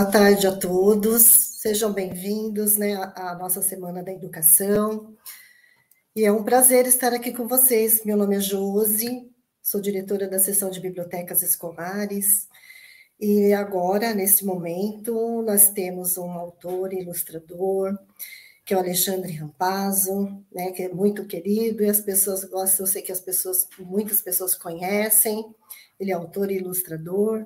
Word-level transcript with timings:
Boa 0.00 0.10
tarde 0.10 0.46
a 0.46 0.56
todos. 0.56 1.22
Sejam 1.60 1.92
bem-vindos 1.92 2.78
né, 2.78 2.94
à 3.14 3.36
nossa 3.38 3.60
Semana 3.60 4.02
da 4.02 4.10
Educação. 4.10 5.14
E 6.16 6.24
é 6.24 6.32
um 6.32 6.42
prazer 6.42 6.86
estar 6.86 7.12
aqui 7.12 7.32
com 7.32 7.46
vocês. 7.46 8.02
Meu 8.02 8.16
nome 8.16 8.34
é 8.34 8.40
Josi, 8.40 9.30
sou 9.60 9.78
diretora 9.78 10.26
da 10.26 10.38
seção 10.38 10.70
de 10.70 10.80
bibliotecas 10.80 11.42
escolares. 11.42 12.48
E 13.20 13.52
agora, 13.52 14.14
nesse 14.14 14.42
momento, 14.42 15.42
nós 15.42 15.68
temos 15.68 16.16
um 16.16 16.30
autor 16.30 16.94
e 16.94 17.02
ilustrador, 17.02 17.94
que 18.64 18.72
é 18.72 18.78
o 18.78 18.80
Alexandre 18.80 19.32
Rampazzo, 19.34 20.42
né, 20.50 20.70
que 20.70 20.84
é 20.84 20.88
muito 20.88 21.26
querido 21.26 21.82
e 21.84 21.90
as 21.90 22.00
pessoas 22.00 22.42
gostam, 22.44 22.86
eu 22.86 22.90
sei 22.90 23.02
que 23.02 23.12
as 23.12 23.20
pessoas, 23.20 23.68
muitas 23.78 24.22
pessoas 24.22 24.54
conhecem. 24.54 25.44
Ele 26.00 26.10
é 26.10 26.14
autor 26.14 26.50
e 26.50 26.56
ilustrador. 26.56 27.44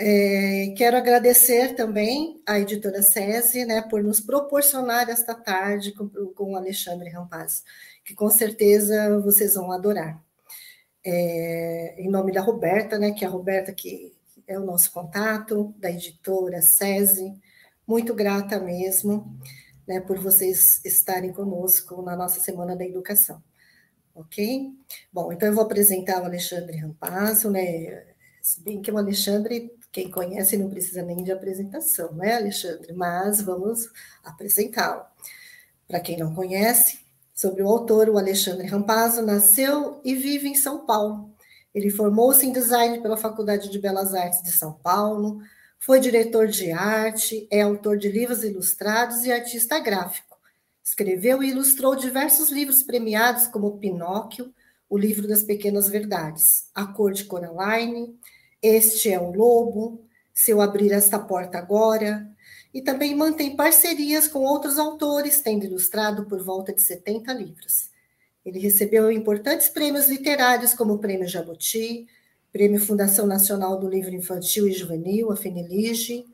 É, 0.00 0.72
quero 0.76 0.96
agradecer 0.96 1.74
também 1.74 2.40
à 2.46 2.60
editora 2.60 3.02
SESI 3.02 3.64
né, 3.64 3.82
por 3.82 4.00
nos 4.02 4.20
proporcionar 4.20 5.08
esta 5.10 5.34
tarde 5.34 5.92
com, 5.92 6.08
com 6.08 6.52
o 6.52 6.56
Alexandre 6.56 7.10
Rampaz, 7.10 7.64
que 8.04 8.14
com 8.14 8.30
certeza 8.30 9.18
vocês 9.20 9.54
vão 9.54 9.72
adorar. 9.72 10.22
É, 11.04 11.96
em 11.98 12.08
nome 12.08 12.32
da 12.32 12.40
Roberta, 12.40 12.96
né, 12.96 13.10
que 13.10 13.24
é 13.24 13.28
a 13.28 13.30
Roberta 13.30 13.72
que 13.72 14.14
é 14.46 14.58
o 14.58 14.64
nosso 14.64 14.92
contato, 14.92 15.74
da 15.78 15.90
editora 15.90 16.62
SESI, 16.62 17.34
muito 17.86 18.14
grata 18.14 18.60
mesmo 18.60 19.36
né, 19.86 20.00
por 20.00 20.18
vocês 20.18 20.84
estarem 20.84 21.32
conosco 21.32 22.02
na 22.02 22.14
nossa 22.14 22.38
Semana 22.38 22.76
da 22.76 22.84
Educação. 22.84 23.42
Ok? 24.14 24.72
Bom, 25.12 25.32
então 25.32 25.48
eu 25.48 25.54
vou 25.54 25.64
apresentar 25.64 26.22
o 26.22 26.24
Alexandre 26.24 26.76
Rampazzo, 26.76 27.50
né? 27.50 28.04
Se 28.42 28.62
bem 28.62 28.82
que 28.82 28.90
o 28.90 28.98
Alexandre 28.98 29.70
quem 29.90 30.10
conhece 30.10 30.56
não 30.56 30.68
precisa 30.68 31.02
nem 31.02 31.22
de 31.22 31.32
apresentação, 31.32 32.12
né, 32.12 32.36
Alexandre? 32.36 32.92
Mas 32.92 33.40
vamos 33.40 33.90
apresentá-lo. 34.22 35.04
Para 35.86 36.00
quem 36.00 36.18
não 36.18 36.34
conhece, 36.34 37.00
sobre 37.34 37.62
o 37.62 37.68
autor, 37.68 38.08
o 38.08 38.18
Alexandre 38.18 38.66
Rampazzo 38.66 39.22
nasceu 39.22 40.00
e 40.04 40.14
vive 40.14 40.48
em 40.48 40.54
São 40.54 40.84
Paulo. 40.84 41.32
Ele 41.74 41.90
formou-se 41.90 42.44
em 42.44 42.52
design 42.52 43.00
pela 43.00 43.16
Faculdade 43.16 43.70
de 43.70 43.78
Belas 43.78 44.12
Artes 44.14 44.42
de 44.42 44.50
São 44.50 44.72
Paulo, 44.72 45.40
foi 45.78 46.00
diretor 46.00 46.48
de 46.48 46.72
arte, 46.72 47.46
é 47.50 47.62
autor 47.62 47.96
de 47.96 48.10
livros 48.10 48.42
ilustrados 48.42 49.24
e 49.24 49.30
artista 49.30 49.78
gráfico. 49.78 50.36
Escreveu 50.82 51.42
e 51.42 51.50
ilustrou 51.50 51.94
diversos 51.94 52.50
livros 52.50 52.82
premiados, 52.82 53.46
como 53.46 53.78
Pinóquio, 53.78 54.52
O 54.90 54.98
Livro 54.98 55.28
das 55.28 55.44
Pequenas 55.44 55.88
Verdades, 55.88 56.68
A 56.74 56.86
Cor 56.86 57.12
de 57.12 57.24
Coraline, 57.24 58.18
este 58.62 59.10
é 59.10 59.20
o 59.20 59.30
Lobo, 59.30 60.04
Se 60.32 60.52
eu 60.52 60.60
abrir 60.60 60.92
esta 60.92 61.18
porta 61.18 61.58
agora, 61.58 62.28
e 62.72 62.80
também 62.82 63.14
mantém 63.14 63.56
parcerias 63.56 64.28
com 64.28 64.40
outros 64.40 64.78
autores, 64.78 65.40
tendo 65.40 65.64
ilustrado 65.64 66.26
por 66.26 66.42
volta 66.42 66.72
de 66.72 66.80
70 66.80 67.32
livros. 67.32 67.90
Ele 68.44 68.60
recebeu 68.60 69.10
importantes 69.10 69.68
prêmios 69.68 70.06
literários, 70.06 70.74
como 70.74 70.94
o 70.94 70.98
Prêmio 70.98 71.26
Jabuti, 71.26 72.06
Prêmio 72.52 72.80
Fundação 72.80 73.26
Nacional 73.26 73.78
do 73.78 73.88
Livro 73.88 74.14
Infantil 74.14 74.68
e 74.68 74.72
Juvenil, 74.72 75.32
a 75.32 75.36
Fenilige, 75.36 76.24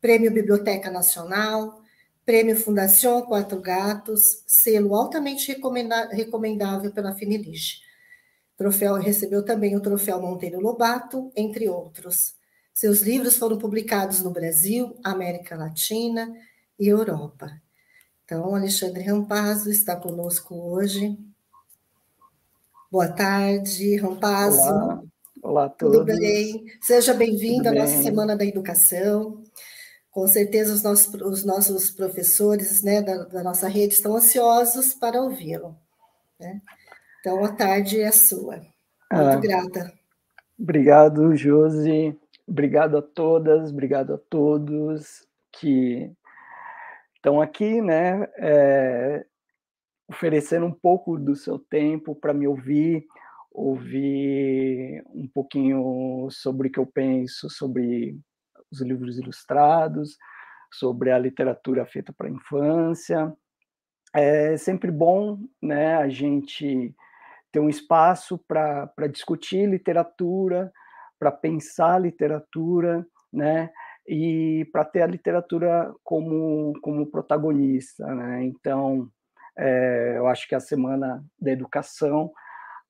Prêmio 0.00 0.32
Biblioteca 0.32 0.90
Nacional, 0.90 1.80
Prêmio 2.24 2.56
Fundação 2.56 3.22
Quatro 3.22 3.60
Gatos, 3.60 4.42
selo 4.46 4.94
altamente 4.94 5.56
recomendável 6.10 6.90
pela 6.92 7.14
Fenilige. 7.14 7.81
Troféu 8.62 8.94
recebeu 8.94 9.44
também 9.44 9.74
o 9.74 9.80
troféu 9.80 10.22
Monteiro 10.22 10.60
Lobato, 10.60 11.32
entre 11.34 11.68
outros. 11.68 12.36
Seus 12.72 13.00
livros 13.00 13.36
foram 13.36 13.58
publicados 13.58 14.22
no 14.22 14.30
Brasil, 14.30 14.96
América 15.02 15.56
Latina 15.56 16.32
e 16.78 16.86
Europa. 16.86 17.50
Então, 18.24 18.54
Alexandre 18.54 19.02
Rampazzo 19.02 19.68
está 19.68 19.96
conosco 19.96 20.54
hoje. 20.54 21.18
Boa 22.88 23.08
tarde, 23.08 23.96
Rampazzo. 23.96 24.60
Olá, 24.60 25.02
Olá 25.42 25.64
a 25.64 25.68
todos. 25.68 25.98
Tudo 25.98 26.06
bem? 26.06 26.64
Seja 26.80 27.12
bem-vindo 27.14 27.68
à 27.68 27.72
nossa 27.72 28.00
Semana 28.00 28.36
da 28.36 28.44
Educação. 28.44 29.42
Com 30.08 30.28
certeza 30.28 30.72
os 30.72 30.84
nossos, 30.84 31.12
os 31.12 31.44
nossos 31.44 31.90
professores 31.90 32.80
né, 32.80 33.02
da, 33.02 33.24
da 33.24 33.42
nossa 33.42 33.66
rede 33.66 33.94
estão 33.94 34.14
ansiosos 34.14 34.94
para 34.94 35.20
ouvi-lo. 35.20 35.76
Né? 36.38 36.62
Então, 37.22 37.44
a 37.44 37.52
tarde 37.52 38.00
é 38.00 38.10
sua. 38.10 38.56
Muito 38.56 38.72
ah, 39.12 39.36
grata. 39.36 39.92
Obrigado, 40.58 41.36
Josi. 41.36 42.18
Obrigado 42.48 42.98
a 42.98 43.02
todas, 43.02 43.70
obrigado 43.70 44.14
a 44.14 44.18
todos 44.18 45.24
que 45.52 46.10
estão 47.14 47.40
aqui, 47.40 47.80
né? 47.80 48.26
É, 48.38 49.24
oferecendo 50.08 50.66
um 50.66 50.72
pouco 50.72 51.16
do 51.16 51.36
seu 51.36 51.60
tempo 51.60 52.12
para 52.12 52.34
me 52.34 52.48
ouvir, 52.48 53.06
ouvir 53.52 55.04
um 55.14 55.28
pouquinho 55.28 56.26
sobre 56.28 56.66
o 56.66 56.72
que 56.72 56.80
eu 56.80 56.86
penso 56.86 57.48
sobre 57.48 58.18
os 58.68 58.80
livros 58.80 59.16
ilustrados, 59.16 60.18
sobre 60.72 61.12
a 61.12 61.18
literatura 61.20 61.86
feita 61.86 62.12
para 62.12 62.26
a 62.26 62.32
infância. 62.32 63.32
É 64.12 64.56
sempre 64.56 64.90
bom, 64.90 65.38
né, 65.62 65.94
a 65.94 66.08
gente 66.08 66.92
ter 67.52 67.60
um 67.60 67.68
espaço 67.68 68.38
para 68.48 69.06
discutir 69.10 69.68
literatura, 69.68 70.72
para 71.18 71.30
pensar 71.30 72.00
literatura, 72.00 73.06
né? 73.32 73.70
E 74.08 74.68
para 74.72 74.84
ter 74.84 75.02
a 75.02 75.06
literatura 75.06 75.94
como, 76.02 76.72
como 76.82 77.06
protagonista, 77.06 78.04
né? 78.14 78.44
Então, 78.44 79.08
é, 79.56 80.14
eu 80.16 80.26
acho 80.26 80.48
que 80.48 80.54
a 80.54 80.60
Semana 80.60 81.22
da 81.38 81.52
Educação, 81.52 82.32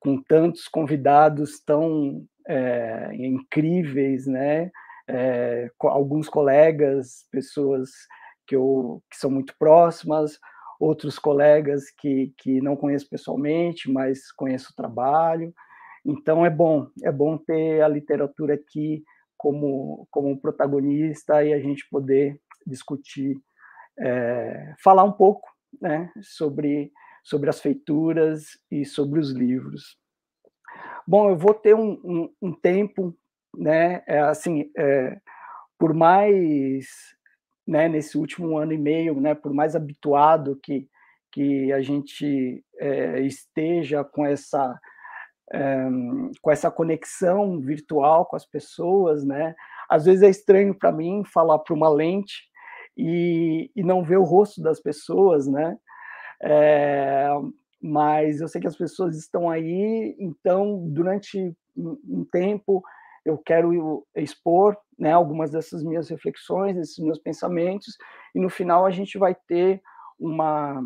com 0.01 0.23
tantos 0.23 0.69
convidados 0.69 1.61
tão 1.61 2.25
é, 2.47 3.11
incríveis, 3.15 4.27
né? 4.27 4.71
É, 5.09 5.69
alguns 5.81 6.29
colegas, 6.29 7.27
pessoas 7.31 7.91
que, 8.47 8.55
eu, 8.57 9.03
que 9.11 9.17
são 9.17 9.31
muito 9.31 9.55
próximas, 9.59 10.39
outros 10.83 11.17
colegas 11.17 11.93
que, 11.93 12.35
que 12.37 12.61
não 12.61 12.75
conheço 12.75 13.09
pessoalmente, 13.09 13.89
mas 13.89 14.33
conheço 14.33 14.73
o 14.73 14.75
trabalho. 14.75 15.55
Então 16.05 16.45
é 16.45 16.51
bom, 16.51 16.89
é 17.05 17.13
bom 17.13 17.39
ter 17.39 17.81
a 17.83 17.87
literatura 17.87 18.55
aqui 18.55 19.05
como, 19.37 20.09
como 20.11 20.41
protagonista 20.41 21.45
e 21.45 21.53
a 21.53 21.61
gente 21.61 21.89
poder 21.89 22.41
discutir, 22.67 23.41
é, 23.97 24.75
falar 24.83 25.05
um 25.05 25.13
pouco 25.13 25.49
né, 25.81 26.11
sobre, 26.21 26.93
sobre 27.23 27.49
as 27.49 27.61
feituras 27.61 28.59
e 28.69 28.85
sobre 28.85 29.21
os 29.21 29.31
livros. 29.31 29.97
Bom, 31.07 31.31
eu 31.31 31.37
vou 31.37 31.55
ter 31.55 31.77
um, 31.77 31.93
um, 32.05 32.35
um 32.43 32.53
tempo, 32.53 33.17
né, 33.57 34.03
é, 34.05 34.19
assim, 34.19 34.69
é, 34.77 35.17
por 35.79 35.95
mais 35.95 36.89
né, 37.73 37.89
nesse 37.89 38.19
último 38.19 38.59
ano 38.59 38.75
e 38.75 38.79
meio, 38.79 39.19
né, 39.19 39.35
por 39.35 39.53
mais 39.55 39.75
habituado 39.75 40.61
que, 40.63 40.87
que 41.33 41.73
a 41.73 41.81
gente 41.81 42.63
é, 42.79 43.21
esteja 43.23 44.05
com 44.05 44.27
essa 44.27 44.79
é, 45.55 45.85
com 46.41 46.51
essa 46.51 46.71
conexão 46.71 47.61
virtual 47.61 48.27
com 48.27 48.37
as 48.37 48.47
pessoas, 48.47 49.25
né? 49.25 49.55
Às 49.89 50.07
vezes 50.07 50.23
é 50.23 50.31
estranho 50.31 50.75
para 50.75 50.93
mim 50.93 51.25
falar 51.25 51.59
para 51.59 51.75
uma 51.75 51.91
lente 51.91 52.45
e, 52.97 53.71
e, 53.77 53.83
não 53.83 54.03
ver 54.03 54.17
o 54.17 54.23
rosto 54.23 54.63
das 54.63 54.81
pessoas, 54.81 55.47
né? 55.47 55.77
É, 56.43 57.29
mas 57.83 58.41
eu 58.41 58.49
sei 58.49 58.61
que 58.61 58.67
as 58.67 58.77
pessoas 58.77 59.17
estão 59.17 59.51
aí, 59.51 60.17
então 60.19 60.89
durante 60.89 61.55
um 61.77 62.25
tempo 62.31 62.83
eu 63.25 63.39
quero 63.39 64.07
expor 64.17 64.77
né, 64.99 65.13
algumas 65.13 65.51
dessas 65.51 65.83
minhas 65.83 66.09
reflexões, 66.09 66.77
esses 66.77 66.99
meus 66.99 67.19
pensamentos, 67.19 67.97
e 68.35 68.41
no 68.41 68.49
final 68.49 68.85
a 68.85 68.91
gente 68.91 69.19
vai 69.19 69.35
ter 69.47 69.81
uma, 70.19 70.83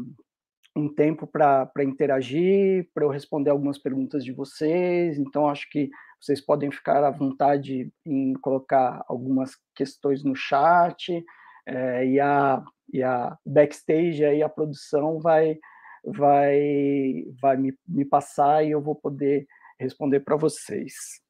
um 0.75 0.93
tempo 0.93 1.27
para 1.27 1.71
interagir, 1.81 2.89
para 2.95 3.05
eu 3.05 3.11
responder 3.11 3.51
algumas 3.51 3.79
perguntas 3.79 4.25
de 4.25 4.33
vocês, 4.33 5.19
então 5.19 5.49
acho 5.49 5.69
que 5.71 5.91
vocês 6.21 6.41
podem 6.41 6.71
ficar 6.71 7.05
à 7.05 7.11
vontade 7.11 7.93
em 8.05 8.33
colocar 8.35 9.05
algumas 9.07 9.53
questões 9.75 10.25
no 10.25 10.35
chat, 10.35 11.25
é, 11.67 12.07
e, 12.07 12.21
a, 12.21 12.63
e 12.93 13.03
a 13.03 13.37
backstage, 13.45 14.25
aí 14.25 14.43
a 14.43 14.49
produção 14.49 15.19
vai, 15.19 15.59
vai, 16.05 17.25
vai 17.41 17.57
me, 17.57 17.77
me 17.87 18.05
passar 18.05 18.65
e 18.65 18.71
eu 18.71 18.81
vou 18.81 18.95
poder 18.95 19.47
responder 19.79 20.21
para 20.21 20.37
vocês. 20.37 21.26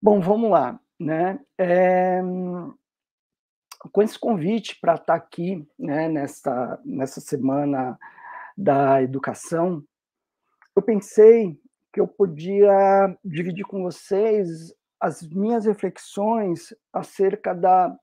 Bom, 0.00 0.20
vamos 0.20 0.50
lá, 0.50 0.78
né? 0.98 1.40
É, 1.58 2.20
com 3.92 4.02
esse 4.02 4.18
convite 4.18 4.78
para 4.80 4.94
estar 4.94 5.06
tá 5.06 5.14
aqui, 5.14 5.66
né, 5.78 6.08
nessa, 6.08 6.80
nessa 6.84 7.20
semana 7.20 7.98
da 8.56 9.02
educação, 9.02 9.82
eu 10.76 10.82
pensei 10.82 11.60
que 11.92 12.00
eu 12.00 12.06
podia 12.06 13.16
dividir 13.24 13.64
com 13.64 13.82
vocês 13.82 14.72
as 15.00 15.22
minhas 15.22 15.66
reflexões 15.66 16.74
acerca 16.92 17.52
da, 17.52 17.96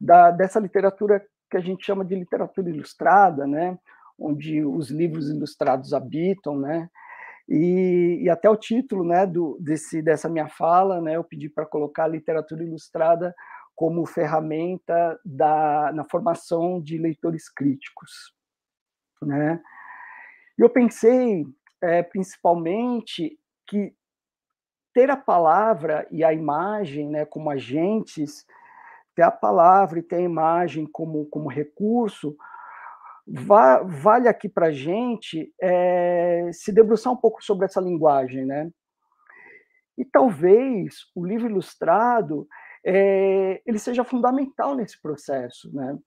da, 0.00 0.30
dessa 0.30 0.58
literatura 0.58 1.22
que 1.50 1.56
a 1.56 1.60
gente 1.60 1.84
chama 1.84 2.04
de 2.04 2.14
literatura 2.14 2.70
ilustrada, 2.70 3.46
né? 3.46 3.78
onde 4.18 4.64
os 4.64 4.90
livros 4.90 5.28
ilustrados 5.28 5.92
habitam, 5.92 6.58
né? 6.58 6.88
E, 7.54 8.22
e 8.22 8.30
até 8.30 8.48
o 8.48 8.56
título, 8.56 9.04
né, 9.04 9.26
do, 9.26 9.58
desse, 9.60 10.00
dessa 10.00 10.26
minha 10.26 10.48
fala, 10.48 11.02
né, 11.02 11.16
eu 11.16 11.22
pedi 11.22 11.50
para 11.50 11.66
colocar 11.66 12.04
a 12.04 12.08
literatura 12.08 12.64
ilustrada 12.64 13.34
como 13.76 14.06
ferramenta 14.06 15.20
da, 15.22 15.92
na 15.92 16.02
formação 16.02 16.80
de 16.80 16.96
leitores 16.96 17.50
críticos, 17.50 18.34
né? 19.20 19.60
Eu 20.56 20.70
pensei, 20.70 21.44
é, 21.82 22.02
principalmente, 22.02 23.38
que 23.66 23.94
ter 24.94 25.10
a 25.10 25.16
palavra 25.16 26.06
e 26.10 26.24
a 26.24 26.32
imagem, 26.32 27.10
né, 27.10 27.26
como 27.26 27.50
agentes, 27.50 28.46
ter 29.14 29.22
a 29.22 29.30
palavra 29.30 29.98
e 29.98 30.02
ter 30.02 30.16
a 30.16 30.20
imagem 30.20 30.86
como, 30.86 31.26
como 31.26 31.50
recurso, 31.50 32.34
va 33.32 33.82
vale 33.82 34.28
aqui 34.28 34.48
para 34.48 34.66
a 34.66 34.72
gente 34.72 35.52
é, 35.60 36.50
se 36.52 36.70
debruçar 36.70 37.12
um 37.12 37.16
pouco 37.16 37.42
sobre 37.42 37.64
essa 37.64 37.80
linguagem, 37.80 38.44
né? 38.44 38.70
E 39.96 40.04
talvez 40.04 41.10
o 41.14 41.24
livro 41.24 41.48
ilustrado 41.48 42.46
é, 42.84 43.62
ele 43.64 43.78
seja 43.78 44.04
fundamental 44.04 44.74
nesse 44.74 45.00
processo, 45.00 45.74
né? 45.74 45.98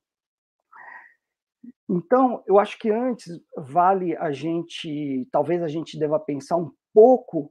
Então, 1.89 2.43
eu 2.45 2.59
acho 2.59 2.77
que 2.77 2.91
antes 2.91 3.39
vale 3.57 4.15
a 4.17 4.31
gente, 4.31 5.27
talvez 5.31 5.63
a 5.63 5.67
gente 5.67 5.97
deva 5.97 6.19
pensar 6.19 6.57
um 6.57 6.71
pouco 6.93 7.49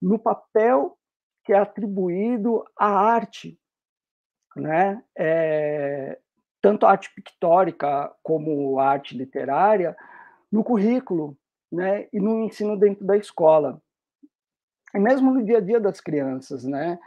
no 0.00 0.18
papel 0.18 0.98
que 1.44 1.52
é 1.52 1.58
atribuído 1.58 2.62
à 2.76 2.88
arte, 2.88 3.58
né? 4.56 5.02
É, 5.16 6.18
tanto 6.60 6.86
a 6.86 6.90
arte 6.90 7.12
pictórica 7.14 8.12
como 8.22 8.78
a 8.78 8.88
arte 8.88 9.16
literária 9.16 9.96
no 10.50 10.64
currículo, 10.64 11.36
né? 11.70 12.08
E 12.12 12.18
no 12.20 12.42
ensino 12.44 12.76
dentro 12.76 13.04
da 13.04 13.16
escola, 13.16 13.80
e 14.94 14.98
mesmo 14.98 15.32
no 15.32 15.44
dia 15.44 15.58
a 15.58 15.60
dia 15.60 15.78
das 15.78 16.00
crianças, 16.00 16.64
né? 16.64 16.98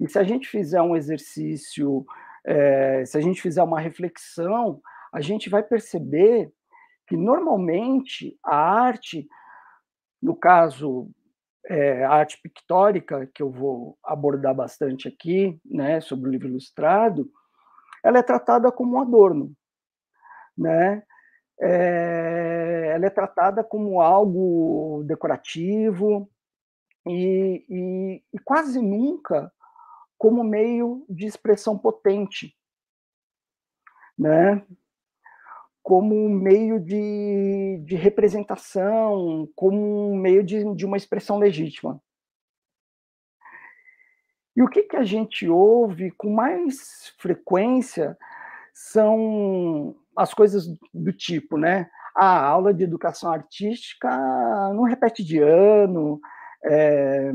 E 0.00 0.08
se 0.08 0.18
a 0.18 0.24
gente 0.24 0.48
fizer 0.48 0.80
um 0.80 0.96
exercício, 0.96 2.04
é, 2.44 3.04
se 3.04 3.16
a 3.16 3.20
gente 3.20 3.40
fizer 3.40 3.62
uma 3.62 3.80
reflexão, 3.80 4.80
a 5.12 5.20
gente 5.20 5.48
vai 5.48 5.62
perceber 5.62 6.52
que 7.06 7.16
normalmente 7.16 8.36
a 8.42 8.56
arte, 8.56 9.26
no 10.22 10.34
caso 10.34 11.10
é, 11.66 12.04
a 12.04 12.10
arte 12.10 12.40
pictórica, 12.42 13.28
que 13.34 13.42
eu 13.42 13.50
vou 13.50 13.98
abordar 14.02 14.54
bastante 14.54 15.08
aqui, 15.08 15.58
né, 15.64 16.00
sobre 16.00 16.28
o 16.28 16.32
livro 16.32 16.48
ilustrado, 16.48 17.30
ela 18.04 18.18
é 18.18 18.22
tratada 18.22 18.70
como 18.70 18.96
um 18.96 19.00
adorno, 19.00 19.52
né? 20.56 21.02
É, 21.60 22.92
ela 22.94 23.06
é 23.06 23.10
tratada 23.10 23.64
como 23.64 24.00
algo 24.00 25.02
decorativo 25.06 26.28
e, 27.06 27.64
e, 27.68 28.22
e 28.32 28.38
quase 28.40 28.80
nunca 28.80 29.52
como 30.18 30.44
meio 30.44 31.04
de 31.08 31.26
expressão 31.26 31.78
potente, 31.78 32.56
né? 34.18 34.64
como 35.84 36.14
um 36.16 36.30
meio 36.30 36.80
de, 36.80 37.78
de 37.84 37.94
representação, 37.94 39.46
como 39.54 40.12
um 40.12 40.16
meio 40.16 40.42
de, 40.42 40.74
de 40.74 40.86
uma 40.86 40.96
expressão 40.96 41.38
legítima. 41.38 42.02
E 44.56 44.62
o 44.62 44.68
que, 44.68 44.82
que 44.84 44.96
a 44.96 45.04
gente 45.04 45.48
ouve 45.48 46.10
com 46.12 46.32
mais 46.32 47.12
frequência 47.18 48.16
são 48.72 49.94
as 50.16 50.32
coisas 50.32 50.66
do 50.92 51.12
tipo, 51.12 51.56
né? 51.56 51.88
A 52.16 52.46
aula 52.46 52.72
de 52.72 52.84
educação 52.84 53.32
artística 53.32 54.08
não 54.72 54.84
repete 54.84 55.24
de 55.24 55.40
ano, 55.40 56.20
é, 56.64 57.32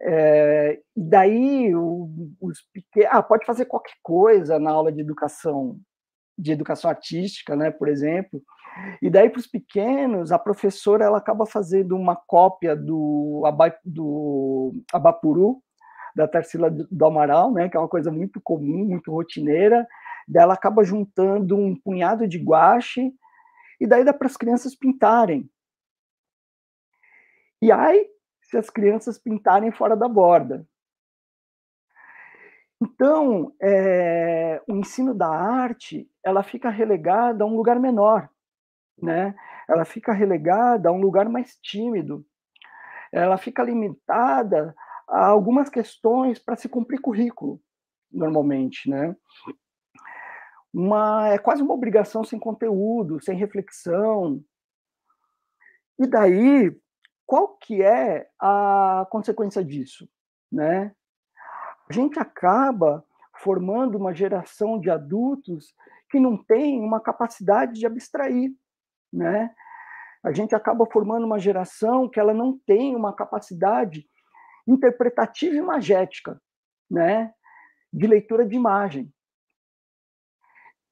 é, 0.00 0.80
daí 0.94 1.74
os 1.74 2.60
pequenos, 2.72 3.10
ah, 3.10 3.22
pode 3.22 3.46
fazer 3.46 3.64
qualquer 3.64 3.94
coisa 4.02 4.58
na 4.58 4.70
aula 4.70 4.92
de 4.92 5.00
educação 5.00 5.78
de 6.38 6.52
educação 6.52 6.90
artística, 6.90 7.56
né, 7.56 7.70
por 7.70 7.88
exemplo. 7.88 8.42
E 9.00 9.08
daí 9.08 9.30
para 9.30 9.40
os 9.40 9.46
pequenos, 9.46 10.30
a 10.30 10.38
professora 10.38 11.04
ela 11.04 11.16
acaba 11.16 11.46
fazendo 11.46 11.96
uma 11.96 12.14
cópia 12.14 12.76
do, 12.76 13.42
do 13.82 14.74
Abapuru, 14.92 15.62
da 16.16 16.26
Tarsila 16.26 16.70
do 16.70 17.06
Amaral, 17.06 17.52
né, 17.52 17.68
que 17.68 17.76
é 17.76 17.80
uma 17.80 17.88
coisa 17.88 18.10
muito 18.10 18.40
comum, 18.40 18.86
muito 18.86 19.12
rotineira. 19.12 19.86
Ela 20.34 20.54
acaba 20.54 20.82
juntando 20.82 21.54
um 21.54 21.76
punhado 21.76 22.26
de 22.26 22.38
guache 22.38 23.12
e 23.78 23.86
daí 23.86 24.02
dá 24.02 24.14
para 24.14 24.26
as 24.26 24.36
crianças 24.36 24.74
pintarem. 24.74 25.48
E 27.60 27.70
aí, 27.70 28.08
se 28.40 28.56
as 28.56 28.70
crianças 28.70 29.18
pintarem 29.18 29.70
fora 29.70 29.94
da 29.94 30.08
borda. 30.08 30.66
Então, 32.80 33.54
é, 33.60 34.62
o 34.66 34.74
ensino 34.74 35.14
da 35.14 35.28
arte, 35.28 36.10
ela 36.24 36.42
fica 36.42 36.70
relegada 36.70 37.44
a 37.44 37.46
um 37.46 37.56
lugar 37.56 37.78
menor, 37.78 38.28
né? 39.00 39.34
Ela 39.68 39.84
fica 39.84 40.12
relegada 40.12 40.88
a 40.88 40.92
um 40.92 41.00
lugar 41.00 41.28
mais 41.28 41.56
tímido. 41.56 42.24
Ela 43.12 43.36
fica 43.36 43.62
limitada 43.62 44.74
algumas 45.06 45.68
questões 45.68 46.38
para 46.38 46.56
se 46.56 46.68
cumprir 46.68 47.00
currículo, 47.00 47.60
normalmente, 48.10 48.88
né? 48.90 49.14
Uma, 50.72 51.28
é 51.28 51.38
quase 51.38 51.62
uma 51.62 51.74
obrigação 51.74 52.22
sem 52.24 52.38
conteúdo, 52.38 53.22
sem 53.22 53.36
reflexão. 53.36 54.42
E 55.98 56.06
daí, 56.06 56.76
qual 57.24 57.56
que 57.56 57.82
é 57.82 58.28
a 58.38 59.06
consequência 59.10 59.64
disso, 59.64 60.08
né? 60.52 60.94
a 61.88 61.92
gente 61.92 62.18
acaba 62.18 63.04
formando 63.36 63.96
uma 63.96 64.12
geração 64.12 64.78
de 64.78 64.90
adultos 64.90 65.74
que 66.10 66.18
não 66.18 66.36
tem 66.36 66.80
uma 66.80 67.00
capacidade 67.00 67.74
de 67.74 67.86
abstrair, 67.86 68.52
né? 69.12 69.54
A 70.22 70.32
gente 70.32 70.54
acaba 70.54 70.84
formando 70.86 71.24
uma 71.24 71.38
geração 71.38 72.08
que 72.08 72.18
ela 72.18 72.34
não 72.34 72.58
tem 72.66 72.96
uma 72.96 73.12
capacidade 73.12 74.08
interpretativa 74.66 75.54
e 75.54 75.62
magética, 75.62 76.40
né? 76.90 77.32
De 77.92 78.06
leitura 78.06 78.44
de 78.44 78.56
imagem, 78.56 79.12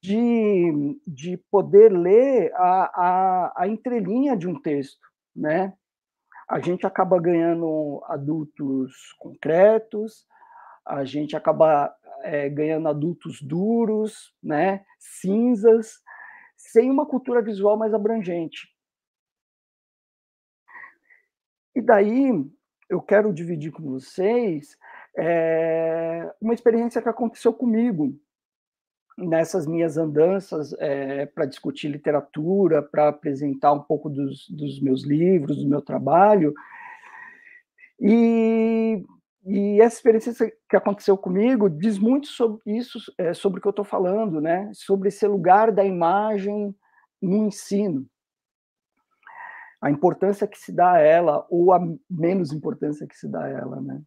de, 0.01 0.99
de 1.05 1.37
poder 1.51 1.91
ler 1.91 2.53
a, 2.55 2.91
a, 2.95 3.63
a 3.63 3.67
entrelinha 3.67 4.35
de 4.35 4.47
um 4.47 4.59
texto, 4.59 5.05
né? 5.35 5.73
A 6.47 6.59
gente 6.59 6.85
acaba 6.85 7.19
ganhando 7.19 8.03
adultos 8.07 9.13
concretos, 9.17 10.27
a 10.85 11.03
gente 11.03 11.35
acaba 11.35 11.93
é, 12.21 12.47
ganhando 12.49 12.87
adultos 12.87 13.41
duros, 13.41 14.33
né, 14.41 14.85
cinzas, 14.99 15.99
sem 16.55 16.91
uma 16.91 17.05
cultura 17.05 17.41
visual 17.41 17.77
mais 17.77 17.93
abrangente. 17.93 18.67
E 21.75 21.81
daí 21.81 22.31
eu 22.89 23.01
quero 23.01 23.33
dividir 23.33 23.71
com 23.71 23.83
vocês 23.83 24.77
é, 25.17 26.31
uma 26.41 26.53
experiência 26.53 27.01
que 27.01 27.09
aconteceu 27.09 27.53
comigo 27.53 28.17
nessas 29.17 29.65
minhas 29.65 29.97
andanças 29.97 30.73
é, 30.79 31.25
para 31.25 31.45
discutir 31.45 31.87
literatura, 31.87 32.81
para 32.81 33.09
apresentar 33.09 33.71
um 33.71 33.81
pouco 33.81 34.09
dos, 34.09 34.49
dos 34.49 34.81
meus 34.81 35.03
livros, 35.03 35.63
do 35.63 35.69
meu 35.69 35.81
trabalho. 35.81 36.53
E 37.99 39.03
e 39.45 39.79
essa 39.79 39.97
experiência 39.97 40.51
que 40.67 40.75
aconteceu 40.75 41.15
comigo 41.15 41.69
diz 41.69 41.99
muito 41.99 42.25
sobre 42.25 42.61
isso, 42.65 42.97
é, 43.15 43.31
sobre 43.31 43.59
o 43.59 43.61
que 43.61 43.67
eu 43.67 43.71
estou 43.71 43.85
falando, 43.85 44.41
né? 44.41 44.71
Sobre 44.73 45.09
esse 45.09 45.27
lugar 45.27 45.71
da 45.71 45.85
imagem 45.85 46.75
no 47.21 47.45
ensino, 47.45 48.07
a 49.81 49.89
importância 49.89 50.47
que 50.47 50.57
se 50.57 50.71
dá 50.71 50.93
a 50.93 50.99
ela 50.99 51.45
ou 51.49 51.71
a 51.73 51.79
menos 52.09 52.51
importância 52.51 53.07
que 53.07 53.15
se 53.15 53.27
dá 53.27 53.43
a 53.43 53.49
ela, 53.49 53.81
né? 53.81 54.01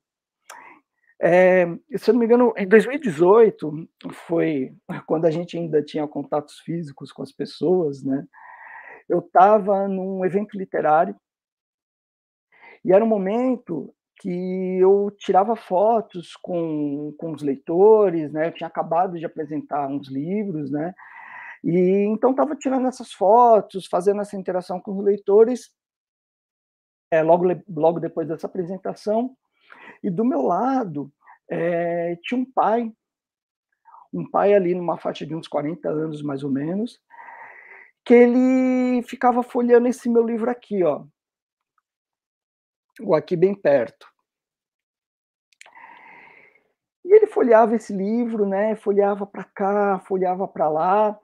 É, 1.20 1.66
se 1.96 2.10
eu 2.10 2.14
não 2.14 2.20
me 2.20 2.26
engano, 2.26 2.54
em 2.56 2.66
2018 2.66 3.88
foi 4.12 4.72
quando 5.04 5.24
a 5.24 5.30
gente 5.30 5.56
ainda 5.56 5.82
tinha 5.82 6.06
contatos 6.06 6.60
físicos 6.60 7.10
com 7.10 7.22
as 7.22 7.32
pessoas, 7.32 8.04
né? 8.04 8.24
Eu 9.08 9.18
estava 9.20 9.88
num 9.88 10.24
evento 10.24 10.56
literário 10.56 11.16
e 12.84 12.92
era 12.92 13.04
um 13.04 13.08
momento 13.08 13.92
que 14.20 14.78
eu 14.80 15.10
tirava 15.18 15.56
fotos 15.56 16.36
com, 16.36 17.14
com 17.18 17.32
os 17.32 17.42
leitores, 17.42 18.32
né? 18.32 18.48
Eu 18.48 18.52
tinha 18.52 18.68
acabado 18.68 19.18
de 19.18 19.24
apresentar 19.24 19.88
uns 19.88 20.08
livros, 20.08 20.70
né? 20.70 20.94
E 21.62 21.78
então 22.06 22.30
estava 22.30 22.54
tirando 22.56 22.86
essas 22.86 23.12
fotos, 23.12 23.86
fazendo 23.86 24.20
essa 24.20 24.36
interação 24.36 24.80
com 24.80 24.96
os 24.96 25.04
leitores, 25.04 25.72
é, 27.10 27.22
logo, 27.22 27.44
logo 27.68 28.00
depois 28.00 28.28
dessa 28.28 28.46
apresentação. 28.46 29.36
E 30.02 30.10
do 30.10 30.24
meu 30.24 30.42
lado 30.42 31.12
é, 31.50 32.16
tinha 32.22 32.40
um 32.40 32.44
pai, 32.44 32.92
um 34.12 34.28
pai 34.28 34.54
ali 34.54 34.74
numa 34.74 34.98
faixa 34.98 35.26
de 35.26 35.34
uns 35.34 35.48
40 35.48 35.88
anos 35.88 36.22
mais 36.22 36.44
ou 36.44 36.50
menos, 36.50 37.00
que 38.04 38.14
ele 38.14 39.02
ficava 39.02 39.42
folheando 39.42 39.88
esse 39.88 40.08
meu 40.08 40.24
livro 40.24 40.50
aqui, 40.50 40.82
ó, 40.82 41.04
o 43.00 43.14
aqui 43.14 43.36
bem 43.36 43.54
perto. 43.54 44.06
E 47.04 47.12
ele 47.12 47.26
folheava 47.26 47.74
esse 47.74 47.92
livro, 47.92 48.46
né? 48.46 48.76
Folheava 48.76 49.26
para 49.26 49.44
cá, 49.44 49.98
folheava 50.00 50.46
para 50.46 50.68
lá. 50.68 51.18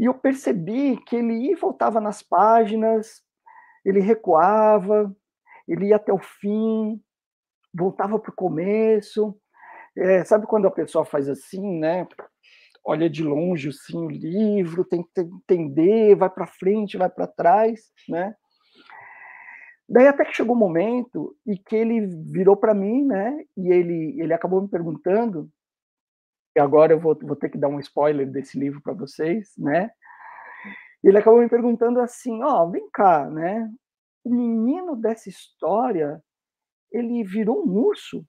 E 0.00 0.06
eu 0.06 0.14
percebi 0.14 0.96
que 0.96 1.14
ele 1.14 1.34
ia 1.34 1.52
e 1.52 1.54
voltava 1.54 2.00
nas 2.00 2.22
páginas, 2.22 3.20
ele 3.84 4.00
recuava, 4.00 5.14
ele 5.68 5.88
ia 5.88 5.96
até 5.96 6.10
o 6.10 6.18
fim, 6.18 6.98
voltava 7.72 8.18
para 8.18 8.30
o 8.30 8.34
começo. 8.34 9.38
É, 9.94 10.24
sabe 10.24 10.46
quando 10.46 10.66
a 10.66 10.70
pessoa 10.70 11.04
faz 11.04 11.28
assim, 11.28 11.78
né? 11.78 12.08
Olha 12.82 13.10
de 13.10 13.22
longe 13.22 13.68
assim, 13.68 13.98
o 13.98 14.08
livro, 14.08 14.86
tem 14.86 15.02
que 15.02 15.20
entender, 15.20 16.14
vai 16.14 16.30
para 16.30 16.46
frente, 16.46 16.96
vai 16.96 17.10
para 17.10 17.26
trás, 17.26 17.92
né? 18.08 18.34
Daí 19.86 20.06
até 20.06 20.24
que 20.24 20.32
chegou 20.32 20.56
um 20.56 20.58
momento 20.58 21.36
e 21.46 21.58
que 21.58 21.76
ele 21.76 22.06
virou 22.32 22.56
para 22.56 22.72
mim, 22.72 23.04
né? 23.04 23.44
E 23.54 23.68
ele, 23.70 24.18
ele 24.18 24.32
acabou 24.32 24.62
me 24.62 24.68
perguntando, 24.68 25.50
e 26.56 26.60
agora 26.60 26.92
eu 26.92 27.00
vou, 27.00 27.16
vou 27.22 27.36
ter 27.36 27.48
que 27.48 27.58
dar 27.58 27.68
um 27.68 27.80
spoiler 27.80 28.28
desse 28.30 28.58
livro 28.58 28.80
para 28.80 28.92
vocês, 28.92 29.52
né? 29.56 29.90
Ele 31.02 31.16
acabou 31.18 31.40
me 31.40 31.48
perguntando 31.48 32.00
assim, 32.00 32.42
ó, 32.42 32.64
oh, 32.64 32.70
vem 32.70 32.88
cá, 32.90 33.28
né? 33.28 33.70
O 34.24 34.34
menino 34.34 34.96
dessa 34.96 35.28
história, 35.28 36.22
ele 36.92 37.24
virou 37.24 37.64
um 37.66 37.78
urso. 37.78 38.26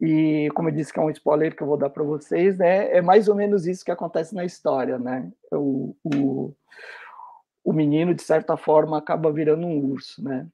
E 0.00 0.48
como 0.54 0.68
eu 0.68 0.74
disse 0.74 0.92
que 0.92 0.98
é 0.98 1.02
um 1.02 1.10
spoiler 1.10 1.54
que 1.54 1.62
eu 1.62 1.66
vou 1.66 1.76
dar 1.76 1.90
para 1.90 2.02
vocês, 2.02 2.58
né? 2.58 2.90
É 2.90 3.00
mais 3.00 3.28
ou 3.28 3.34
menos 3.34 3.66
isso 3.66 3.84
que 3.84 3.90
acontece 3.90 4.34
na 4.34 4.44
história, 4.44 4.98
né? 4.98 5.30
O, 5.52 5.96
o, 6.02 6.54
o 7.64 7.72
menino, 7.72 8.14
de 8.14 8.22
certa 8.22 8.56
forma, 8.56 8.98
acaba 8.98 9.32
virando 9.32 9.66
um 9.66 9.92
urso, 9.92 10.22
né? 10.22 10.48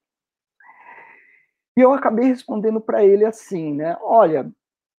E 1.76 1.80
eu 1.80 1.92
acabei 1.92 2.26
respondendo 2.26 2.80
para 2.80 3.04
ele 3.04 3.24
assim, 3.24 3.74
né? 3.74 3.96
Olha, 4.00 4.50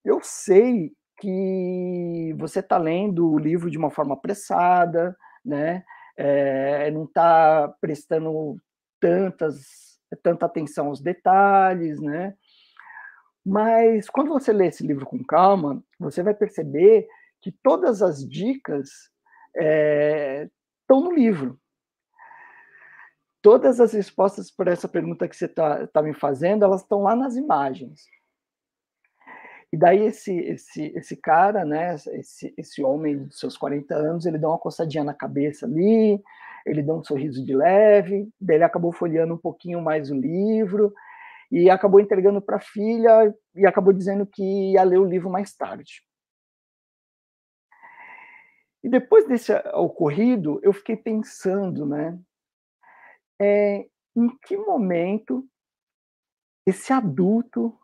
eu 0.07 0.21
sei 0.23 0.93
que 1.19 2.33
você 2.37 2.59
está 2.59 2.77
lendo 2.77 3.29
o 3.29 3.37
livro 3.37 3.69
de 3.69 3.77
uma 3.77 3.89
forma 3.89 4.13
apressada, 4.13 5.15
né? 5.43 5.83
É, 6.15 6.89
não 6.91 7.03
está 7.03 7.67
prestando 7.81 8.57
tantas, 8.99 9.99
tanta 10.23 10.45
atenção 10.45 10.87
aos 10.87 11.01
detalhes, 11.01 11.99
né? 11.99 12.35
Mas 13.45 14.09
quando 14.09 14.29
você 14.29 14.53
lê 14.53 14.67
esse 14.67 14.85
livro 14.85 15.05
com 15.05 15.23
calma, 15.23 15.83
você 15.99 16.23
vai 16.23 16.33
perceber 16.33 17.07
que 17.41 17.51
todas 17.51 18.01
as 18.01 18.27
dicas 18.27 18.89
é, 19.55 20.49
estão 20.81 21.01
no 21.01 21.11
livro, 21.13 21.59
todas 23.41 23.79
as 23.79 23.93
respostas 23.93 24.49
para 24.49 24.71
essa 24.71 24.87
pergunta 24.87 25.27
que 25.27 25.35
você 25.35 25.45
está 25.45 25.85
tá 25.87 26.01
me 26.01 26.13
fazendo, 26.13 26.63
elas 26.63 26.81
estão 26.81 27.03
lá 27.03 27.15
nas 27.15 27.35
imagens. 27.35 28.05
E 29.71 29.77
daí 29.77 30.05
esse, 30.05 30.33
esse, 30.33 30.93
esse 30.95 31.15
cara, 31.17 31.65
né, 31.65 31.95
esse, 32.13 32.53
esse 32.57 32.83
homem 32.83 33.25
de 33.25 33.35
seus 33.35 33.57
40 33.57 33.93
anos, 33.93 34.25
ele 34.25 34.37
dá 34.37 34.47
uma 34.47 34.57
coçadinha 34.57 35.03
na 35.03 35.13
cabeça 35.13 35.65
ali, 35.65 36.21
ele 36.65 36.81
dá 36.81 36.93
um 36.93 37.03
sorriso 37.03 37.45
de 37.45 37.53
leve, 37.55 38.29
daí 38.39 38.57
ele 38.57 38.63
acabou 38.63 38.93
folheando 38.93 39.33
um 39.33 39.37
pouquinho 39.37 39.81
mais 39.81 40.09
o 40.09 40.15
livro, 40.15 40.93
e 41.51 41.69
acabou 41.69 41.99
entregando 41.99 42.41
para 42.41 42.57
a 42.57 42.61
filha, 42.61 43.33
e 43.55 43.65
acabou 43.65 43.93
dizendo 43.93 44.25
que 44.25 44.71
ia 44.71 44.83
ler 44.83 44.99
o 44.99 45.05
livro 45.05 45.29
mais 45.29 45.53
tarde. 45.53 46.01
E 48.83 48.89
depois 48.89 49.27
desse 49.27 49.51
ocorrido, 49.73 50.61
eu 50.63 50.71
fiquei 50.71 50.95
pensando, 50.95 51.85
né, 51.85 52.17
é, 53.39 53.85
em 54.15 54.29
que 54.43 54.55
momento 54.55 55.45
esse 56.65 56.91
adulto 56.91 57.77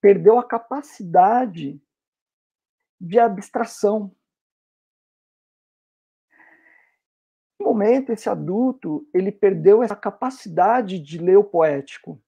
perdeu 0.00 0.38
a 0.38 0.46
capacidade 0.46 1.80
de 3.00 3.18
abstração. 3.18 4.14
Que 7.58 7.64
momento 7.64 8.10
esse 8.10 8.28
adulto 8.28 9.08
ele 9.12 9.30
perdeu 9.30 9.82
essa 9.82 9.96
capacidade 9.96 10.98
de 10.98 11.18
ler 11.18 11.36
o 11.36 11.44
poético. 11.44 12.22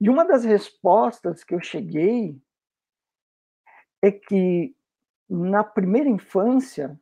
E 0.00 0.08
uma 0.08 0.24
das 0.24 0.44
respostas 0.44 1.44
que 1.44 1.54
eu 1.54 1.60
cheguei 1.60 2.40
é 4.00 4.10
que 4.10 4.74
na 5.28 5.62
primeira 5.62 6.08
infância 6.08 6.98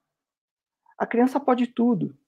a 0.98 1.06
criança 1.06 1.38
pode 1.38 1.68
tudo. 1.68 2.18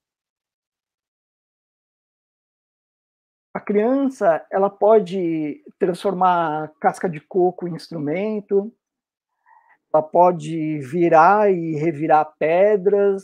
A 3.60 3.62
criança 3.62 4.42
ela 4.50 4.70
pode 4.70 5.62
transformar 5.78 6.72
casca 6.80 7.06
de 7.06 7.20
coco 7.20 7.68
em 7.68 7.74
instrumento, 7.74 8.72
ela 9.92 10.02
pode 10.02 10.78
virar 10.78 11.52
e 11.52 11.76
revirar 11.76 12.32
pedras, 12.38 13.22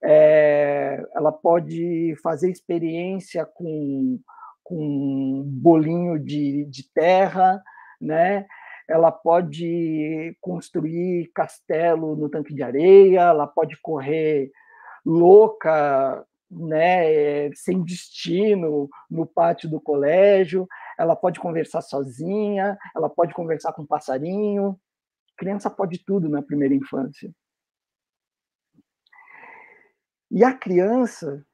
é, 0.00 1.04
ela 1.12 1.32
pode 1.32 2.14
fazer 2.22 2.48
experiência 2.48 3.44
com, 3.44 4.20
com 4.62 5.42
bolinho 5.44 6.20
de, 6.20 6.64
de 6.66 6.88
terra, 6.94 7.60
né? 8.00 8.46
ela 8.88 9.10
pode 9.10 10.36
construir 10.40 11.32
castelo 11.34 12.14
no 12.14 12.28
tanque 12.28 12.54
de 12.54 12.62
areia, 12.62 13.22
ela 13.22 13.48
pode 13.48 13.76
correr 13.82 14.52
louca 15.04 16.24
né, 16.50 17.52
sem 17.54 17.82
destino 17.82 18.88
no 19.10 19.26
pátio 19.26 19.68
do 19.68 19.80
colégio, 19.80 20.66
ela 20.98 21.14
pode 21.14 21.38
conversar 21.38 21.82
sozinha, 21.82 22.76
ela 22.94 23.08
pode 23.08 23.34
conversar 23.34 23.72
com 23.72 23.82
um 23.82 23.86
passarinho. 23.86 24.78
criança 25.36 25.70
pode 25.70 26.04
tudo 26.04 26.28
na 26.28 26.42
primeira 26.42 26.74
infância. 26.74 27.32
E 30.30 30.44
a 30.44 30.52
criança, 30.52 31.44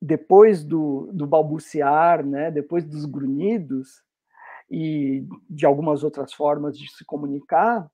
depois 0.00 0.64
do, 0.64 1.10
do 1.12 1.26
balbuciar, 1.26 2.24
né, 2.24 2.50
depois 2.50 2.84
dos 2.84 3.04
grunhidos 3.04 4.02
e 4.70 5.26
de 5.48 5.64
algumas 5.64 6.02
outras 6.04 6.32
formas 6.32 6.76
de 6.78 6.90
se 6.90 7.04
comunicar, 7.04 7.90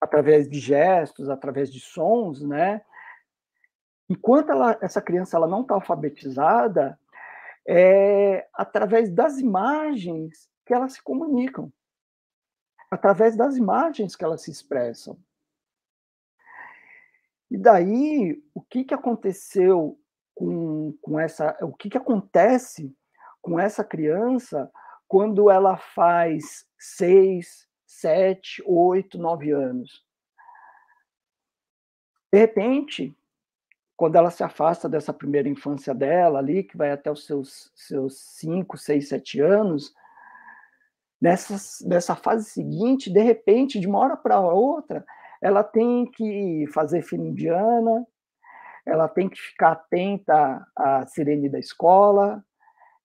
através 0.00 0.48
de 0.48 0.58
gestos, 0.58 1.28
através 1.28 1.70
de 1.72 1.80
sons, 1.80 2.42
né, 2.42 2.82
Enquanto 4.10 4.50
ela, 4.50 4.76
essa 4.82 5.00
criança 5.00 5.36
ela 5.36 5.46
não 5.46 5.62
está 5.62 5.74
alfabetizada, 5.74 6.98
é 7.64 8.48
através 8.52 9.08
das 9.08 9.38
imagens 9.38 10.50
que 10.66 10.74
elas 10.74 10.94
se 10.94 11.02
comunicam, 11.02 11.72
através 12.90 13.36
das 13.36 13.56
imagens 13.56 14.16
que 14.16 14.24
elas 14.24 14.42
se 14.42 14.50
expressam. 14.50 15.16
E 17.48 17.56
daí, 17.56 18.42
o 18.52 18.60
que, 18.60 18.82
que 18.82 18.94
aconteceu 18.94 19.96
com, 20.34 20.92
com 21.00 21.20
essa. 21.20 21.56
O 21.62 21.72
que, 21.72 21.88
que 21.88 21.98
acontece 21.98 22.92
com 23.40 23.60
essa 23.60 23.84
criança 23.84 24.72
quando 25.06 25.48
ela 25.50 25.76
faz 25.76 26.66
seis, 26.76 27.68
sete, 27.86 28.60
oito, 28.66 29.18
nove 29.18 29.52
anos? 29.52 30.04
De 32.32 32.38
repente, 32.38 33.16
quando 34.00 34.16
ela 34.16 34.30
se 34.30 34.42
afasta 34.42 34.88
dessa 34.88 35.12
primeira 35.12 35.46
infância 35.46 35.94
dela 35.94 36.38
ali, 36.38 36.62
que 36.64 36.74
vai 36.74 36.90
até 36.90 37.10
os 37.10 37.26
seus, 37.26 37.70
seus 37.74 38.18
cinco, 38.18 38.78
seis, 38.78 39.10
sete 39.10 39.42
anos, 39.42 39.92
nessa, 41.20 41.86
nessa 41.86 42.16
fase 42.16 42.48
seguinte, 42.48 43.12
de 43.12 43.20
repente, 43.20 43.78
de 43.78 43.86
uma 43.86 43.98
hora 43.98 44.16
para 44.16 44.40
outra, 44.40 45.04
ela 45.42 45.62
tem 45.62 46.10
que 46.12 46.64
fazer 46.72 47.02
fila 47.02 47.26
indiana, 47.26 48.06
ela 48.86 49.06
tem 49.06 49.28
que 49.28 49.38
ficar 49.38 49.72
atenta 49.72 50.66
à 50.74 51.06
sirene 51.06 51.50
da 51.50 51.58
escola, 51.58 52.42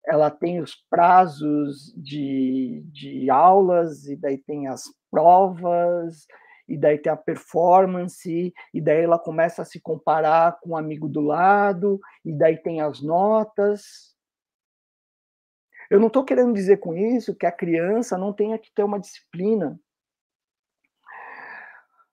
ela 0.07 0.31
tem 0.31 0.61
os 0.61 0.75
prazos 0.89 1.93
de, 1.97 2.85
de 2.93 3.29
aulas, 3.29 4.07
e 4.07 4.15
daí 4.15 4.37
tem 4.37 4.69
as 4.69 4.85
provas, 5.11 6.25
e 6.67 6.77
daí 6.77 6.98
tem 6.98 7.12
a 7.12 7.17
performance, 7.17 8.53
e 8.74 8.81
daí 8.81 9.03
ela 9.03 9.19
começa 9.19 9.62
a 9.62 9.65
se 9.65 9.79
comparar 9.79 10.60
com 10.60 10.69
o 10.69 10.74
um 10.74 10.77
amigo 10.77 11.07
do 11.07 11.22
lado, 11.22 12.00
e 12.24 12.34
daí 12.34 12.57
tem 12.57 12.81
as 12.81 13.01
notas. 13.01 14.15
Eu 15.89 16.00
não 16.00 16.07
estou 16.07 16.25
querendo 16.25 16.53
dizer 16.53 16.77
com 16.77 16.95
isso 16.95 17.36
que 17.36 17.45
a 17.45 17.51
criança 17.51 18.17
não 18.17 18.34
tenha 18.34 18.57
que 18.57 18.72
ter 18.74 18.84
uma 18.84 19.00
disciplina, 19.00 19.79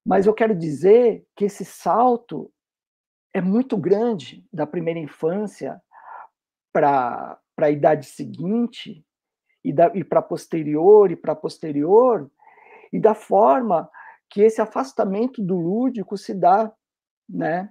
mas 0.04 0.26
eu 0.26 0.34
quero 0.34 0.54
dizer 0.54 1.24
que 1.36 1.44
esse 1.44 1.64
salto 1.64 2.52
é 3.32 3.40
muito 3.40 3.76
grande 3.76 4.46
da 4.52 4.66
primeira 4.66 5.00
infância 5.00 5.80
para 6.72 7.40
a 7.56 7.70
idade 7.70 8.06
seguinte, 8.06 9.04
e, 9.64 9.72
e 9.94 10.04
para 10.04 10.20
posterior, 10.20 11.10
e 11.10 11.16
para 11.16 11.34
posterior, 11.34 12.30
e 12.92 13.00
da 13.00 13.14
forma 13.14 13.88
que 14.32 14.40
esse 14.40 14.62
afastamento 14.62 15.42
do 15.42 15.58
lúdico 15.58 16.16
se 16.16 16.32
dá, 16.32 16.72
né? 17.28 17.70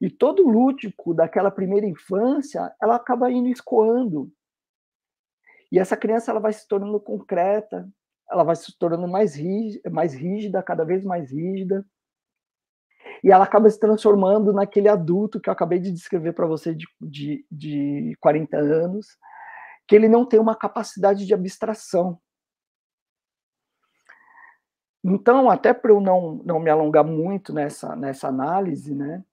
E 0.00 0.08
todo 0.08 0.48
lúdico 0.48 1.12
daquela 1.12 1.50
primeira 1.50 1.86
infância, 1.86 2.74
ela 2.80 2.96
acaba 2.96 3.30
indo 3.30 3.46
escoando. 3.46 4.32
E 5.70 5.78
essa 5.78 5.98
criança 5.98 6.30
ela 6.30 6.40
vai 6.40 6.54
se 6.54 6.66
tornando 6.66 6.98
concreta, 6.98 7.86
ela 8.30 8.42
vai 8.42 8.56
se 8.56 8.74
tornando 8.78 9.06
mais 9.06 9.34
rígida, 9.36 9.90
mais 9.90 10.14
rígida, 10.14 10.62
cada 10.62 10.82
vez 10.82 11.04
mais 11.04 11.30
rígida. 11.30 11.84
E 13.22 13.30
ela 13.30 13.44
acaba 13.44 13.68
se 13.68 13.78
transformando 13.78 14.54
naquele 14.54 14.88
adulto 14.88 15.38
que 15.38 15.50
eu 15.50 15.52
acabei 15.52 15.78
de 15.78 15.92
descrever 15.92 16.32
para 16.32 16.46
você 16.46 16.74
de, 16.74 16.86
de, 16.98 17.44
de 17.50 18.16
40 18.18 18.56
anos, 18.56 19.06
que 19.86 19.94
ele 19.94 20.08
não 20.08 20.24
tem 20.24 20.40
uma 20.40 20.56
capacidade 20.56 21.26
de 21.26 21.34
abstração. 21.34 22.18
Então, 25.02 25.48
até 25.48 25.72
para 25.72 25.90
eu 25.90 26.00
não, 26.00 26.42
não 26.44 26.60
me 26.60 26.70
alongar 26.70 27.04
muito 27.04 27.52
nessa, 27.52 27.96
nessa 27.96 28.28
análise, 28.28 28.94
né, 28.94 29.24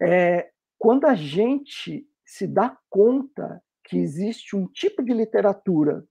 é, 0.00 0.50
quando 0.78 1.06
a 1.06 1.14
gente 1.14 2.06
se 2.24 2.46
dá 2.46 2.76
conta 2.90 3.62
que 3.84 3.96
existe 3.96 4.56
um 4.56 4.66
tipo 4.66 5.02
de 5.02 5.12
literatura, 5.12 6.04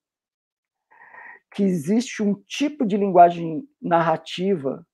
que 1.54 1.64
existe 1.64 2.22
um 2.24 2.34
tipo 2.34 2.86
de 2.86 2.98
linguagem 2.98 3.68
narrativa 3.82 4.86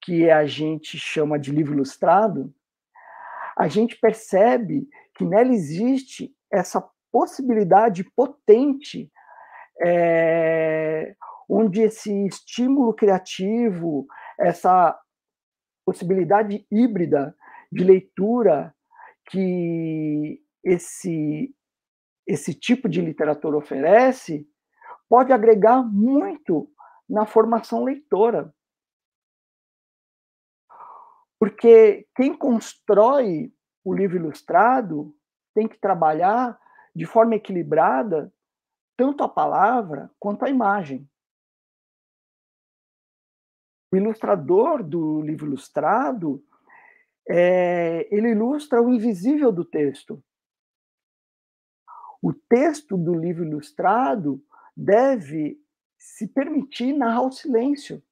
que 0.00 0.30
a 0.30 0.44
gente 0.46 0.98
chama 0.98 1.38
de 1.38 1.50
livro 1.50 1.74
ilustrado, 1.74 2.54
a 3.56 3.68
gente 3.68 3.98
percebe 3.98 4.88
que 5.14 5.24
nela 5.24 5.52
existe 5.52 6.34
essa 6.50 6.86
possibilidade 7.10 8.04
potente, 8.16 9.10
é, 9.80 11.14
onde 11.48 11.82
esse 11.82 12.26
estímulo 12.26 12.94
criativo, 12.94 14.06
essa 14.38 14.98
possibilidade 15.84 16.66
híbrida 16.70 17.36
de 17.70 17.84
leitura 17.84 18.74
que 19.30 20.40
esse, 20.62 21.54
esse 22.26 22.54
tipo 22.54 22.88
de 22.88 23.00
literatura 23.00 23.56
oferece 23.56 24.48
pode 25.08 25.32
agregar 25.32 25.82
muito 25.82 26.70
na 27.08 27.26
formação 27.26 27.84
leitora. 27.84 28.52
Porque 31.38 32.06
quem 32.16 32.36
constrói 32.36 33.52
o 33.84 33.92
livro 33.92 34.16
ilustrado 34.16 35.14
tem 35.54 35.68
que 35.68 35.78
trabalhar 35.78 36.58
de 36.94 37.04
forma 37.04 37.34
equilibrada 37.34 38.32
tanto 38.96 39.22
a 39.22 39.28
palavra 39.28 40.10
quanto 40.18 40.44
a 40.44 40.48
imagem. 40.48 41.08
O 43.94 43.96
ilustrador 43.96 44.82
do 44.82 45.20
livro 45.22 45.46
ilustrado 45.46 46.44
é, 47.28 48.08
ele 48.10 48.30
ilustra 48.30 48.82
o 48.82 48.92
invisível 48.92 49.52
do 49.52 49.64
texto. 49.64 50.20
O 52.20 52.32
texto 52.32 52.96
do 52.98 53.14
livro 53.14 53.44
ilustrado 53.44 54.42
deve 54.76 55.62
se 55.96 56.26
permitir 56.26 56.92
narrar 56.92 57.22
o 57.22 57.30
silêncio. 57.30 58.02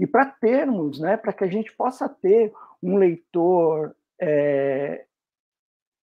E 0.00 0.04
para 0.04 0.26
termos, 0.26 0.98
né, 0.98 1.16
para 1.16 1.32
que 1.32 1.44
a 1.44 1.48
gente 1.48 1.72
possa 1.72 2.08
ter 2.08 2.52
um 2.82 2.96
leitor 2.96 3.94
é, 4.20 5.06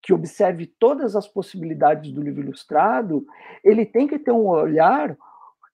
que 0.03 0.13
observe 0.13 0.67
todas 0.67 1.15
as 1.15 1.29
possibilidades 1.29 2.11
do 2.11 2.21
livro 2.21 2.43
ilustrado, 2.43 3.25
ele 3.63 3.87
tem 3.87 4.09
que 4.09 4.19
ter 4.19 4.33
um 4.33 4.49
olhar, 4.49 5.17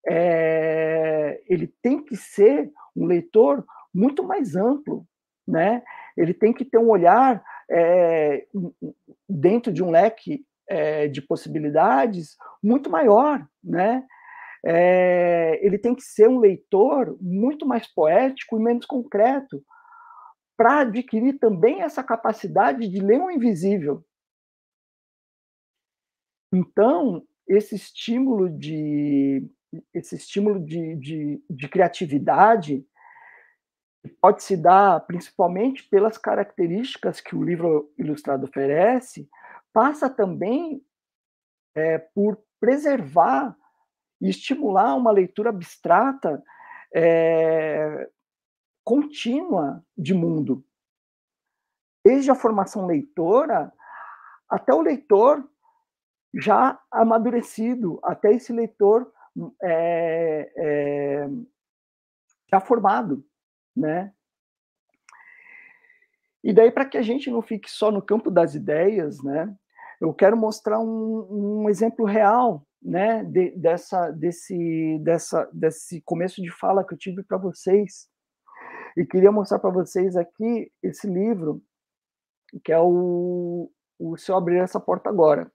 é, 0.08 1.42
ele 1.48 1.66
tem 1.82 2.02
que 2.02 2.16
ser 2.16 2.70
um 2.94 3.06
leitor 3.06 3.64
muito 3.94 4.22
mais 4.22 4.56
amplo, 4.56 5.06
né? 5.46 5.82
Ele 6.16 6.34
tem 6.34 6.52
que 6.52 6.64
ter 6.64 6.78
um 6.78 6.90
olhar 6.90 7.42
é, 7.70 8.46
dentro 9.28 9.72
de 9.72 9.82
um 9.82 9.90
leque 9.90 10.44
é, 10.68 11.08
de 11.08 11.20
possibilidades 11.20 12.36
muito 12.62 12.90
maior, 12.90 13.46
né? 13.62 14.04
É, 14.64 15.58
ele 15.64 15.76
tem 15.76 15.94
que 15.94 16.02
ser 16.02 16.28
um 16.28 16.38
leitor 16.38 17.16
muito 17.20 17.66
mais 17.66 17.86
poético 17.92 18.56
e 18.56 18.62
menos 18.62 18.86
concreto 18.86 19.64
para 20.56 20.80
adquirir 20.80 21.38
também 21.38 21.82
essa 21.82 22.04
capacidade 22.04 22.88
de 22.88 23.00
ler 23.00 23.20
o 23.20 23.30
invisível. 23.30 24.04
Então, 26.52 27.26
esse 27.48 27.74
estímulo 27.74 28.48
de 28.48 29.44
esse 29.94 30.16
estímulo 30.16 30.60
de, 30.60 30.96
de, 30.96 31.44
de 31.48 31.68
criatividade 31.68 32.86
pode 34.20 34.42
se 34.42 34.56
dar 34.56 35.00
principalmente 35.06 35.88
pelas 35.88 36.18
características 36.18 37.20
que 37.20 37.36
o 37.36 37.42
livro 37.42 37.92
ilustrado 37.96 38.44
oferece, 38.44 39.28
passa 39.72 40.10
também 40.10 40.84
é, 41.74 41.98
por 41.98 42.38
preservar 42.60 43.56
e 44.20 44.28
estimular 44.28 44.94
uma 44.94 45.10
leitura 45.10 45.50
abstrata 45.50 46.42
é, 46.94 48.08
contínua 48.84 49.84
de 49.96 50.14
mundo. 50.14 50.64
Desde 52.04 52.30
a 52.30 52.34
formação 52.34 52.86
leitora 52.86 53.72
até 54.48 54.74
o 54.74 54.82
leitor 54.82 55.48
já 56.34 56.80
amadurecido, 56.90 58.00
até 58.02 58.32
esse 58.32 58.52
leitor 58.52 59.12
é, 59.62 60.52
é, 60.56 61.28
já 62.50 62.60
formado 62.60 63.24
né? 63.76 64.12
E 66.44 66.52
daí, 66.52 66.70
para 66.70 66.84
que 66.84 66.98
a 66.98 67.02
gente 67.02 67.30
não 67.30 67.40
fique 67.40 67.70
só 67.70 67.90
no 67.90 68.02
campo 68.02 68.30
das 68.30 68.54
ideias, 68.54 69.22
né? 69.22 69.54
Eu 70.00 70.12
quero 70.12 70.36
mostrar 70.36 70.80
um, 70.80 71.62
um 71.62 71.70
exemplo 71.70 72.04
real, 72.04 72.66
né? 72.80 73.24
De, 73.24 73.50
dessa, 73.52 74.10
desse, 74.10 74.98
dessa, 75.02 75.48
desse 75.52 76.00
começo 76.02 76.42
de 76.42 76.50
fala 76.50 76.84
que 76.84 76.94
eu 76.94 76.98
tive 76.98 77.22
para 77.22 77.38
vocês. 77.38 78.08
E 78.96 79.06
queria 79.06 79.32
mostrar 79.32 79.58
para 79.58 79.70
vocês 79.70 80.16
aqui 80.16 80.70
esse 80.82 81.06
livro, 81.06 81.62
que 82.64 82.72
é 82.72 82.78
o, 82.78 83.70
o 83.98 84.16
Se 84.16 84.30
Eu 84.30 84.36
Abrir 84.36 84.58
Essa 84.58 84.80
Porta 84.80 85.08
Agora. 85.08 85.50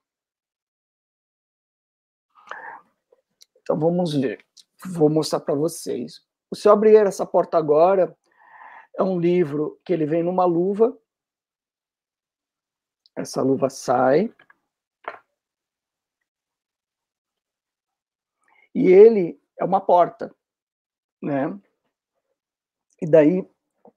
Então, 3.68 3.78
vamos 3.78 4.14
ver. 4.14 4.40
Vou 4.94 5.10
mostrar 5.10 5.42
para 5.42 5.54
vocês. 5.54 6.26
O 6.50 6.56
Eu 6.64 6.72
Abrir 6.72 6.96
Essa 7.06 7.26
Porta 7.26 7.58
Agora 7.58 8.18
é 8.98 9.04
um 9.04 9.20
livro 9.20 9.78
que 9.84 9.92
ele 9.92 10.06
vem 10.06 10.24
numa 10.24 10.46
luva. 10.46 10.98
Essa 13.14 13.42
luva 13.42 13.70
sai. 13.70 14.34
E 18.74 18.88
ele 18.88 19.38
é 19.60 19.66
uma 19.66 19.82
porta, 19.82 20.34
né? 21.22 21.60
E 23.02 23.06
daí, 23.06 23.46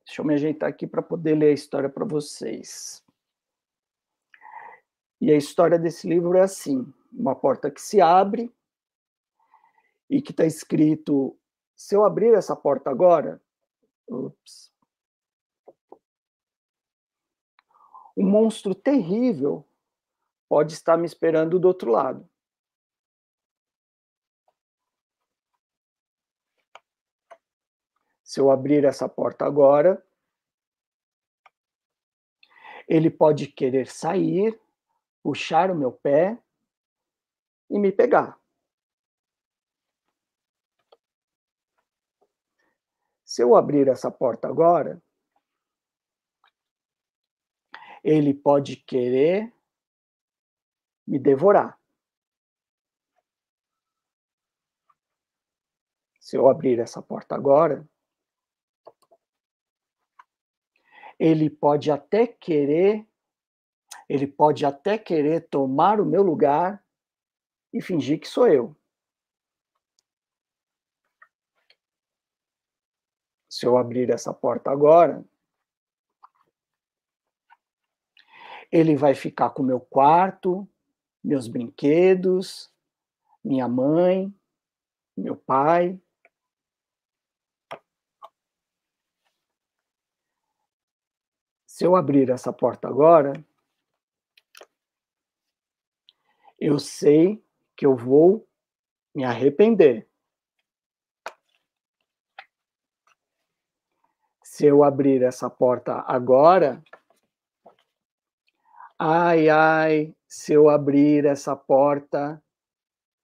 deixa 0.05 0.21
eu 0.21 0.25
me 0.25 0.35
ajeitar 0.35 0.69
aqui 0.69 0.85
para 0.85 1.01
poder 1.01 1.37
ler 1.37 1.51
a 1.51 1.55
história 1.55 1.89
para 1.89 2.05
vocês. 2.05 3.05
E 5.21 5.31
a 5.31 5.37
história 5.37 5.79
desse 5.79 6.09
livro 6.09 6.37
é 6.37 6.41
assim: 6.41 6.93
uma 7.13 7.37
porta 7.37 7.71
que 7.71 7.81
se 7.81 8.01
abre 8.01 8.53
e 10.11 10.21
que 10.21 10.33
está 10.33 10.45
escrito 10.45 11.39
se 11.77 11.95
eu 11.95 12.05
abrir 12.05 12.35
essa 12.35 12.57
porta 12.57 12.91
agora, 12.91 13.41
ups, 14.09 14.71
um 18.17 18.29
monstro 18.29 18.75
terrível 18.75 19.65
pode 20.49 20.75
estar 20.75 20.97
me 20.99 21.07
esperando 21.07 21.61
do 21.61 21.69
outro 21.69 21.93
lado. 21.93 22.29
Se 28.25 28.41
eu 28.41 28.51
abrir 28.51 28.85
essa 28.85 29.09
porta 29.09 29.45
agora, 29.45 30.05
ele 32.89 33.11
pode 33.11 33.47
querer 33.47 33.87
sair, 33.87 34.61
puxar 35.23 35.71
o 35.71 35.75
meu 35.75 35.93
pé 35.93 36.37
e 37.71 37.79
me 37.79 37.93
pegar. 37.93 38.40
Se 43.31 43.45
eu 43.45 43.55
abrir 43.55 43.87
essa 43.87 44.11
porta 44.11 44.49
agora, 44.49 45.01
ele 48.03 48.35
pode 48.35 48.75
querer 48.75 49.55
me 51.07 51.17
devorar. 51.17 51.81
Se 56.19 56.37
eu 56.37 56.49
abrir 56.49 56.81
essa 56.81 57.01
porta 57.01 57.37
agora, 57.37 57.89
ele 61.17 61.49
pode 61.49 61.89
até 61.89 62.27
querer 62.27 63.07
Ele 64.09 64.27
pode 64.27 64.67
até 64.67 64.99
querer 64.99 65.49
tomar 65.49 66.01
o 66.01 66.05
meu 66.05 66.25
lugar 66.25 66.85
e 67.73 67.81
fingir 67.81 68.19
que 68.19 68.27
sou 68.27 68.49
eu. 68.49 68.80
Se 73.51 73.67
eu 73.67 73.77
abrir 73.77 74.11
essa 74.11 74.33
porta 74.33 74.71
agora, 74.71 75.25
ele 78.71 78.95
vai 78.95 79.13
ficar 79.13 79.51
com 79.51 79.61
meu 79.65 79.81
quarto, 79.81 80.69
meus 81.23 81.49
brinquedos, 81.49 82.73
minha 83.43 83.67
mãe, 83.67 84.33
meu 85.17 85.35
pai. 85.35 86.01
Se 91.67 91.85
eu 91.85 91.97
abrir 91.97 92.31
essa 92.31 92.53
porta 92.53 92.87
agora, 92.87 93.33
eu 96.59 96.79
sei 96.79 97.43
que 97.75 97.85
eu 97.85 97.97
vou 97.97 98.47
me 99.15 99.25
arrepender. 99.25 100.10
Se 104.61 104.67
eu 104.67 104.85
abrir 104.85 105.23
essa 105.23 105.49
porta 105.49 106.01
agora, 106.07 106.85
ai, 108.99 109.49
ai, 109.49 110.15
se 110.29 110.53
eu 110.53 110.69
abrir 110.69 111.25
essa 111.25 111.57
porta 111.57 112.45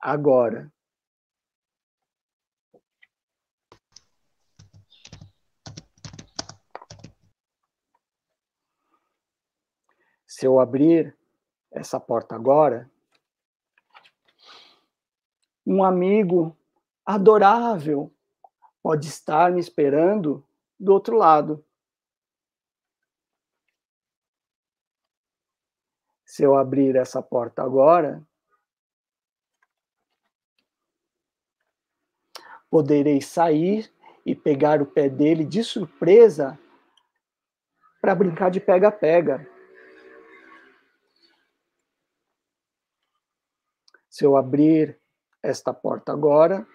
agora. 0.01 0.73
Se 10.27 10.47
eu 10.47 10.59
abrir 10.59 11.15
essa 11.71 12.01
porta 12.01 12.35
agora, 12.35 12.91
um 15.67 15.85
amigo 15.85 16.57
adorável 17.05 18.11
pode 18.83 19.09
estar 19.09 19.53
me 19.53 19.61
esperando 19.61 20.43
do 20.79 20.93
outro 20.93 21.17
lado. 21.17 21.65
Se 26.25 26.43
eu 26.43 26.55
abrir 26.57 26.97
essa 26.97 27.23
porta 27.23 27.63
agora, 27.63 28.23
poderei 32.69 33.23
sair 33.23 33.91
e 34.25 34.35
pegar 34.35 34.83
o 34.83 34.87
pé 34.87 35.09
dele 35.09 35.45
de 35.45 35.63
surpresa 35.65 36.59
para 38.01 38.15
brincar 38.15 38.51
de 38.51 38.61
pega-pega. 38.61 39.49
Se 44.11 44.25
eu 44.25 44.37
abrir 44.37 45.01
esta 45.43 45.73
porta 45.73 46.13
agora. 46.13 46.67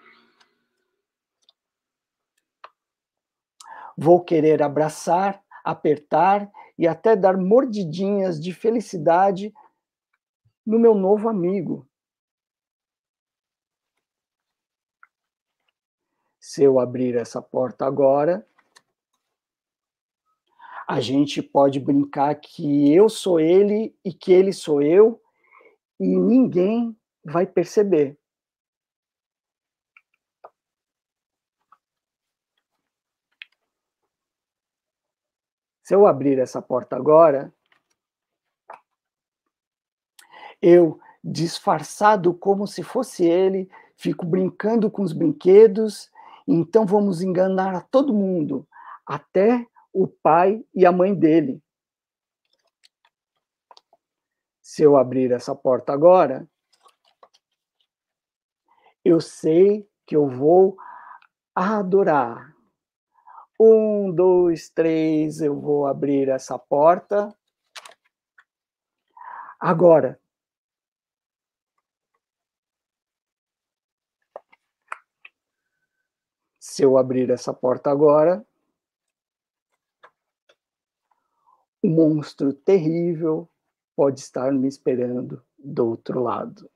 Vou 3.96 4.22
querer 4.22 4.62
abraçar, 4.62 5.42
apertar 5.64 6.50
e 6.78 6.86
até 6.88 7.14
dar 7.14 7.36
mordidinhas 7.36 8.40
de 8.40 8.52
felicidade 8.52 9.52
no 10.66 10.78
meu 10.78 10.94
novo 10.94 11.28
amigo. 11.28 11.86
Se 16.40 16.62
eu 16.62 16.78
abrir 16.78 17.16
essa 17.16 17.40
porta 17.40 17.86
agora, 17.86 18.46
a 20.86 21.00
gente 21.00 21.40
pode 21.42 21.80
brincar 21.80 22.34
que 22.34 22.92
eu 22.92 23.08
sou 23.08 23.40
ele 23.40 23.96
e 24.04 24.12
que 24.12 24.32
ele 24.32 24.52
sou 24.52 24.82
eu, 24.82 25.22
e 25.98 26.16
ninguém 26.16 26.96
vai 27.24 27.46
perceber. 27.46 28.18
Se 35.82 35.94
eu 35.94 36.06
abrir 36.06 36.38
essa 36.38 36.62
porta 36.62 36.96
agora, 36.96 37.52
eu, 40.60 41.00
disfarçado 41.22 42.32
como 42.32 42.66
se 42.66 42.82
fosse 42.82 43.24
ele, 43.24 43.68
fico 43.96 44.24
brincando 44.24 44.90
com 44.90 45.02
os 45.02 45.12
brinquedos, 45.12 46.10
então 46.46 46.86
vamos 46.86 47.20
enganar 47.20 47.74
a 47.74 47.80
todo 47.80 48.14
mundo, 48.14 48.66
até 49.04 49.66
o 49.92 50.06
pai 50.06 50.64
e 50.74 50.86
a 50.86 50.92
mãe 50.92 51.14
dele. 51.14 51.62
Se 54.60 54.82
eu 54.82 54.96
abrir 54.96 55.32
essa 55.32 55.54
porta 55.54 55.92
agora, 55.92 56.48
eu 59.04 59.20
sei 59.20 59.88
que 60.06 60.14
eu 60.14 60.28
vou 60.28 60.76
adorar 61.54 62.51
um, 63.62 64.10
dois, 64.10 64.68
três, 64.68 65.40
eu 65.40 65.58
vou 65.58 65.86
abrir 65.86 66.28
essa 66.28 66.58
porta. 66.58 67.34
Agora. 69.60 70.18
Se 76.58 76.82
eu 76.82 76.96
abrir 76.96 77.30
essa 77.30 77.52
porta 77.52 77.90
agora, 77.90 78.44
um 81.82 81.90
monstro 81.90 82.52
terrível 82.52 83.48
pode 83.94 84.20
estar 84.20 84.50
me 84.52 84.66
esperando 84.66 85.44
do 85.58 85.86
outro 85.90 86.20
lado. 86.20 86.70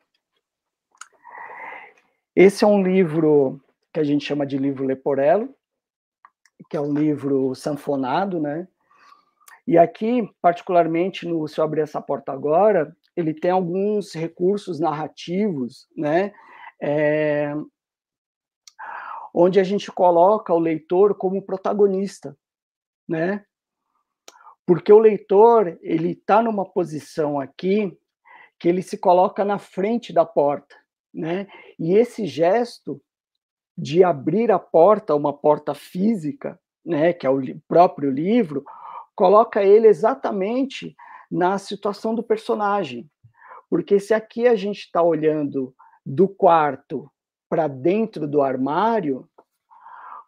Esse 2.34 2.64
é 2.64 2.66
um 2.66 2.82
livro 2.82 3.60
que 3.92 3.98
a 3.98 4.04
gente 4.04 4.24
chama 4.24 4.46
de 4.46 4.58
livro 4.58 4.84
Leporello, 4.84 5.54
que 6.68 6.76
é 6.76 6.80
o 6.80 6.92
livro 6.92 7.54
sanfonado, 7.54 8.40
né? 8.40 8.66
E 9.66 9.76
aqui, 9.76 10.28
particularmente 10.40 11.26
no 11.26 11.46
Se 11.48 11.60
Eu 11.60 11.64
Abrir 11.64 11.80
Essa 11.82 12.00
Porta 12.00 12.32
Agora, 12.32 12.96
ele 13.16 13.34
tem 13.34 13.50
alguns 13.50 14.14
recursos 14.14 14.78
narrativos, 14.78 15.88
né? 15.96 16.32
É, 16.80 17.52
onde 19.34 19.58
a 19.58 19.64
gente 19.64 19.90
coloca 19.90 20.52
o 20.54 20.58
leitor 20.58 21.16
como 21.16 21.42
protagonista, 21.42 22.36
né? 23.08 23.44
Porque 24.64 24.92
o 24.92 24.98
leitor, 24.98 25.78
ele 25.80 26.12
está 26.12 26.42
numa 26.42 26.64
posição 26.64 27.38
aqui 27.38 27.96
que 28.58 28.68
ele 28.68 28.82
se 28.82 28.98
coloca 28.98 29.44
na 29.44 29.58
frente 29.58 30.12
da 30.12 30.24
porta, 30.24 30.74
né? 31.12 31.46
E 31.78 31.94
esse 31.94 32.26
gesto 32.26 33.02
de 33.76 34.02
abrir 34.02 34.50
a 34.50 34.58
porta, 34.58 35.14
uma 35.14 35.32
porta 35.32 35.74
física, 35.74 36.58
né, 36.84 37.12
que 37.12 37.26
é 37.26 37.30
o 37.30 37.40
próprio 37.68 38.10
livro, 38.10 38.64
coloca 39.14 39.62
ele 39.62 39.86
exatamente 39.86 40.96
na 41.30 41.58
situação 41.58 42.14
do 42.14 42.22
personagem. 42.22 43.10
Porque 43.68 43.98
se 43.98 44.14
aqui 44.14 44.46
a 44.46 44.54
gente 44.54 44.80
está 44.80 45.02
olhando 45.02 45.74
do 46.04 46.28
quarto 46.28 47.10
para 47.48 47.66
dentro 47.66 48.26
do 48.26 48.40
armário, 48.42 49.28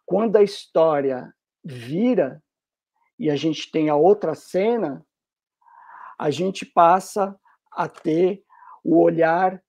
quando 0.05 0.35
a 0.35 0.43
história 0.43 1.33
vira 1.63 2.43
e 3.17 3.29
a 3.29 3.35
gente 3.35 3.71
tem 3.71 3.89
a 3.89 3.95
outra 3.95 4.35
cena, 4.35 5.05
a 6.17 6.29
gente 6.29 6.65
passa 6.65 7.39
a 7.71 7.87
ter 7.87 8.43
o 8.83 9.01
olhar 9.01 9.61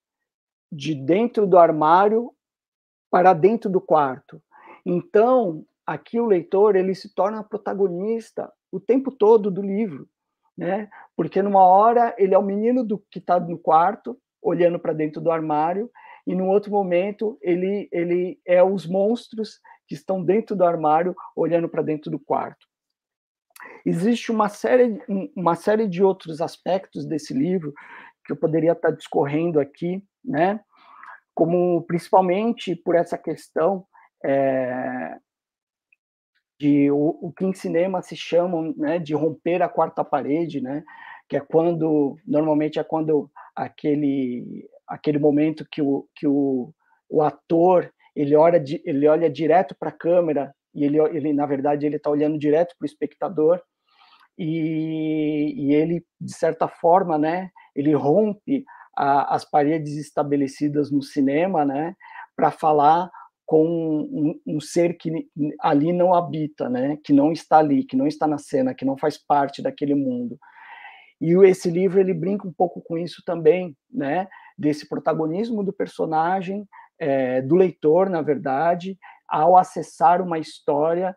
de 0.70 0.94
dentro 0.94 1.46
do 1.46 1.58
armário 1.58 2.34
para 3.11 3.33
dentro 3.33 3.68
do 3.68 3.81
quarto. 3.81 4.42
Então, 4.87 5.64
aqui 5.87 6.20
o 6.20 6.27
leitor 6.27 6.77
ele 6.77 6.94
se 6.94 7.12
torna 7.14 7.42
protagonista 7.42 8.51
o 8.70 8.79
tempo 8.79 9.11
todo 9.11 9.51
do 9.51 9.61
livro, 9.61 10.09
né? 10.57 10.88
Porque 11.16 11.42
numa 11.42 11.64
hora 11.64 12.14
ele 12.16 12.35
é 12.35 12.38
o 12.38 12.44
menino 12.44 12.85
do 12.85 12.99
que 13.11 13.18
está 13.18 13.40
no 13.40 13.59
quarto, 13.59 14.16
olhando 14.40 14.79
para 14.79 14.92
dentro 14.92 15.20
do 15.20 15.31
armário, 15.31 15.90
e 16.27 16.35
no 16.35 16.46
outro 16.46 16.70
momento 16.70 17.37
ele 17.42 17.88
ele 17.90 18.40
é 18.46 18.62
os 18.62 18.87
monstros 18.87 19.59
que 19.88 19.94
estão 19.94 20.23
dentro 20.23 20.55
do 20.55 20.64
armário, 20.64 21.14
olhando 21.35 21.68
para 21.68 21.83
dentro 21.83 22.11
do 22.11 22.18
quarto. 22.18 22.66
Existe 23.85 24.31
uma 24.31 24.49
série 24.49 25.03
uma 25.35 25.57
série 25.57 25.88
de 25.88 26.03
outros 26.03 26.40
aspectos 26.40 27.05
desse 27.05 27.35
livro 27.35 27.75
que 28.25 28.33
eu 28.33 28.37
poderia 28.37 28.73
estar 28.73 28.92
discorrendo 28.92 29.59
aqui, 29.59 30.03
né? 30.25 30.61
Como 31.40 31.81
principalmente 31.87 32.76
por 32.76 32.94
essa 32.94 33.16
questão 33.16 33.87
é, 34.22 35.16
de 36.61 36.90
o, 36.90 37.18
o, 37.22 37.33
que 37.33 37.46
em 37.46 37.55
cinema 37.55 38.03
se 38.03 38.14
chama 38.14 38.74
né, 38.76 38.98
de 38.98 39.14
romper 39.14 39.62
a 39.62 39.68
quarta 39.68 40.05
parede, 40.05 40.61
né, 40.61 40.85
que 41.26 41.38
é 41.38 41.40
quando 41.40 42.18
normalmente 42.26 42.79
é 42.79 42.85
quando 42.85 43.31
aquele 43.57 44.68
aquele 44.87 45.18
momento 45.18 45.66
que 45.72 45.81
o, 45.81 46.07
que 46.14 46.26
o, 46.26 46.74
o 47.09 47.22
ator 47.22 47.90
ele 48.14 48.37
olha 48.37 48.62
ele 48.85 49.09
olha 49.09 49.31
direto 49.31 49.74
para 49.81 49.88
a 49.88 49.98
câmera 49.98 50.55
e 50.74 50.85
ele, 50.85 50.98
ele 50.98 51.33
na 51.33 51.46
verdade 51.46 51.87
ele 51.87 51.96
está 51.96 52.11
olhando 52.11 52.38
direto 52.38 52.74
para 52.79 52.85
o 52.85 52.87
espectador 52.87 53.62
e, 54.37 55.55
e 55.57 55.74
ele, 55.74 56.05
de 56.20 56.35
certa 56.35 56.68
forma, 56.68 57.18
né, 57.18 57.50
ele 57.74 57.94
rompe 57.94 58.64
a, 59.00 59.34
as 59.34 59.46
paredes 59.46 59.96
estabelecidas 59.96 60.90
no 60.90 61.02
cinema, 61.02 61.64
né, 61.64 61.96
para 62.36 62.50
falar 62.50 63.10
com 63.46 63.66
um, 63.66 64.40
um, 64.46 64.60
ser 64.60 64.98
que 64.98 65.10
ali 65.58 65.90
não 65.90 66.14
habita, 66.14 66.68
né, 66.68 66.98
que 67.02 67.10
não 67.10 67.32
está 67.32 67.58
ali, 67.58 67.82
que 67.82 67.96
não 67.96 68.06
está 68.06 68.26
na 68.26 68.36
cena, 68.36 68.74
que 68.74 68.84
não 68.84 68.98
faz 68.98 69.16
parte 69.16 69.62
daquele 69.62 69.94
mundo. 69.94 70.38
E 71.18 71.32
esse 71.46 71.70
livro 71.70 71.98
ele 71.98 72.12
brinca 72.12 72.46
um 72.46 72.52
pouco 72.52 72.82
com 72.82 72.98
isso 72.98 73.22
também, 73.24 73.74
né, 73.90 74.28
desse 74.56 74.86
protagonismo 74.86 75.64
do 75.64 75.72
personagem, 75.72 76.68
é, 76.98 77.40
do 77.40 77.56
leitor, 77.56 78.10
na 78.10 78.20
verdade, 78.20 78.98
ao 79.26 79.56
acessar 79.56 80.20
uma 80.20 80.38
história 80.38 81.16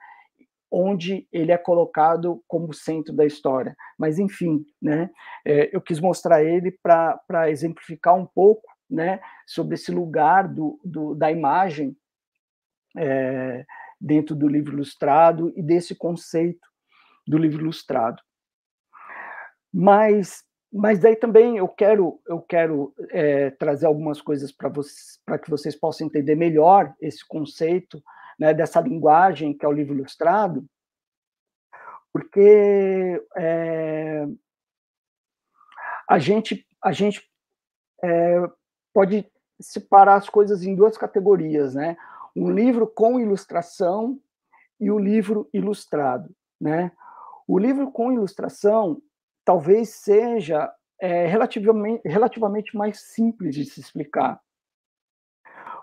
onde 0.75 1.27
ele 1.31 1.51
é 1.51 1.57
colocado 1.57 2.43
como 2.47 2.73
centro 2.73 3.13
da 3.13 3.23
história. 3.23 3.77
Mas, 3.95 4.17
enfim, 4.17 4.65
né, 4.81 5.11
é, 5.45 5.69
eu 5.71 5.79
quis 5.79 5.99
mostrar 5.99 6.43
ele 6.43 6.71
para 6.71 7.51
exemplificar 7.51 8.15
um 8.15 8.25
pouco 8.25 8.67
né, 8.89 9.21
sobre 9.45 9.75
esse 9.75 9.91
lugar 9.91 10.47
do, 10.47 10.79
do 10.83 11.13
da 11.13 11.31
imagem 11.31 11.95
é, 12.97 13.63
dentro 14.01 14.35
do 14.35 14.47
livro 14.47 14.73
ilustrado 14.73 15.53
e 15.55 15.61
desse 15.61 15.93
conceito 15.93 16.67
do 17.27 17.37
livro 17.37 17.61
ilustrado. 17.61 18.19
Mas, 19.71 20.43
mas 20.71 20.97
daí 20.97 21.15
também 21.15 21.57
eu 21.57 21.67
quero, 21.67 22.19
eu 22.27 22.41
quero 22.41 22.95
é, 23.11 23.51
trazer 23.51 23.85
algumas 23.85 24.19
coisas 24.19 24.51
para 24.51 25.37
que 25.37 25.51
vocês 25.51 25.75
possam 25.75 26.07
entender 26.07 26.35
melhor 26.35 26.95
esse 26.99 27.25
conceito 27.27 28.03
né, 28.43 28.53
dessa 28.53 28.81
linguagem 28.81 29.57
que 29.57 29.65
é 29.65 29.69
o 29.69 29.71
livro 29.71 29.95
ilustrado, 29.95 30.65
porque 32.11 33.25
é, 33.37 34.27
a 36.09 36.19
gente, 36.19 36.67
a 36.83 36.91
gente 36.91 37.25
é, 38.03 38.41
pode 38.93 39.25
separar 39.61 40.15
as 40.15 40.27
coisas 40.27 40.61
em 40.63 40.75
duas 40.75 40.97
categorias, 40.97 41.73
né? 41.73 41.95
Um 42.35 42.51
livro 42.51 42.85
com 42.85 43.17
ilustração 43.17 44.19
e 44.77 44.91
o 44.91 44.99
livro 44.99 45.49
ilustrado, 45.53 46.29
né? 46.59 46.91
O 47.47 47.57
livro 47.57 47.89
com 47.93 48.11
ilustração 48.11 49.01
talvez 49.45 49.87
seja 49.87 50.69
é, 50.99 51.27
relativamente, 51.27 52.05
relativamente 52.05 52.75
mais 52.75 52.99
simples 53.13 53.55
de 53.55 53.63
se 53.63 53.79
explicar, 53.79 54.41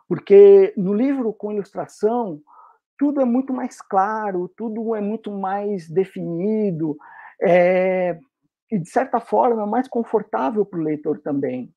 porque 0.06 0.74
no 0.76 0.92
livro 0.92 1.32
com 1.32 1.52
ilustração, 1.52 2.42
tudo 3.00 3.22
é 3.22 3.24
muito 3.24 3.50
mais 3.50 3.80
claro, 3.80 4.52
tudo 4.54 4.94
é 4.94 5.00
muito 5.00 5.32
mais 5.32 5.88
definido, 5.88 6.98
é, 7.40 8.18
e 8.70 8.78
de 8.78 8.90
certa 8.90 9.18
forma 9.18 9.62
é 9.62 9.66
mais 9.66 9.88
confortável 9.88 10.66
para 10.66 10.78
o 10.78 10.82
leitor 10.82 11.18
também. 11.18 11.74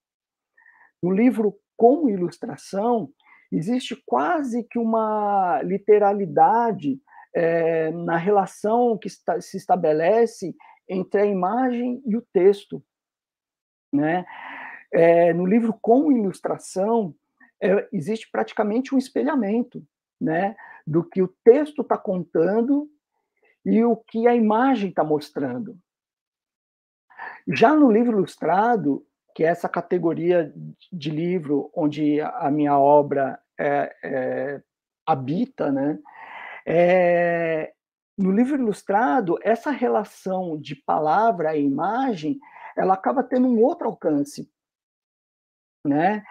No 1.01 1.11
livro 1.11 1.57
com 1.77 2.09
ilustração, 2.09 3.09
existe 3.49 3.95
quase 4.05 4.65
que 4.65 4.77
uma 4.77 5.61
literalidade 5.63 6.99
é, 7.33 7.89
na 7.91 8.17
relação 8.17 8.97
que 8.97 9.07
está, 9.07 9.39
se 9.39 9.55
estabelece 9.55 10.53
entre 10.89 11.21
a 11.21 11.25
imagem 11.25 12.03
e 12.05 12.17
o 12.17 12.25
texto. 12.33 12.83
Né? 13.93 14.25
É, 14.91 15.31
no 15.31 15.45
livro 15.45 15.73
com 15.81 16.11
ilustração, 16.11 17.15
é, 17.61 17.87
existe 17.93 18.29
praticamente 18.29 18.93
um 18.93 18.97
espelhamento 18.97 19.81
né, 20.19 20.55
do 20.85 21.03
que 21.03 21.21
o 21.21 21.33
texto 21.43 21.81
está 21.81 21.97
contando 21.97 22.89
e 23.65 23.83
o 23.83 23.95
que 23.95 24.27
a 24.27 24.35
imagem 24.35 24.89
está 24.89 25.03
mostrando. 25.03 25.77
Já 27.47 27.73
no 27.75 27.91
livro 27.91 28.17
ilustrado, 28.17 29.05
que 29.35 29.43
é 29.43 29.47
essa 29.47 29.69
categoria 29.69 30.53
de 30.91 31.09
livro 31.09 31.71
onde 31.75 32.19
a 32.21 32.51
minha 32.51 32.77
obra 32.77 33.39
é, 33.59 33.95
é, 34.03 34.61
habita, 35.05 35.71
né? 35.71 35.97
É, 36.65 37.73
no 38.17 38.31
livro 38.31 38.55
ilustrado, 38.55 39.39
essa 39.41 39.71
relação 39.71 40.59
de 40.59 40.75
palavra 40.75 41.55
e 41.55 41.63
imagem, 41.63 42.39
ela 42.77 42.93
acaba 42.93 43.23
tendo 43.23 43.47
um 43.47 43.61
outro 43.61 43.87
alcance, 43.87 44.49
né? 45.83 46.23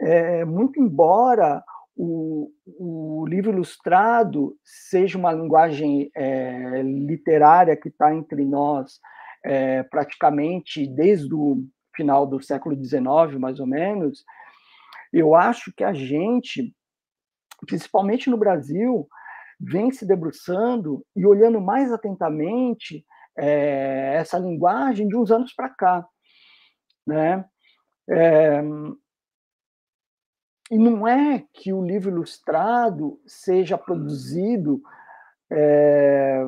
é, 0.00 0.44
muito 0.44 0.80
embora 0.80 1.62
o, 2.02 2.50
o, 2.64 3.26
livro 3.26 3.50
ilustrado 3.50 4.56
seja 4.64 5.18
uma 5.18 5.32
linguagem 5.32 6.10
é, 6.16 6.80
literária 6.80 7.76
que 7.76 7.88
está 7.88 8.14
entre 8.14 8.42
nós 8.42 8.98
é, 9.44 9.82
praticamente 9.82 10.86
desde 10.86 11.34
o 11.34 11.62
final 11.94 12.26
do 12.26 12.42
século 12.42 12.74
XIX, 12.74 13.38
mais 13.38 13.60
ou 13.60 13.66
menos, 13.66 14.24
eu 15.12 15.34
acho 15.34 15.70
que 15.76 15.84
a 15.84 15.92
gente, 15.92 16.74
principalmente 17.66 18.30
no 18.30 18.38
Brasil, 18.38 19.06
vem 19.60 19.90
se 19.90 20.06
debruçando 20.06 21.04
e 21.14 21.26
olhando 21.26 21.60
mais 21.60 21.92
atentamente 21.92 23.04
é, 23.36 24.14
essa 24.14 24.38
linguagem 24.38 25.06
de 25.06 25.14
uns 25.14 25.30
anos 25.30 25.52
para 25.52 25.68
cá, 25.68 26.06
né? 27.06 27.44
É, 28.08 28.62
e 30.70 30.78
não 30.78 31.06
é 31.06 31.44
que 31.52 31.72
o 31.72 31.84
livro 31.84 32.10
ilustrado 32.10 33.20
seja 33.26 33.76
produzido 33.76 34.80
é, 35.50 36.46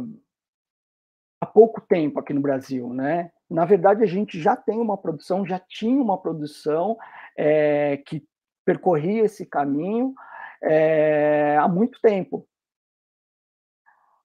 há 1.40 1.46
pouco 1.46 1.80
tempo 1.80 2.20
aqui 2.20 2.32
no 2.32 2.40
Brasil, 2.40 2.94
né? 2.94 3.32
Na 3.50 3.64
verdade, 3.64 4.02
a 4.02 4.06
gente 4.06 4.40
já 4.40 4.56
tem 4.56 4.78
uma 4.78 4.96
produção, 4.96 5.44
já 5.44 5.58
tinha 5.58 6.00
uma 6.00 6.16
produção 6.16 6.96
é, 7.36 7.96
que 8.06 8.24
percorria 8.64 9.24
esse 9.24 9.44
caminho 9.44 10.14
é, 10.62 11.56
há 11.58 11.66
muito 11.66 12.00
tempo. 12.00 12.46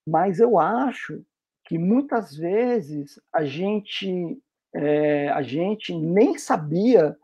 Mas 0.07 0.39
eu 0.39 0.59
acho 0.59 1.25
que 1.65 1.77
muitas 1.77 2.35
vezes 2.35 3.19
a 3.33 3.43
gente 3.43 4.39
é, 4.73 5.29
a 5.29 5.41
gente 5.41 5.93
nem 5.93 6.37
sabia 6.37 7.17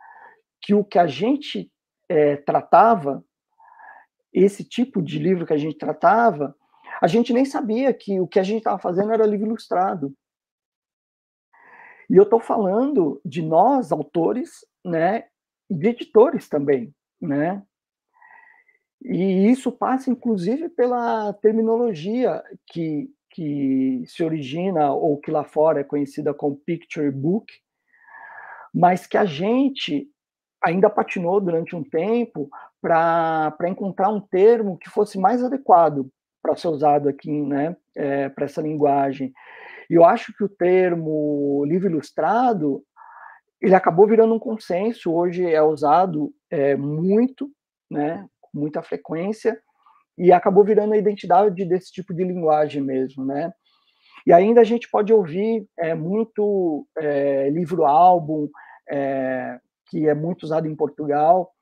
que 0.62 0.74
o 0.74 0.84
que 0.84 0.98
a 0.98 1.08
gente 1.08 1.72
é, 2.10 2.38
tratava, 2.38 3.24
esse 4.34 4.64
tipo 4.64 5.02
de 5.02 5.20
livro 5.20 5.46
que 5.46 5.54
a 5.54 5.58
gente 5.58 5.78
tratava, 5.78 6.56
a 7.02 7.08
gente 7.08 7.34
nem 7.34 7.46
sabia 7.46 7.94
que 7.94 8.20
o 8.20 8.28
que 8.28 8.40
a 8.40 8.44
gente 8.44 8.60
estava 8.60 8.80
fazendo 8.80 9.12
era 9.12 9.26
livro 9.26 9.48
ilustrado. 9.48 10.14
E 12.10 12.16
eu 12.16 12.24
estou 12.24 12.40
falando 12.40 13.22
de 13.24 13.42
nós, 13.42 13.92
autores, 13.92 14.66
né, 14.84 15.26
e 15.70 15.76
de 15.76 15.88
editores 15.88 16.50
também, 16.50 16.94
né? 17.22 17.64
E 19.04 19.50
isso 19.50 19.72
passa, 19.72 20.10
inclusive, 20.10 20.70
pela 20.70 21.34
terminologia 21.34 22.42
que, 22.68 23.10
que 23.30 24.04
se 24.06 24.24
origina, 24.24 24.94
ou 24.94 25.20
que 25.20 25.30
lá 25.30 25.44
fora 25.44 25.82
é 25.82 25.84
conhecida 25.84 26.34
como 26.34 26.56
picture 26.56 27.12
book, 27.12 27.52
mas 28.74 29.06
que 29.06 29.18
a 29.18 29.26
gente 29.26 30.10
ainda 30.64 30.90
patinou 30.90 31.42
durante 31.42 31.76
um 31.76 31.84
tempo 31.84 32.50
para 32.82 33.56
encontrar 33.68 34.10
um 34.10 34.22
termo 34.22 34.78
que 34.78 34.90
fosse 34.90 35.20
mais 35.20 35.44
adequado 35.44 36.10
para 36.42 36.56
ser 36.56 36.68
usado 36.68 37.10
aqui, 37.10 37.32
né, 37.42 37.76
é, 37.96 38.30
para 38.30 38.46
essa 38.46 38.62
linguagem. 38.62 39.34
E 39.90 39.94
eu 39.94 40.06
acho 40.06 40.34
que 40.36 40.44
o 40.44 40.50
termo 40.50 41.64
livro 41.66 41.90
ilustrado 41.90 42.84
ele 43.62 43.76
acabou 43.76 44.06
virando 44.06 44.34
um 44.34 44.40
consenso, 44.40 45.14
hoje 45.14 45.50
é 45.50 45.62
usado 45.62 46.34
é, 46.50 46.76
muito, 46.76 47.50
né, 47.90 48.28
com 48.42 48.60
muita 48.60 48.84
frequência, 48.84 49.58
e 50.18 50.34
acabou 50.34 50.66
virando 50.66 50.94
a 50.94 50.98
identidade 50.98 51.64
desse 51.64 51.90
tipo 51.90 52.14
de 52.14 52.26
linguagem 52.26 52.82
mesmo, 52.82 53.24
né. 53.24 53.54
E 54.28 54.34
ainda 54.34 54.60
a 54.60 54.64
gente 54.66 54.90
pode 54.90 55.14
ouvir 55.14 55.66
é, 55.80 55.94
muito 55.96 56.86
é, 56.98 57.50
livro-álbum, 57.52 58.50
é, 58.90 59.58
que 59.94 60.10
é 60.10 60.16
muito 60.16 60.42
usado 60.42 60.68
em 60.68 60.76
Portugal, 60.76 61.54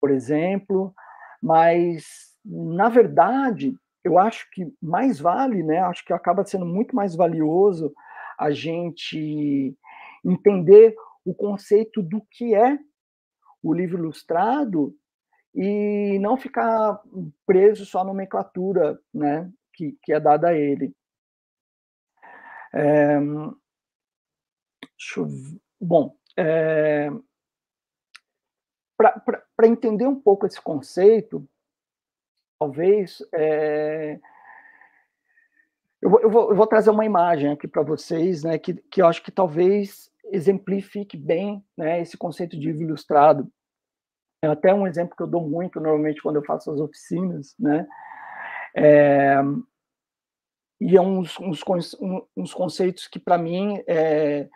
por 0.00 0.10
exemplo, 0.10 0.92
mas 1.40 2.34
na 2.44 2.88
verdade 2.88 3.76
eu 4.02 4.18
acho 4.18 4.50
que 4.50 4.74
mais 4.82 5.20
vale, 5.20 5.62
né? 5.62 5.78
Acho 5.78 6.04
que 6.04 6.12
acaba 6.12 6.44
sendo 6.44 6.66
muito 6.66 6.96
mais 6.96 7.14
valioso 7.14 7.94
a 8.36 8.50
gente 8.50 9.76
entender 10.24 10.96
o 11.24 11.32
conceito 11.32 12.02
do 12.02 12.20
que 12.28 12.56
é 12.56 12.76
o 13.62 13.72
livro 13.72 13.98
ilustrado 13.98 14.92
e 15.54 16.18
não 16.18 16.36
ficar 16.36 17.00
preso 17.46 17.86
só 17.86 18.00
à 18.00 18.04
nomenclatura, 18.04 18.98
né? 19.14 19.48
Que, 19.74 19.96
que 20.02 20.12
é 20.12 20.18
dada 20.18 20.48
a 20.48 20.54
ele. 20.54 20.92
É, 22.74 23.18
eu, 25.16 25.26
bom, 25.80 26.14
é, 26.40 27.10
Para 28.96 29.66
entender 29.66 30.06
um 30.06 30.18
pouco 30.18 30.46
esse 30.46 30.60
conceito, 30.60 31.46
talvez 32.58 33.18
é, 33.34 34.18
Eu 36.02 36.10
vou, 36.10 36.20
eu 36.20 36.30
vou, 36.30 36.50
eu 36.50 36.56
vou 36.56 36.66
trazer 36.66 36.90
uma 36.90 37.04
imagem 37.04 37.50
aqui 37.52 37.68
para 37.68 37.82
vocês, 37.82 38.42
né, 38.42 38.58
que, 38.58 38.74
que 38.74 39.02
eu 39.02 39.06
acho 39.06 39.22
que 39.22 39.30
talvez 39.30 40.10
exemplifique 40.24 41.16
bem 41.16 41.64
né, 41.76 42.00
esse 42.00 42.16
conceito 42.16 42.58
de 42.58 42.70
ilustrado. 42.70 43.50
É 44.42 44.48
até 44.48 44.72
um 44.72 44.86
exemplo 44.86 45.14
que 45.14 45.22
eu 45.22 45.26
dou 45.26 45.46
muito 45.46 45.78
normalmente 45.78 46.22
quando 46.22 46.36
eu 46.36 46.44
faço 46.44 46.70
as 46.70 46.80
oficinas, 46.80 47.54
né? 47.58 47.86
É, 48.74 49.36
e 50.80 50.96
é 50.96 51.00
uns, 51.00 51.38
uns, 51.38 51.60
uns 52.34 52.54
conceitos 52.54 53.06
que, 53.06 53.18
para 53.18 53.36
mim, 53.36 53.82
é, 53.86 54.48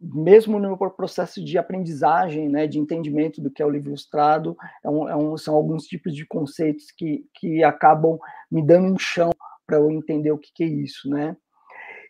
mesmo 0.00 0.58
no 0.58 0.68
meu 0.68 0.90
processo 0.90 1.44
de 1.44 1.58
aprendizagem, 1.58 2.48
né, 2.48 2.66
de 2.66 2.78
entendimento 2.78 3.40
do 3.40 3.50
que 3.50 3.62
é 3.62 3.66
o 3.66 3.70
livro 3.70 3.88
ilustrado, 3.88 4.56
é 4.84 4.88
um, 4.88 5.08
é 5.08 5.16
um, 5.16 5.36
são 5.36 5.54
alguns 5.54 5.84
tipos 5.84 6.14
de 6.14 6.24
conceitos 6.24 6.90
que, 6.90 7.26
que 7.34 7.64
acabam 7.64 8.18
me 8.50 8.64
dando 8.64 8.94
um 8.94 8.98
chão 8.98 9.30
para 9.66 9.76
eu 9.76 9.90
entender 9.90 10.30
o 10.30 10.38
que, 10.38 10.50
que 10.54 10.64
é 10.64 10.66
isso, 10.66 11.10
né? 11.10 11.36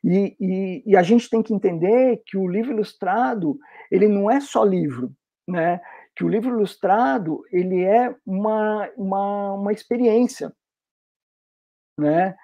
E, 0.05 0.37
e, 0.39 0.83
e, 0.87 0.97
a 0.97 1.03
gente 1.03 1.29
tem 1.29 1.43
que 1.43 1.53
entender 1.53 2.23
que 2.25 2.37
o 2.37 2.47
livro 2.47 2.73
ilustrado 2.73 3.59
ele 3.91 4.07
não 4.07 4.31
é 4.31 4.41
só 4.41 4.63
livro, 4.63 5.13
né? 5.47 5.81
Que 6.15 6.25
o 6.25 6.29
livro 6.29 6.51
ilustrado 6.51 7.43
ele 7.51 7.83
é 7.83 8.15
uma, 8.25 8.89
uma, 8.97 9.55
uma 9.55 9.73
experiência, 9.73 10.53
né? 11.99 12.37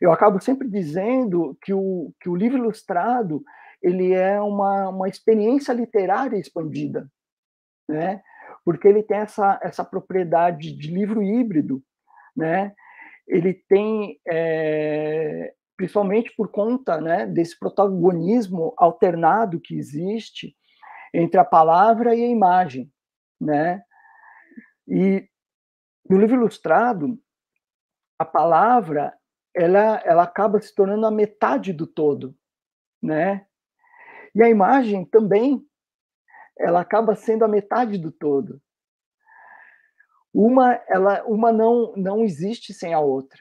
Eu 0.00 0.12
acabo 0.12 0.40
sempre 0.40 0.68
dizendo 0.68 1.56
que 1.62 1.74
o, 1.74 2.12
que 2.20 2.28
o 2.28 2.34
livro 2.34 2.58
ilustrado 2.58 3.44
ele 3.84 4.14
é 4.14 4.40
uma, 4.40 4.88
uma 4.88 5.08
experiência 5.08 5.74
literária 5.74 6.38
expandida, 6.38 7.06
né? 7.86 8.22
Porque 8.64 8.88
ele 8.88 9.02
tem 9.02 9.18
essa, 9.18 9.60
essa 9.62 9.84
propriedade 9.84 10.72
de 10.72 10.90
livro 10.90 11.22
híbrido, 11.22 11.84
né? 12.34 12.74
Ele 13.28 13.52
tem 13.52 14.18
é, 14.26 15.52
principalmente 15.76 16.34
por 16.34 16.50
conta 16.50 16.98
né, 16.98 17.26
desse 17.26 17.58
protagonismo 17.58 18.72
alternado 18.78 19.60
que 19.60 19.76
existe 19.76 20.56
entre 21.12 21.38
a 21.38 21.44
palavra 21.44 22.14
e 22.14 22.24
a 22.24 22.28
imagem, 22.28 22.90
né? 23.38 23.82
E 24.88 25.28
no 26.08 26.18
livro 26.18 26.36
ilustrado, 26.36 27.18
a 28.18 28.24
palavra 28.24 29.12
ela, 29.54 30.00
ela 30.06 30.22
acaba 30.22 30.58
se 30.60 30.74
tornando 30.74 31.06
a 31.06 31.10
metade 31.10 31.70
do 31.70 31.86
todo, 31.86 32.34
né? 33.02 33.46
E 34.34 34.42
a 34.42 34.48
imagem 34.48 35.04
também, 35.04 35.64
ela 36.58 36.80
acaba 36.80 37.14
sendo 37.14 37.44
a 37.44 37.48
metade 37.48 37.98
do 37.98 38.10
todo. 38.10 38.60
Uma, 40.32 40.80
ela, 40.88 41.22
uma 41.24 41.52
não, 41.52 41.94
não 41.96 42.24
existe 42.24 42.74
sem 42.74 42.92
a 42.92 43.00
outra, 43.00 43.40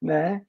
né? 0.00 0.44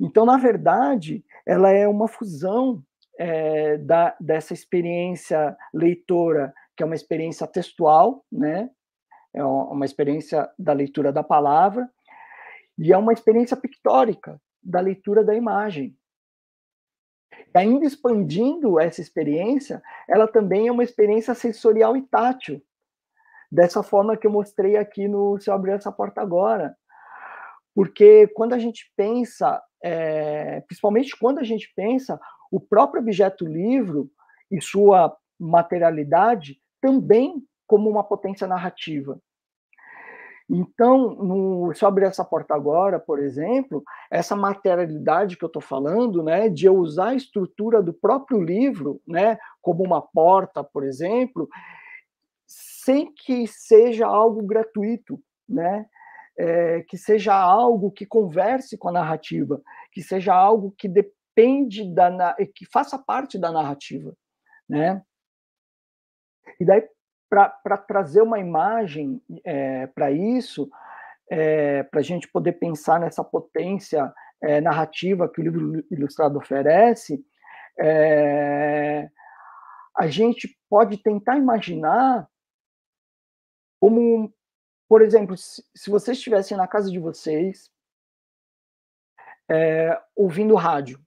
Então, 0.00 0.26
na 0.26 0.36
verdade, 0.36 1.24
ela 1.46 1.70
é 1.70 1.86
uma 1.86 2.08
fusão 2.08 2.82
é, 3.18 3.78
da, 3.78 4.16
dessa 4.20 4.52
experiência 4.52 5.56
leitora, 5.72 6.52
que 6.76 6.82
é 6.82 6.86
uma 6.86 6.94
experiência 6.94 7.46
textual, 7.46 8.24
né? 8.30 8.70
é 9.36 9.44
uma 9.44 9.84
experiência 9.84 10.50
da 10.58 10.72
leitura 10.72 11.12
da 11.12 11.22
palavra, 11.22 11.88
e 12.78 12.90
é 12.90 12.96
uma 12.96 13.12
experiência 13.12 13.56
pictórica, 13.56 14.40
da 14.62 14.80
leitura 14.80 15.22
da 15.22 15.34
imagem. 15.34 15.94
E 17.54 17.58
ainda 17.58 17.86
expandindo 17.86 18.78
essa 18.78 19.00
experiência, 19.00 19.82
ela 20.08 20.26
também 20.26 20.68
é 20.68 20.72
uma 20.72 20.84
experiência 20.84 21.34
sensorial 21.34 21.96
e 21.96 22.02
tátil, 22.02 22.62
dessa 23.50 23.82
forma 23.82 24.16
que 24.16 24.26
eu 24.26 24.30
mostrei 24.30 24.76
aqui 24.76 25.08
no 25.08 25.38
Se 25.40 25.50
Eu 25.50 25.54
Abrir 25.54 25.72
Essa 25.72 25.92
Porta 25.92 26.20
Agora. 26.20 26.76
Porque 27.74 28.26
quando 28.28 28.52
a 28.52 28.58
gente 28.58 28.92
pensa 28.96 29.62
é, 29.82 30.60
principalmente 30.62 31.16
quando 31.16 31.38
a 31.38 31.44
gente 31.44 31.72
pensa 31.74 32.20
o 32.50 32.60
próprio 32.60 33.00
objeto 33.00 33.46
livro 33.46 34.10
e 34.50 34.60
sua 34.60 35.16
materialidade 35.38 36.60
também 36.80 37.42
como 37.66 37.90
uma 37.90 38.04
potência 38.04 38.46
narrativa. 38.46 39.20
Então, 40.48 41.14
no, 41.16 41.72
abrir 41.82 42.04
essa 42.04 42.24
porta 42.24 42.54
agora, 42.54 43.00
por 43.00 43.18
exemplo, 43.18 43.82
essa 44.10 44.36
materialidade 44.36 45.36
que 45.36 45.44
eu 45.44 45.48
estou 45.48 45.62
falando, 45.62 46.22
né, 46.22 46.48
de 46.48 46.66
eu 46.66 46.76
usar 46.76 47.08
a 47.08 47.14
estrutura 47.14 47.82
do 47.82 47.92
próprio 47.92 48.40
livro, 48.40 49.00
né, 49.06 49.38
como 49.60 49.82
uma 49.82 50.00
porta, 50.00 50.62
por 50.62 50.84
exemplo, 50.84 51.48
sem 52.46 53.12
que 53.12 53.46
seja 53.48 54.06
algo 54.06 54.40
gratuito, 54.46 55.20
né, 55.48 55.84
é, 56.38 56.82
que 56.82 56.96
seja 56.96 57.34
algo 57.34 57.90
que 57.90 58.06
converse 58.06 58.78
com 58.78 58.88
a 58.88 58.92
narrativa, 58.92 59.60
que 59.90 60.00
seja 60.00 60.32
algo 60.32 60.72
que 60.78 60.88
depende 60.88 61.92
da 61.92 62.34
que 62.54 62.64
faça 62.72 62.98
parte 62.98 63.38
da 63.38 63.50
narrativa, 63.50 64.14
né? 64.68 65.02
E 66.58 66.64
daí 66.64 66.82
para 67.28 67.76
trazer 67.76 68.22
uma 68.22 68.38
imagem 68.38 69.20
é, 69.44 69.86
para 69.88 70.10
isso, 70.10 70.70
é, 71.30 71.82
para 71.84 72.00
a 72.00 72.02
gente 72.02 72.28
poder 72.28 72.52
pensar 72.52 73.00
nessa 73.00 73.24
potência 73.24 74.12
é, 74.42 74.60
narrativa 74.60 75.28
que 75.28 75.40
o 75.40 75.44
livro 75.44 75.84
ilustrado 75.90 76.38
oferece, 76.38 77.24
é, 77.78 79.08
a 79.96 80.06
gente 80.06 80.56
pode 80.68 80.98
tentar 80.98 81.36
imaginar 81.36 82.28
como 83.80 84.32
por 84.88 85.02
exemplo, 85.02 85.36
se, 85.36 85.64
se 85.74 85.90
vocês 85.90 86.16
estivessem 86.16 86.56
na 86.56 86.66
casa 86.66 86.90
de 86.90 86.98
vocês, 86.98 87.70
é, 89.48 90.00
ouvindo 90.14 90.54
rádio, 90.54 91.00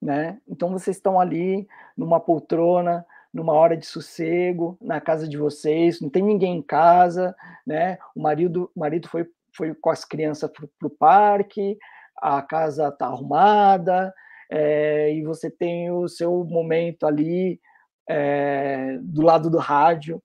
né? 0.00 0.40
Então 0.48 0.70
vocês 0.70 0.96
estão 0.96 1.20
ali 1.20 1.68
numa 1.96 2.20
poltrona, 2.20 3.06
numa 3.32 3.52
hora 3.52 3.76
de 3.76 3.86
sossego, 3.86 4.76
na 4.80 5.00
casa 5.00 5.28
de 5.28 5.36
vocês, 5.36 6.00
não 6.00 6.10
tem 6.10 6.22
ninguém 6.22 6.56
em 6.56 6.62
casa, 6.62 7.34
né? 7.66 7.98
O 8.14 8.22
marido, 8.22 8.70
o 8.74 8.80
marido 8.80 9.08
foi, 9.08 9.26
foi 9.56 9.74
com 9.74 9.90
as 9.90 10.04
crianças 10.04 10.50
para 10.50 10.86
o 10.86 10.90
parque, 10.90 11.78
a 12.16 12.42
casa 12.42 12.88
está 12.88 13.06
arrumada, 13.06 14.12
é, 14.50 15.12
e 15.14 15.22
você 15.22 15.50
tem 15.50 15.90
o 15.90 16.08
seu 16.08 16.44
momento 16.44 17.06
ali 17.06 17.60
é, 18.08 18.98
do 19.00 19.22
lado 19.22 19.48
do 19.48 19.58
rádio, 19.58 20.22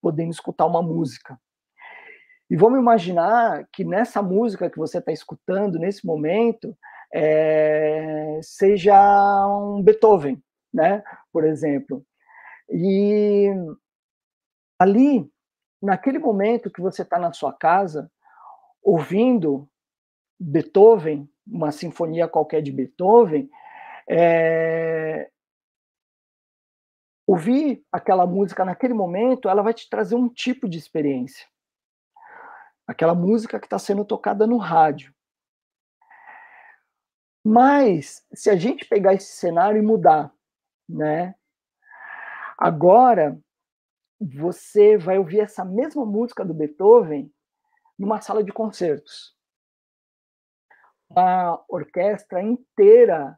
podendo 0.00 0.30
escutar 0.30 0.66
uma 0.66 0.82
música, 0.82 1.38
e 2.52 2.56
vamos 2.56 2.78
imaginar 2.78 3.66
que 3.72 3.82
nessa 3.82 4.20
música 4.20 4.68
que 4.68 4.76
você 4.76 4.98
está 4.98 5.10
escutando 5.10 5.78
nesse 5.78 6.04
momento 6.06 6.76
é, 7.10 8.38
seja 8.42 8.94
um 9.48 9.82
Beethoven, 9.82 10.38
né? 10.70 11.02
Por 11.32 11.46
exemplo. 11.46 12.04
E 12.72 13.48
ali, 14.78 15.30
naquele 15.80 16.18
momento 16.18 16.70
que 16.70 16.80
você 16.80 17.02
está 17.02 17.18
na 17.18 17.32
sua 17.32 17.52
casa, 17.52 18.10
ouvindo 18.82 19.68
Beethoven, 20.40 21.28
uma 21.46 21.70
sinfonia 21.70 22.26
qualquer 22.26 22.62
de 22.62 22.72
Beethoven, 22.72 23.50
é, 24.08 25.30
ouvir 27.26 27.84
aquela 27.92 28.26
música 28.26 28.64
naquele 28.64 28.94
momento, 28.94 29.48
ela 29.48 29.62
vai 29.62 29.74
te 29.74 29.88
trazer 29.88 30.14
um 30.14 30.28
tipo 30.28 30.68
de 30.68 30.78
experiência 30.78 31.46
aquela 32.86 33.14
música 33.14 33.58
que 33.58 33.66
está 33.66 33.78
sendo 33.78 34.04
tocada 34.04 34.46
no 34.46 34.56
rádio. 34.56 35.14
Mas 37.44 38.24
se 38.32 38.48
a 38.50 38.56
gente 38.56 38.86
pegar 38.86 39.14
esse 39.14 39.32
cenário 39.32 39.78
e 39.78 39.84
mudar, 39.84 40.32
né? 40.88 41.34
Agora 42.62 43.36
você 44.20 44.96
vai 44.96 45.18
ouvir 45.18 45.40
essa 45.40 45.64
mesma 45.64 46.06
música 46.06 46.44
do 46.44 46.54
Beethoven 46.54 47.28
numa 47.98 48.20
sala 48.20 48.44
de 48.44 48.52
concertos. 48.52 49.36
Uma 51.10 51.60
orquestra 51.68 52.40
inteira 52.40 53.36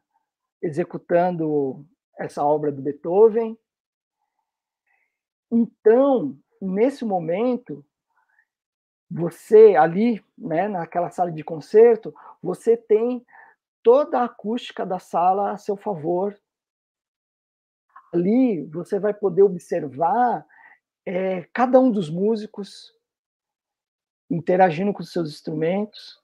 executando 0.60 1.86
essa 2.18 2.44
obra 2.44 2.70
do 2.70 2.82
Beethoven. 2.82 3.58
Então, 5.50 6.38
nesse 6.60 7.02
momento, 7.02 7.82
você 9.10 9.74
ali, 9.74 10.22
né, 10.36 10.68
naquela 10.68 11.08
sala 11.08 11.32
de 11.32 11.42
concerto, 11.42 12.14
você 12.42 12.76
tem 12.76 13.24
toda 13.82 14.18
a 14.18 14.24
acústica 14.24 14.84
da 14.84 14.98
sala 14.98 15.52
a 15.52 15.56
seu 15.56 15.78
favor. 15.78 16.38
Ali 18.14 18.64
você 18.66 19.00
vai 19.00 19.12
poder 19.12 19.42
observar 19.42 20.46
é, 21.04 21.42
cada 21.52 21.80
um 21.80 21.90
dos 21.90 22.08
músicos 22.08 22.94
interagindo 24.30 24.92
com 24.92 25.02
seus 25.02 25.30
instrumentos. 25.30 26.22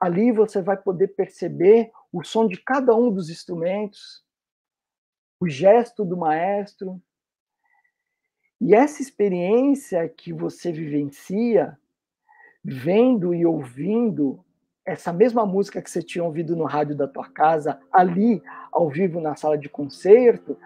Ali 0.00 0.32
você 0.32 0.60
vai 0.60 0.76
poder 0.76 1.08
perceber 1.08 1.92
o 2.12 2.24
som 2.24 2.48
de 2.48 2.60
cada 2.60 2.94
um 2.94 3.10
dos 3.10 3.30
instrumentos, 3.30 4.24
o 5.40 5.48
gesto 5.48 6.04
do 6.04 6.16
maestro. 6.16 7.00
E 8.60 8.74
essa 8.74 9.00
experiência 9.00 10.08
que 10.08 10.32
você 10.32 10.72
vivencia, 10.72 11.78
vendo 12.64 13.32
e 13.32 13.46
ouvindo 13.46 14.44
essa 14.84 15.12
mesma 15.12 15.46
música 15.46 15.80
que 15.80 15.90
você 15.90 16.02
tinha 16.02 16.24
ouvido 16.24 16.56
no 16.56 16.64
rádio 16.64 16.96
da 16.96 17.06
tua 17.06 17.28
casa, 17.28 17.80
ali, 17.92 18.42
ao 18.72 18.88
vivo, 18.88 19.20
na 19.20 19.36
sala 19.36 19.56
de 19.56 19.68
concerto, 19.68 20.58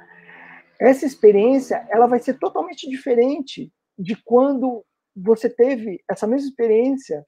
essa 0.80 1.04
experiência 1.04 1.86
ela 1.90 2.06
vai 2.06 2.18
ser 2.18 2.38
totalmente 2.38 2.88
diferente 2.88 3.70
de 3.98 4.16
quando 4.24 4.84
você 5.14 5.50
teve 5.50 6.02
essa 6.08 6.26
mesma 6.26 6.48
experiência 6.48 7.26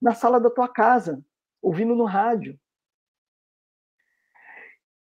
na 0.00 0.14
sala 0.14 0.38
da 0.38 0.50
tua 0.50 0.68
casa, 0.68 1.20
ouvindo 1.60 1.96
no 1.96 2.04
rádio. 2.04 2.58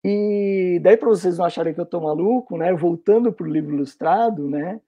E 0.04 0.80
daí, 0.84 0.96
para 0.96 1.10
vocês 1.10 1.38
não 1.38 1.46
acharem 1.46 1.74
que 1.74 1.80
eu 1.80 1.84
estou 1.84 2.00
maluco, 2.00 2.58
né, 2.58 2.72
voltando 2.74 3.34
para 3.34 3.46
o 3.46 3.52
livro 3.52 3.74
ilustrado, 3.74 4.48
né, 4.48 4.80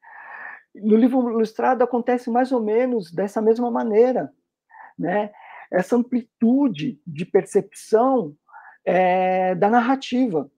no 0.76 0.96
livro 0.96 1.32
ilustrado 1.32 1.84
acontece 1.84 2.30
mais 2.30 2.52
ou 2.52 2.62
menos 2.62 3.12
dessa 3.12 3.42
mesma 3.42 3.72
maneira, 3.72 4.32
né, 4.98 5.32
essa 5.72 5.96
amplitude 5.96 7.02
de 7.06 7.26
percepção 7.26 8.36
é, 8.86 9.56
da 9.56 9.70
narrativa. 9.70 10.50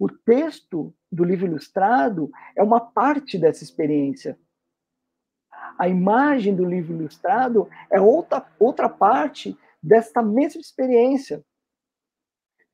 O 0.00 0.08
texto 0.08 0.94
do 1.12 1.22
livro 1.22 1.44
ilustrado 1.44 2.30
é 2.56 2.62
uma 2.62 2.80
parte 2.80 3.38
dessa 3.38 3.62
experiência. 3.62 4.40
A 5.78 5.88
imagem 5.88 6.56
do 6.56 6.64
livro 6.64 6.94
ilustrado 6.94 7.68
é 7.92 8.00
outra, 8.00 8.50
outra 8.58 8.88
parte 8.88 9.58
desta 9.82 10.22
mesma 10.22 10.58
experiência. 10.58 11.44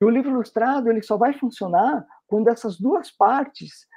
E 0.01 0.05
o 0.05 0.09
livro 0.09 0.31
ilustrado 0.31 0.89
ele 0.89 1.03
só 1.03 1.17
vai 1.17 1.33
funcionar 1.33 2.07
quando 2.29 2.47
essas 2.47 2.79
duas 2.79 3.11
partes, 3.11 3.89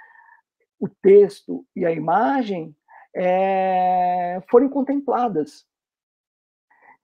o 0.80 0.90
texto 0.90 1.64
e 1.76 1.86
a 1.86 1.92
imagem, 1.92 2.76
é, 3.16 4.42
forem 4.50 4.70
contempladas. 4.70 5.68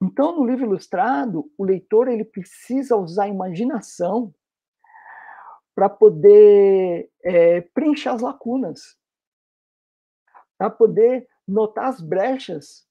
Então, 0.01 0.35
no 0.35 0.43
livro 0.43 0.65
ilustrado, 0.65 1.51
o 1.55 1.63
leitor 1.63 2.07
ele 2.07 2.25
precisa 2.25 2.95
usar 2.95 3.25
a 3.25 3.29
imaginação 3.29 4.33
para 5.75 5.89
poder 5.89 7.11
é, 7.21 7.61
preencher 7.61 8.09
as 8.09 8.21
lacunas, 8.21 8.97
para 10.57 10.69
poder 10.69 11.27
notar 11.45 11.87
as 11.87 11.99
brechas 11.99 12.87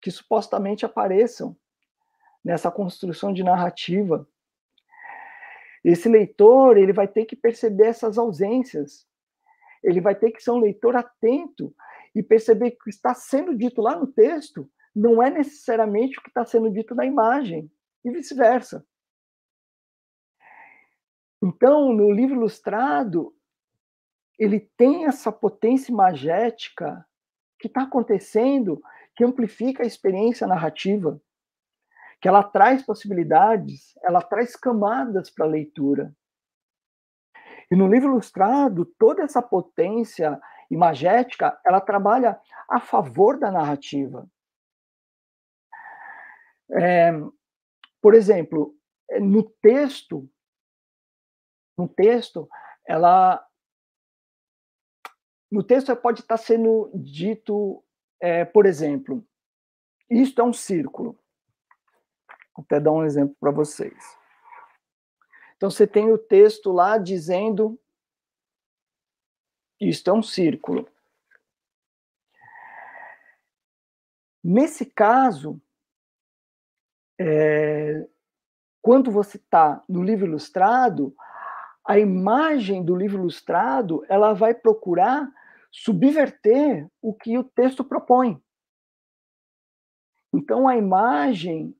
que 0.00 0.10
supostamente 0.10 0.86
apareçam 0.86 1.56
nessa 2.42 2.70
construção 2.70 3.32
de 3.32 3.44
narrativa. 3.44 4.26
Esse 5.84 6.08
leitor 6.08 6.78
ele 6.78 6.92
vai 6.92 7.06
ter 7.06 7.26
que 7.26 7.36
perceber 7.36 7.88
essas 7.88 8.16
ausências, 8.16 9.06
ele 9.82 10.00
vai 10.00 10.14
ter 10.14 10.30
que 10.30 10.42
ser 10.42 10.50
um 10.50 10.60
leitor 10.60 10.96
atento 10.96 11.74
e 12.14 12.22
perceber 12.22 12.70
que 12.70 12.76
o 12.80 12.84
que 12.84 12.90
está 12.90 13.12
sendo 13.12 13.54
dito 13.54 13.82
lá 13.82 13.94
no 13.94 14.06
texto 14.06 14.70
não 14.96 15.22
é 15.22 15.28
necessariamente 15.28 16.18
o 16.18 16.22
que 16.22 16.28
está 16.28 16.44
sendo 16.44 16.70
dito 16.70 16.94
na 16.94 17.04
imagem, 17.04 17.70
e 18.04 18.10
vice-versa. 18.10 18.86
Então, 21.44 21.92
no 21.92 22.10
livro 22.10 22.36
ilustrado, 22.36 23.36
ele 24.38 24.60
tem 24.78 25.04
essa 25.04 25.30
potência 25.30 25.92
imagética 25.92 27.06
que 27.58 27.66
está 27.66 27.82
acontecendo, 27.82 28.82
que 29.14 29.22
amplifica 29.22 29.82
a 29.82 29.86
experiência 29.86 30.46
narrativa, 30.46 31.20
que 32.18 32.26
ela 32.26 32.42
traz 32.42 32.82
possibilidades, 32.82 33.94
ela 34.02 34.22
traz 34.22 34.56
camadas 34.56 35.28
para 35.28 35.44
a 35.44 35.48
leitura. 35.48 36.16
E 37.70 37.76
no 37.76 37.88
livro 37.88 38.08
ilustrado, 38.08 38.86
toda 38.98 39.22
essa 39.22 39.42
potência 39.42 40.40
imagética, 40.70 41.60
ela 41.62 41.78
trabalha 41.78 42.40
a 42.70 42.80
favor 42.80 43.38
da 43.38 43.50
narrativa. 43.50 44.26
É, 46.70 47.12
por 48.00 48.14
exemplo, 48.14 48.74
no 49.20 49.42
texto, 49.42 50.26
no 51.76 51.88
texto, 51.88 52.48
ela 52.86 53.44
no 55.50 55.62
texto 55.62 55.94
pode 55.94 56.20
estar 56.20 56.36
sendo 56.36 56.90
dito, 56.94 57.84
é, 58.20 58.44
por 58.44 58.66
exemplo, 58.66 59.24
isto 60.10 60.40
é 60.40 60.44
um 60.44 60.52
círculo. 60.52 61.18
Vou 62.56 62.64
até 62.64 62.80
dar 62.80 62.92
um 62.92 63.04
exemplo 63.04 63.36
para 63.38 63.52
vocês. 63.52 64.18
Então 65.56 65.70
você 65.70 65.86
tem 65.86 66.12
o 66.12 66.18
texto 66.18 66.72
lá 66.72 66.98
dizendo 66.98 67.80
isto 69.80 70.10
é 70.10 70.12
um 70.12 70.22
círculo. 70.22 70.88
Nesse 74.42 74.84
caso, 74.84 75.60
é, 77.18 78.06
quando 78.82 79.10
você 79.10 79.36
está 79.36 79.82
no 79.88 80.02
livro 80.02 80.26
ilustrado, 80.26 81.14
a 81.86 81.98
imagem 81.98 82.82
do 82.82 82.96
livro 82.96 83.18
ilustrado 83.18 84.04
ela 84.08 84.32
vai 84.32 84.54
procurar 84.54 85.30
subverter 85.70 86.88
o 87.02 87.12
que 87.12 87.36
o 87.36 87.44
texto 87.44 87.84
propõe. 87.84 88.40
Então, 90.32 90.66
a 90.66 90.76
imagem 90.76 91.76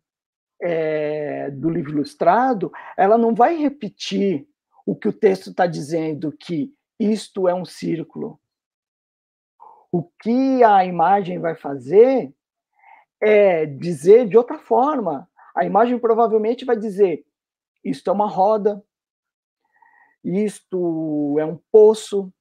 é, 0.61 1.51
do 1.51 1.71
livro 1.71 1.93
ilustrado 1.93 2.73
ela 2.97 3.17
não 3.17 3.35
vai 3.35 3.57
repetir 3.57 4.47
o 4.87 4.95
que 4.95 5.09
o 5.09 5.13
texto 5.13 5.51
está 5.51 5.67
dizendo, 5.67 6.31
que 6.33 6.75
isto 6.99 7.49
é 7.49 7.55
um 7.55 7.65
círculo. 7.65 8.39
O 9.91 10.03
que 10.03 10.63
a 10.63 10.85
imagem 10.85 11.39
vai 11.39 11.55
fazer 11.55 12.33
é 13.21 13.65
dizer 13.65 14.29
de 14.29 14.37
outra 14.37 14.59
forma. 14.59 15.29
A 15.57 15.65
imagem 15.65 15.99
provavelmente 15.99 16.65
vai 16.65 16.77
dizer: 16.77 17.25
isto 17.83 18.11
é 18.11 18.13
uma 18.13 18.29
roda, 18.29 18.85
isto 20.25 21.37
é 21.39 21.45
um 21.45 21.59
poço, 21.71 22.33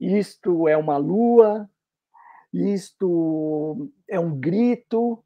isto 0.00 0.66
é 0.66 0.76
uma 0.76 0.96
lua, 0.96 1.68
isto 2.52 3.90
é 4.08 4.18
um 4.18 4.38
grito, 4.38 5.22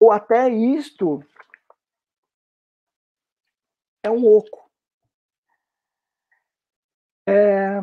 ou 0.00 0.10
até 0.10 0.48
isto 0.48 1.22
é 4.02 4.10
um 4.10 4.24
oco. 4.26 4.70
É, 7.28 7.82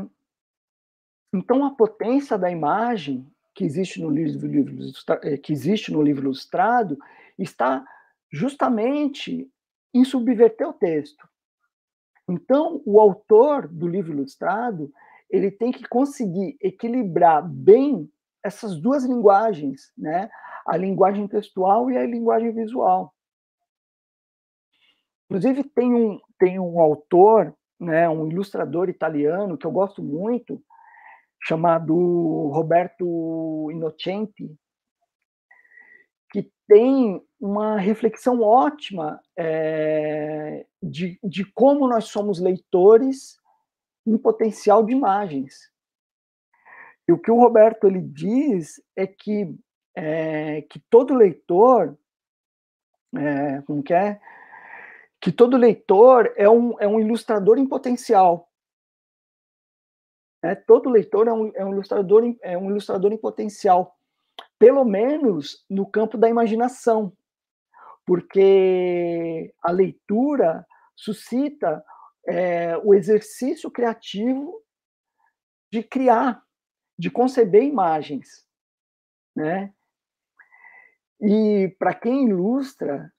então 1.34 1.66
a 1.66 1.76
potência 1.76 2.38
da 2.38 2.50
imagem 2.50 3.30
que 3.54 3.64
existe 3.64 4.02
no 4.02 4.10
livro, 4.10 4.48
livro 4.48 4.76
eh, 5.24 5.38
que 5.38 5.52
existe 5.54 5.92
no 5.92 6.02
livro 6.02 6.26
ilustrado 6.26 6.98
está 7.38 7.86
justamente 8.32 9.52
em 9.94 10.04
subverter 10.04 10.68
o 10.68 10.74
texto. 10.74 11.28
Então, 12.30 12.82
o 12.86 13.00
autor 13.00 13.68
do 13.68 13.88
livro 13.88 14.14
ilustrado, 14.14 14.92
ele 15.30 15.52
tem 15.52 15.72
que 15.72 15.88
conseguir 15.88 16.58
equilibrar 16.62 17.48
bem 17.48 18.10
essas 18.44 18.80
duas 18.80 19.04
linguagens, 19.06 19.92
né? 19.98 20.30
A 20.68 20.78
linguagem 20.78 21.28
textual 21.28 21.90
e 21.90 21.98
a 21.98 22.06
linguagem 22.06 22.52
visual. 22.52 23.14
Inclusive 25.26 25.64
tem 25.64 25.94
um 25.94 26.20
tem 26.38 26.60
um 26.60 26.80
autor, 26.80 27.56
né, 27.80 28.10
um 28.10 28.28
ilustrador 28.28 28.90
italiano 28.90 29.58
que 29.58 29.66
eu 29.66 29.72
gosto 29.72 30.04
muito, 30.04 30.62
chamado 31.42 31.96
Roberto 32.54 33.70
Innocenti, 33.72 34.54
tem 36.74 37.24
uma 37.40 37.78
reflexão 37.78 38.42
ótima 38.42 39.22
é, 39.38 40.66
de, 40.82 41.20
de 41.24 41.46
como 41.46 41.88
nós 41.88 42.06
somos 42.06 42.40
leitores 42.40 43.40
em 44.08 44.18
potencial 44.18 44.84
de 44.84 44.92
imagens. 44.92 45.72
E 47.08 47.12
o 47.12 47.20
que 47.20 47.30
o 47.30 47.40
Roberto 47.40 47.86
ele 47.86 48.02
diz 48.02 48.82
é 48.96 49.06
que, 49.06 49.56
é, 49.96 50.64
que 50.64 50.80
todo 50.90 51.14
leitor, 51.14 51.96
é, 53.16 53.62
como 53.62 53.84
que 53.84 53.94
é? 53.94 54.20
Que 55.22 55.32
todo 55.32 55.56
leitor 55.56 56.34
é 56.36 56.50
um, 56.50 56.80
é 56.80 56.88
um 56.88 57.00
ilustrador 57.00 57.60
em 57.60 57.68
potencial. 57.68 58.50
É, 60.42 60.56
todo 60.56 60.90
leitor 60.90 61.28
é 61.28 61.34
um, 61.34 61.52
é 61.54 61.64
um 61.64 61.74
ilustrador 61.74 62.36
é 62.42 62.58
um 62.58 62.72
ilustrador 62.72 63.14
em 63.14 63.18
potencial, 63.18 63.96
pelo 64.64 64.86
menos 64.86 65.66
no 65.70 65.86
campo 65.86 66.18
da 66.18 66.30
imaginação, 66.30 67.12
porque 68.06 69.54
a 69.62 69.70
leitura 69.72 70.66
suscita 70.96 71.84
é, 72.26 72.78
o 72.78 72.94
exercício 72.94 73.70
criativo 73.70 74.64
de 75.70 75.84
criar, 75.84 76.42
de 76.98 77.12
conceber 77.12 77.64
imagens, 77.64 78.48
né? 79.36 79.74
E 81.20 81.76
para 81.78 81.94
quem 81.94 82.30
ilustra, 82.30 83.12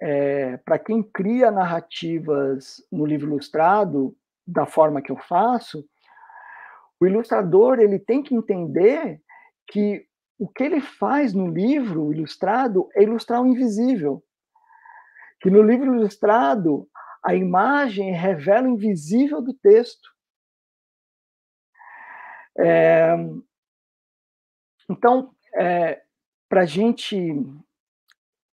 é, 0.00 0.56
para 0.56 0.78
quem 0.78 1.02
cria 1.02 1.50
narrativas 1.50 2.82
no 2.90 3.04
livro 3.04 3.26
ilustrado 3.26 4.16
da 4.46 4.64
forma 4.64 5.02
que 5.02 5.12
eu 5.12 5.18
faço, 5.18 5.86
o 6.98 7.06
ilustrador 7.06 7.78
ele 7.78 7.98
tem 7.98 8.22
que 8.22 8.34
entender 8.34 9.20
que 9.66 10.07
o 10.38 10.48
que 10.48 10.62
ele 10.62 10.80
faz 10.80 11.34
no 11.34 11.48
livro 11.48 12.12
ilustrado 12.12 12.88
é 12.94 13.02
ilustrar 13.02 13.42
o 13.42 13.46
invisível. 13.46 14.22
Que 15.40 15.50
no 15.50 15.62
livro 15.62 15.94
ilustrado, 15.94 16.88
a 17.24 17.34
imagem 17.34 18.12
revela 18.12 18.68
o 18.68 18.70
invisível 18.70 19.42
do 19.42 19.52
texto. 19.52 20.08
É, 22.56 23.14
então, 24.88 25.34
é, 25.54 26.02
para 26.48 26.64
gente, 26.64 27.16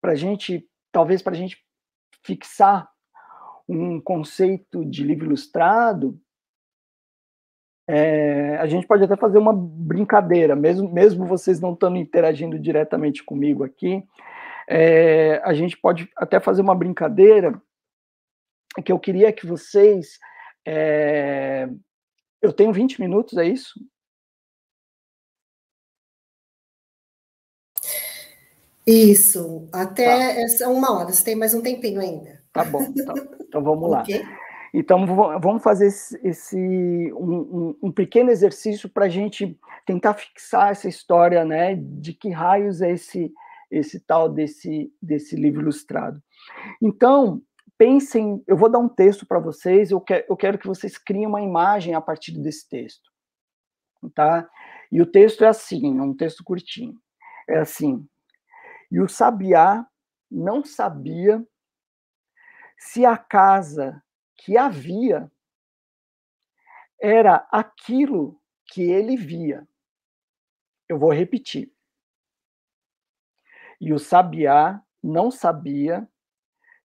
para 0.02 0.16
gente, 0.16 0.68
talvez 0.92 1.22
para 1.22 1.36
gente 1.36 1.64
fixar 2.24 2.92
um 3.68 4.02
conceito 4.02 4.86
de 4.86 5.04
livro 5.04 5.26
ilustrado, 5.26 6.20
é, 7.88 8.58
a 8.58 8.66
gente 8.66 8.88
pode 8.88 9.04
até 9.04 9.16
fazer 9.16 9.38
uma 9.38 9.54
brincadeira, 9.54 10.56
mesmo, 10.56 10.92
mesmo 10.92 11.26
vocês 11.26 11.60
não 11.60 11.74
estando 11.74 11.98
interagindo 11.98 12.58
diretamente 12.58 13.24
comigo 13.24 13.64
aqui, 13.64 14.04
é, 14.68 15.40
a 15.44 15.54
gente 15.54 15.78
pode 15.78 16.10
até 16.18 16.40
fazer 16.40 16.62
uma 16.62 16.74
brincadeira 16.74 17.62
que 18.84 18.92
eu 18.92 19.00
queria 19.00 19.32
que 19.32 19.46
vocês. 19.46 20.20
É, 20.66 21.70
eu 22.42 22.52
tenho 22.52 22.74
20 22.74 23.00
minutos, 23.00 23.38
é 23.38 23.46
isso? 23.46 23.80
Isso, 28.88 29.68
até 29.72 30.36
tá. 30.60 30.70
uma 30.70 30.92
hora, 30.92 31.12
você 31.12 31.24
tem 31.24 31.36
mais 31.36 31.54
um 31.54 31.62
tempinho 31.62 32.00
ainda. 32.00 32.44
Tá 32.54 32.64
bom, 32.64 32.84
então, 32.96 33.16
então 33.42 33.64
vamos 33.64 33.90
lá. 33.90 34.02
okay. 34.02 34.24
Então, 34.78 35.06
vamos 35.40 35.64
fazer 35.64 35.88
esse, 35.88 37.14
um, 37.14 37.78
um, 37.82 37.92
pequeno 37.94 38.30
exercício 38.30 38.90
para 38.90 39.06
a 39.06 39.10
gente 39.10 39.58
tentar 39.86 40.16
fixar 40.16 40.72
essa 40.72 40.90
história, 40.90 41.46
né, 41.46 41.76
de 41.76 42.12
que 42.12 42.30
raios 42.30 42.82
é 42.82 42.92
esse, 42.92 43.32
esse 43.72 44.02
tal 44.02 44.28
desse, 44.28 44.94
desse 45.02 45.38
livro 45.38 45.62
ilustrado. 45.62 46.22
Então, 46.82 47.42
pensem, 47.78 48.44
eu 48.46 48.58
vou 48.58 48.70
dar 48.70 48.80
um 48.80 48.90
texto 48.90 49.26
para 49.26 49.40
vocês, 49.40 49.92
eu, 49.92 50.02
quero 50.02 50.26
eu 50.28 50.36
quero 50.36 50.58
que 50.58 50.68
vocês 50.68 50.98
criem 50.98 51.26
uma 51.26 51.42
imagem 51.42 51.96
a 51.96 52.02
partir 52.02 52.38
desse 52.38 52.68
texto, 52.68 53.10
tá? 54.14 54.46
E 54.92 55.02
o 55.02 55.06
texto 55.06 55.46
é 55.46 55.48
assim, 55.48 55.98
é 55.98 56.02
um 56.02 56.14
texto 56.14 56.44
curtinho. 56.44 57.00
É 57.48 57.60
assim, 57.60 58.06
e 58.92 59.00
o 59.00 59.08
sabiá 59.08 59.88
não 60.30 60.66
sabia 60.66 61.42
se 62.78 63.06
a 63.06 63.16
casa 63.16 64.04
que 64.46 64.60
havia 64.60 65.32
era 67.02 67.48
aquilo 67.52 68.40
que 68.68 68.84
ele 68.84 69.18
via. 69.18 69.68
Eu 70.88 71.00
vou 71.00 71.12
repetir. 71.12 71.74
E 73.82 73.92
o 73.92 73.98
sabiá 73.98 74.80
não 75.02 75.32
sabia 75.32 76.08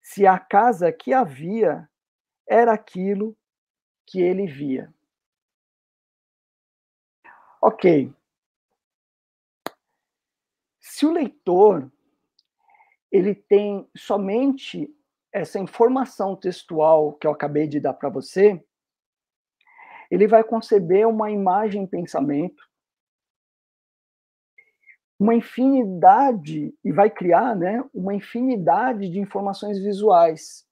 se 0.01 0.27
a 0.27 0.39
casa 0.39 0.91
que 0.91 1.13
havia 1.13 1.87
era 2.49 2.73
aquilo 2.73 3.37
que 4.07 4.23
ele 4.23 4.47
via. 4.47 4.93
Ok. 7.61 8.11
Se 10.81 11.05
o 11.05 11.13
leitor 11.13 11.93
ele 13.13 13.35
tem 13.35 13.87
somente 13.95 14.89
essa 15.33 15.59
informação 15.59 16.37
textual 16.37 17.13
que 17.15 17.27
eu 17.27 17.31
acabei 17.31 17.67
de 17.67 17.81
dar 17.81 17.95
para 17.95 18.09
você, 18.09 18.63
ele 20.11 20.27
vai 20.27 20.43
conceber 20.43 21.07
uma 21.07 21.31
imagem 21.31 21.85
em 21.85 21.87
pensamento, 21.87 22.69
uma 25.19 25.35
infinidade, 25.35 26.75
e 26.83 26.91
vai 26.91 27.11
criar 27.11 27.55
né, 27.55 27.85
uma 27.95 28.15
infinidade 28.15 29.09
de 29.09 29.21
informações 29.21 29.79
visuais. 29.79 30.67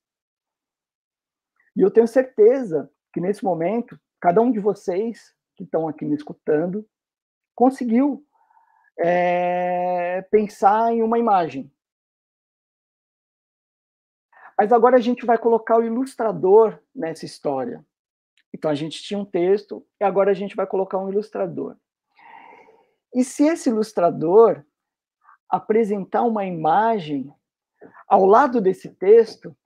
E 1.77 1.81
eu 1.83 1.91
tenho 1.91 2.09
certeza 2.09 2.91
que 3.13 3.21
nesse 3.21 3.45
momento, 3.45 3.99
cada 4.21 4.41
um 4.41 4.51
de 4.51 4.59
vocês 4.59 5.35
que 5.55 5.63
estão 5.63 5.87
aqui 5.87 6.05
me 6.05 6.17
escutando 6.17 6.85
conseguiu 7.55 8.25
é, 8.99 10.23
pensar 10.31 10.93
em 10.93 11.03
uma 11.03 11.19
imagem. 11.19 11.71
Mas 14.59 14.73
agora 14.73 14.97
a 14.97 15.01
gente 15.01 15.25
vai 15.25 15.39
colocar 15.39 15.79
o 15.79 15.85
ilustrador 15.85 16.81
nessa 16.93 17.25
história. 17.25 17.87
Então 18.53 18.69
a 18.69 18.75
gente 18.75 19.01
tinha 19.03 19.21
um 19.21 19.25
texto 19.25 19.87
e 20.01 20.05
agora 20.05 20.33
a 20.33 20.35
gente 20.35 20.57
vai 20.57 20.67
colocar 20.67 20.99
um 20.99 21.09
ilustrador. 21.09 21.77
E 23.15 23.23
se 23.23 23.45
esse 23.47 23.69
ilustrador 23.69 24.65
apresentar 25.49 26.23
uma 26.23 26.45
imagem 26.45 27.33
ao 28.07 28.27
lado 28.27 28.61
desse 28.61 28.89
texto, 28.89 29.57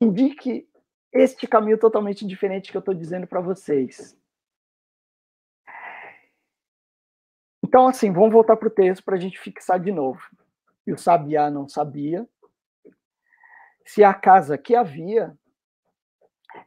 indique 0.00 0.68
este 1.12 1.46
caminho 1.46 1.78
totalmente 1.78 2.26
diferente 2.26 2.70
que 2.70 2.76
eu 2.76 2.80
estou 2.80 2.94
dizendo 2.94 3.26
para 3.26 3.40
vocês. 3.40 4.18
Então, 7.62 7.88
assim, 7.88 8.12
vamos 8.12 8.32
voltar 8.32 8.56
para 8.56 8.68
o 8.68 8.70
texto 8.70 9.04
para 9.04 9.16
a 9.16 9.20
gente 9.20 9.38
fixar 9.38 9.78
de 9.78 9.92
novo. 9.92 10.20
E 10.86 10.92
o 10.92 10.98
sabiá 10.98 11.50
não 11.50 11.68
sabia, 11.68 12.28
se 13.86 14.02
a 14.02 14.12
casa 14.12 14.58
que 14.58 14.74
havia 14.74 15.38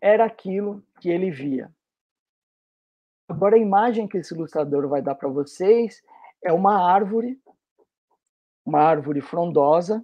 era 0.02 0.26
aquilo 0.26 0.84
que 1.00 1.10
ele 1.10 1.30
via. 1.30 1.72
Agora, 3.28 3.56
a 3.56 3.60
imagem 3.60 4.08
que 4.08 4.18
esse 4.18 4.34
ilustrador 4.34 4.88
vai 4.88 5.02
dar 5.02 5.16
para 5.16 5.30
vocês 5.30 6.02
é 6.44 6.52
uma 6.52 6.92
árvore, 6.92 7.40
uma 8.66 8.80
árvore 8.80 9.22
frondosa, 9.22 10.04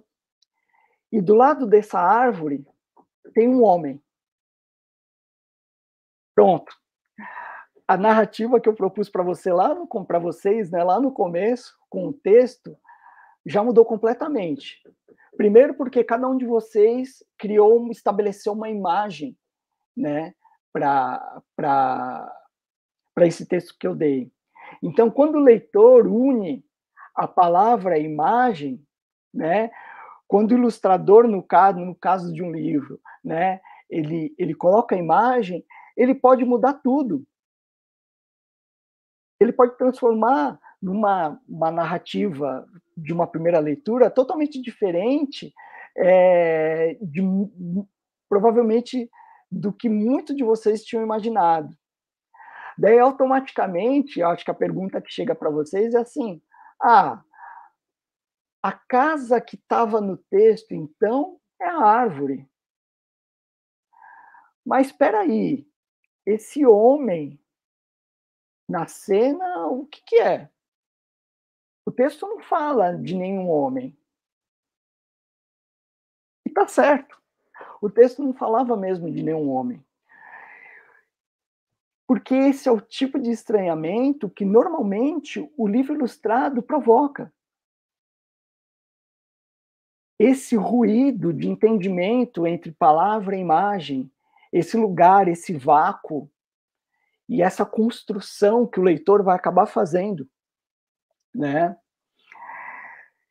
e 1.10 1.20
do 1.20 1.34
lado 1.34 1.66
dessa 1.66 1.98
árvore 1.98 2.64
tem 3.34 3.48
um 3.48 3.64
homem. 3.64 4.00
Pronto. 6.34 6.76
A 7.88 7.96
narrativa 7.96 8.60
que 8.60 8.68
eu 8.68 8.74
propus 8.74 9.08
para 9.08 9.22
você 9.22 9.52
lá 9.52 9.74
para 10.06 10.18
vocês, 10.18 10.70
né, 10.70 10.84
lá 10.84 11.00
no 11.00 11.10
começo, 11.10 11.76
com 11.88 12.08
o 12.08 12.12
texto, 12.12 12.76
já 13.44 13.62
mudou 13.62 13.84
completamente. 13.84 14.82
Primeiro, 15.36 15.74
porque 15.74 16.02
cada 16.02 16.26
um 16.28 16.36
de 16.36 16.46
vocês 16.46 17.22
criou, 17.38 17.90
estabeleceu 17.90 18.52
uma 18.52 18.70
imagem, 18.70 19.36
né, 19.96 20.34
para 20.72 22.32
esse 23.20 23.46
texto 23.46 23.76
que 23.78 23.86
eu 23.86 23.94
dei. 23.94 24.30
Então, 24.82 25.10
quando 25.10 25.36
o 25.36 25.42
leitor 25.42 26.06
une 26.06 26.64
a 27.14 27.26
palavra 27.26 27.94
a 27.94 27.98
imagem, 27.98 28.84
né, 29.32 29.70
quando 30.26 30.52
o 30.52 30.54
ilustrador, 30.54 31.26
no 31.28 31.42
caso, 31.42 31.78
no 31.78 31.94
caso 31.94 32.32
de 32.32 32.42
um 32.42 32.50
livro, 32.50 33.00
né, 33.24 33.60
ele, 33.88 34.34
ele 34.38 34.54
coloca 34.54 34.94
a 34.94 34.98
imagem, 34.98 35.64
ele 35.96 36.14
pode 36.14 36.44
mudar 36.44 36.74
tudo. 36.74 37.24
Ele 39.40 39.52
pode 39.52 39.76
transformar 39.76 40.58
numa 40.80 41.40
uma 41.48 41.70
narrativa 41.70 42.66
de 42.96 43.12
uma 43.12 43.26
primeira 43.26 43.58
leitura 43.58 44.10
totalmente 44.10 44.60
diferente, 44.60 45.52
é, 45.96 46.96
de, 47.00 47.22
provavelmente 48.28 49.10
do 49.50 49.72
que 49.72 49.88
muito 49.88 50.34
de 50.34 50.44
vocês 50.44 50.84
tinham 50.84 51.02
imaginado. 51.02 51.76
Daí, 52.78 52.98
automaticamente, 52.98 54.22
acho 54.22 54.44
que 54.44 54.50
a 54.50 54.54
pergunta 54.54 55.00
que 55.00 55.12
chega 55.12 55.34
para 55.34 55.50
vocês 55.50 55.94
é 55.94 55.98
assim: 55.98 56.42
ah, 56.82 57.22
a 58.62 58.72
casa 58.72 59.40
que 59.40 59.56
estava 59.56 60.00
no 60.00 60.16
texto, 60.16 60.72
então, 60.72 61.40
é 61.60 61.66
a 61.66 61.78
árvore. 61.78 62.46
Mas 64.64 64.88
espera 64.88 65.20
aí, 65.20 65.66
esse 66.26 66.66
homem 66.66 67.40
na 68.68 68.86
cena, 68.86 69.68
o 69.68 69.86
que, 69.86 70.02
que 70.04 70.16
é? 70.16 70.50
O 71.86 71.92
texto 71.92 72.26
não 72.26 72.40
fala 72.40 72.96
de 72.96 73.14
nenhum 73.14 73.48
homem. 73.48 73.96
E 76.44 76.50
tá 76.50 76.66
certo. 76.66 77.16
O 77.80 77.88
texto 77.88 78.20
não 78.20 78.34
falava 78.34 78.76
mesmo 78.76 79.08
de 79.08 79.22
nenhum 79.22 79.48
homem. 79.48 79.80
Porque 82.04 82.34
esse 82.34 82.68
é 82.68 82.72
o 82.72 82.80
tipo 82.80 83.20
de 83.20 83.30
estranhamento 83.30 84.28
que 84.28 84.44
normalmente 84.44 85.48
o 85.56 85.68
livro 85.68 85.94
ilustrado 85.94 86.60
provoca. 86.60 87.32
Esse 90.18 90.56
ruído 90.56 91.32
de 91.32 91.48
entendimento 91.48 92.46
entre 92.46 92.72
palavra 92.72 93.36
e 93.36 93.40
imagem, 93.40 94.10
esse 94.52 94.76
lugar, 94.76 95.28
esse 95.28 95.52
vácuo, 95.52 96.28
e 97.28 97.42
essa 97.42 97.64
construção 97.64 98.66
que 98.66 98.80
o 98.80 98.82
leitor 98.82 99.22
vai 99.22 99.36
acabar 99.36 99.66
fazendo 99.66 100.28
né? 101.36 101.76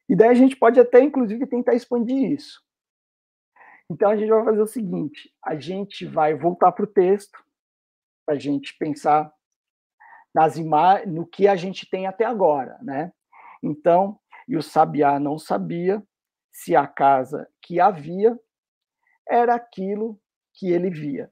E 0.08 0.16
daí 0.16 0.30
a 0.30 0.34
gente 0.34 0.56
pode 0.56 0.80
até, 0.80 1.02
inclusive, 1.02 1.48
tentar 1.48 1.74
expandir 1.74 2.32
isso. 2.32 2.64
Então 3.90 4.10
a 4.10 4.16
gente 4.16 4.30
vai 4.30 4.44
fazer 4.44 4.62
o 4.62 4.68
seguinte: 4.68 5.34
a 5.44 5.56
gente 5.56 6.06
vai 6.06 6.34
voltar 6.36 6.72
para 6.72 6.86
o 6.86 6.88
texto, 6.88 7.44
para 8.26 8.36
a 8.36 8.40
gente 8.40 8.76
pensar 8.78 9.34
nas 10.34 10.58
no 11.08 11.26
que 11.26 11.48
a 11.48 11.56
gente 11.56 11.90
tem 11.90 12.08
até 12.08 12.26
agora, 12.26 12.78
né? 12.82 13.12
Então, 13.64 14.20
e 14.48 14.58
o 14.58 14.62
sabiá 14.62 15.20
não 15.20 15.40
sabia 15.40 16.04
se 16.52 16.76
a 16.76 16.86
casa 16.86 17.50
que 17.62 17.80
havia 17.80 18.38
era 19.28 19.56
aquilo 19.56 20.20
que 20.54 20.72
ele 20.72 20.90
via. 20.90 21.32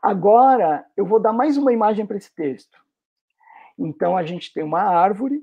Agora, 0.00 0.86
eu 0.96 1.04
vou 1.04 1.18
dar 1.20 1.32
mais 1.32 1.56
uma 1.56 1.72
imagem 1.72 2.06
para 2.06 2.16
esse 2.16 2.32
texto. 2.32 2.85
Então, 3.78 4.16
a 4.16 4.24
gente 4.24 4.52
tem 4.52 4.62
uma 4.62 4.82
árvore, 4.82 5.42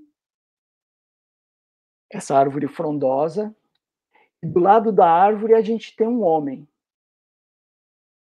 essa 2.11 2.37
árvore 2.37 2.67
frondosa, 2.67 3.55
e 4.41 4.47
do 4.47 4.59
lado 4.59 4.91
da 4.91 5.09
árvore 5.09 5.53
a 5.53 5.61
gente 5.61 5.95
tem 5.95 6.07
um 6.07 6.23
homem. 6.23 6.67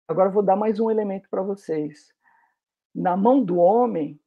Agora, 0.09 0.31
vou 0.31 0.43
dar 0.43 0.57
mais 0.57 0.81
um 0.81 0.91
elemento 0.91 1.29
para 1.29 1.43
vocês. 1.43 2.13
Na 2.95 3.17
mão 3.17 3.45
do 3.45 3.59
homem 3.59 4.19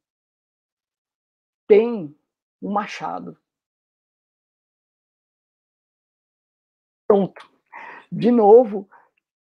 tem 1.67 2.15
um 2.61 2.71
machado. 2.71 3.37
Pronto. 7.07 7.49
De 8.11 8.31
novo, 8.31 8.89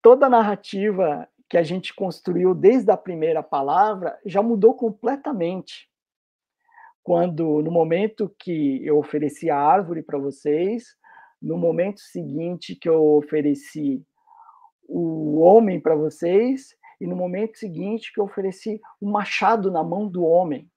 toda 0.01 0.25
a 0.25 0.29
narrativa 0.29 1.29
que 1.47 1.57
a 1.57 1.61
gente 1.61 1.93
construiu 1.93 2.55
desde 2.55 2.89
a 2.89 2.97
primeira 2.97 3.43
palavra 3.43 4.19
já 4.25 4.41
mudou 4.41 4.73
completamente. 4.73 5.87
Quando, 7.03 7.61
no 7.61 7.69
momento 7.69 8.33
que 8.39 8.83
eu 8.85 8.97
ofereci 8.97 9.49
a 9.49 9.57
árvore 9.57 10.01
para 10.01 10.17
vocês, 10.17 10.95
no 11.41 11.57
momento 11.57 11.99
seguinte 11.99 12.75
que 12.75 12.87
eu 12.87 13.17
ofereci 13.17 14.01
o 14.87 15.39
homem 15.39 15.81
para 15.81 15.95
vocês, 15.95 16.75
e 17.01 17.05
no 17.05 17.15
momento 17.15 17.57
seguinte 17.57 18.13
que 18.13 18.19
eu 18.19 18.23
ofereci 18.23 18.79
o 19.01 19.11
machado 19.11 19.69
na 19.69 19.83
mão 19.83 20.07
do 20.07 20.23
homem. 20.23 20.69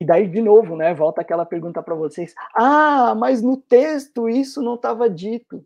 E 0.00 0.04
daí, 0.04 0.26
de 0.26 0.40
novo, 0.40 0.74
né, 0.76 0.94
volta 0.94 1.20
aquela 1.20 1.44
pergunta 1.44 1.82
para 1.82 1.94
vocês: 1.94 2.34
ah, 2.56 3.14
mas 3.14 3.42
no 3.42 3.56
texto 3.56 4.28
isso 4.28 4.62
não 4.62 4.74
estava 4.74 5.08
dito. 5.08 5.64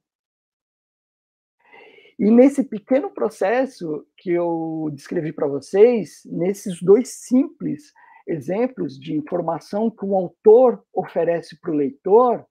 E 2.18 2.30
nesse 2.30 2.64
pequeno 2.64 3.10
processo 3.10 4.06
que 4.16 4.30
eu 4.30 4.88
descrevi 4.92 5.32
para 5.32 5.46
vocês, 5.46 6.22
nesses 6.24 6.80
dois 6.80 7.08
simples 7.08 7.92
exemplos 8.26 8.98
de 8.98 9.14
informação 9.14 9.90
que 9.90 10.04
o 10.04 10.16
autor 10.16 10.82
oferece 10.92 11.60
para 11.60 11.70
o 11.70 11.74
leitor, 11.74 12.46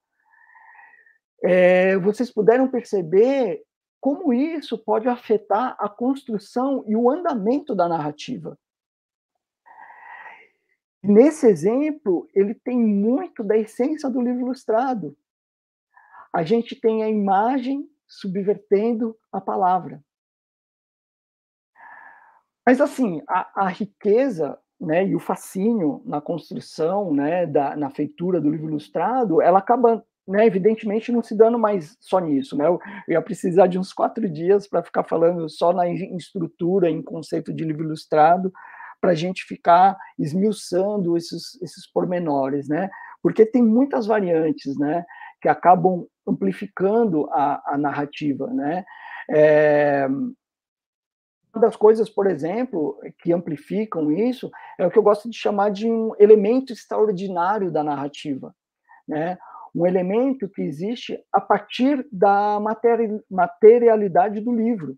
é, 1.44 1.98
vocês 1.98 2.32
puderam 2.32 2.70
perceber 2.70 3.64
como 4.00 4.32
isso 4.32 4.78
pode 4.78 5.08
afetar 5.08 5.76
a 5.80 5.90
construção 5.90 6.84
e 6.88 6.96
o 6.96 7.10
andamento 7.10 7.74
da 7.74 7.88
narrativa. 7.88 8.58
Nesse 11.02 11.48
exemplo, 11.48 12.30
ele 12.34 12.54
tem 12.54 12.78
muito 12.78 13.44
da 13.44 13.58
essência 13.58 14.10
do 14.10 14.22
livro 14.22 14.42
ilustrado. 14.42 15.18
A 16.32 16.44
gente 16.44 16.76
tem 16.76 17.04
a 17.04 17.10
imagem 17.10 17.90
subvertendo 18.08 19.16
a 19.32 19.40
palavra. 19.42 20.02
Mas, 22.66 22.82
assim, 22.82 23.22
a, 23.28 23.66
a 23.66 23.68
riqueza 23.68 24.58
né, 24.80 25.06
e 25.06 25.16
o 25.16 25.20
fascínio 25.20 26.02
na 26.06 26.20
construção, 26.20 27.14
né, 27.14 27.46
da, 27.46 27.76
na 27.76 27.90
feitura 27.90 28.42
do 28.42 28.50
livro 28.50 28.68
ilustrado, 28.68 29.42
ela 29.42 29.60
acaba, 29.60 30.04
né, 30.28 30.46
evidentemente, 30.46 31.12
não 31.12 31.22
se 31.22 31.36
dando 31.36 31.60
mais 31.60 31.96
só 32.00 32.20
nisso. 32.20 32.58
Né? 32.58 32.68
Eu, 32.68 32.80
eu 33.08 33.14
ia 33.14 33.22
precisar 33.22 33.68
de 33.68 33.78
uns 33.78 33.94
quatro 33.94 34.28
dias 34.28 34.68
para 34.68 34.84
ficar 34.84 35.04
falando 35.04 35.48
só 35.48 35.72
na 35.72 35.88
em 35.88 36.18
estrutura, 36.18 36.90
em 36.90 37.02
conceito 37.02 37.54
de 37.54 37.64
livro 37.64 37.84
ilustrado, 37.84 38.52
para 39.00 39.12
a 39.12 39.16
gente 39.16 39.46
ficar 39.46 39.96
esmiuçando 40.18 41.16
esses, 41.16 41.62
esses 41.62 41.86
pormenores, 41.92 42.68
né? 42.68 42.90
Porque 43.22 43.46
tem 43.46 43.62
muitas 43.62 44.08
variantes, 44.08 44.76
né? 44.80 45.06
Que 45.46 45.50
acabam 45.50 46.08
amplificando 46.28 47.30
a, 47.32 47.76
a 47.76 47.78
narrativa, 47.78 48.48
né? 48.48 48.84
É, 49.30 50.08
uma 50.08 51.62
das 51.62 51.76
coisas, 51.76 52.10
por 52.10 52.26
exemplo, 52.26 53.00
que 53.20 53.32
amplificam 53.32 54.12
isso 54.12 54.50
é 54.80 54.88
o 54.88 54.90
que 54.90 54.98
eu 54.98 55.04
gosto 55.04 55.30
de 55.30 55.38
chamar 55.38 55.70
de 55.70 55.88
um 55.88 56.14
elemento 56.18 56.74
extraordinário 56.74 57.72
da 57.72 57.84
narrativa, 57.84 58.56
né? 59.08 59.38
Um 59.76 59.86
elemento 59.86 60.50
que 60.50 60.64
existe 60.64 61.24
a 61.32 61.40
partir 61.40 62.08
da 62.12 62.60
materialidade 63.30 64.42
do 64.42 64.52
livro. 64.52 64.98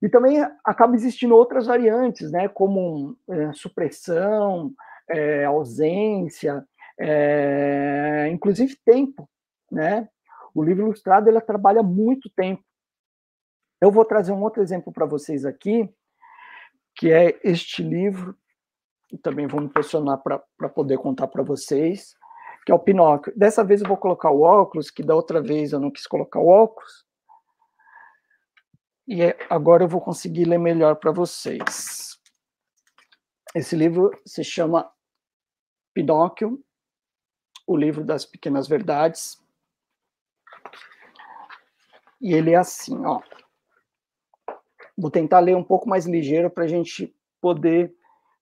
E 0.00 0.08
também 0.08 0.46
acaba 0.64 0.94
existindo 0.94 1.34
outras 1.34 1.66
variantes, 1.66 2.30
né? 2.30 2.46
Como 2.46 3.16
é, 3.28 3.52
supressão, 3.52 4.72
é, 5.08 5.44
ausência, 5.44 6.64
é, 7.00 8.28
inclusive 8.30 8.76
tempo, 8.84 9.28
né? 9.72 10.06
O 10.54 10.62
livro 10.62 10.84
ilustrado 10.84 11.30
ele 11.30 11.40
trabalha 11.40 11.82
muito 11.82 12.28
tempo. 12.30 12.62
Eu 13.80 13.90
vou 13.90 14.04
trazer 14.04 14.32
um 14.32 14.42
outro 14.42 14.62
exemplo 14.62 14.92
para 14.92 15.06
vocês 15.06 15.46
aqui, 15.46 15.88
que 16.94 17.10
é 17.10 17.40
este 17.42 17.82
livro, 17.82 18.36
e 19.10 19.16
também 19.16 19.46
vou 19.46 19.60
me 19.60 19.70
posicionar 19.70 20.18
para 20.22 20.68
poder 20.68 20.98
contar 20.98 21.28
para 21.28 21.42
vocês, 21.42 22.14
que 22.66 22.70
é 22.70 22.74
o 22.74 22.78
Pinóquio. 22.78 23.32
Dessa 23.34 23.64
vez 23.64 23.80
eu 23.80 23.88
vou 23.88 23.96
colocar 23.96 24.30
o 24.30 24.42
óculos, 24.42 24.90
que 24.90 25.02
da 25.02 25.14
outra 25.14 25.40
vez 25.40 25.72
eu 25.72 25.80
não 25.80 25.90
quis 25.90 26.06
colocar 26.06 26.38
o 26.38 26.48
óculos. 26.48 27.06
E 29.08 29.22
é, 29.22 29.38
agora 29.48 29.84
eu 29.84 29.88
vou 29.88 30.00
conseguir 30.00 30.44
ler 30.44 30.58
melhor 30.58 30.96
para 30.96 31.10
vocês. 31.10 32.20
Esse 33.54 33.74
livro 33.74 34.10
se 34.26 34.44
chama 34.44 34.88
Pinóquio, 35.94 36.62
o 37.70 37.76
livro 37.76 38.04
das 38.04 38.26
pequenas 38.26 38.66
verdades. 38.66 39.40
E 42.20 42.34
ele 42.34 42.50
é 42.50 42.56
assim, 42.56 43.06
ó. 43.06 43.20
Vou 44.98 45.08
tentar 45.08 45.38
ler 45.38 45.56
um 45.56 45.62
pouco 45.62 45.88
mais 45.88 46.04
ligeiro 46.04 46.50
para 46.50 46.64
a 46.64 46.66
gente 46.66 47.14
poder 47.40 47.94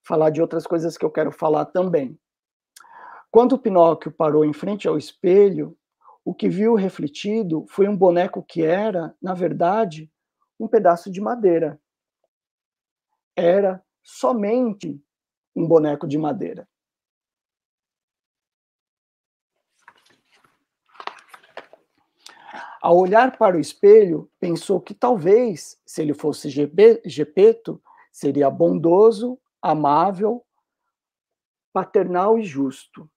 falar 0.02 0.30
de 0.30 0.40
outras 0.40 0.66
coisas 0.66 0.96
que 0.96 1.04
eu 1.04 1.10
quero 1.10 1.30
falar 1.30 1.66
também. 1.66 2.18
Quando 3.30 3.52
o 3.52 3.58
Pinóquio 3.58 4.10
parou 4.10 4.46
em 4.46 4.54
frente 4.54 4.88
ao 4.88 4.96
espelho, 4.96 5.76
o 6.24 6.34
que 6.34 6.48
viu 6.48 6.74
refletido 6.74 7.66
foi 7.68 7.86
um 7.86 7.96
boneco 7.96 8.42
que 8.42 8.62
era, 8.62 9.14
na 9.20 9.34
verdade, 9.34 10.10
um 10.58 10.66
pedaço 10.66 11.10
de 11.12 11.20
madeira. 11.20 11.78
Era 13.36 13.84
somente 14.02 14.98
um 15.54 15.68
boneco 15.68 16.08
de 16.08 16.16
madeira. 16.16 16.66
Ao 22.80 22.96
olhar 22.96 23.36
para 23.36 23.56
o 23.56 23.60
espelho, 23.60 24.30
pensou 24.38 24.80
que 24.80 24.94
talvez, 24.94 25.80
se 25.84 26.00
ele 26.00 26.14
fosse 26.14 26.48
Gepeto, 26.48 27.82
seria 28.12 28.48
bondoso, 28.48 29.38
amável, 29.60 30.44
paternal 31.72 32.38
e 32.38 32.44
justo. 32.44 33.10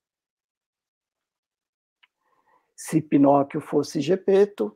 Se 2.76 3.00
Pinóquio 3.00 3.62
fosse 3.62 4.02
Gepeto, 4.02 4.76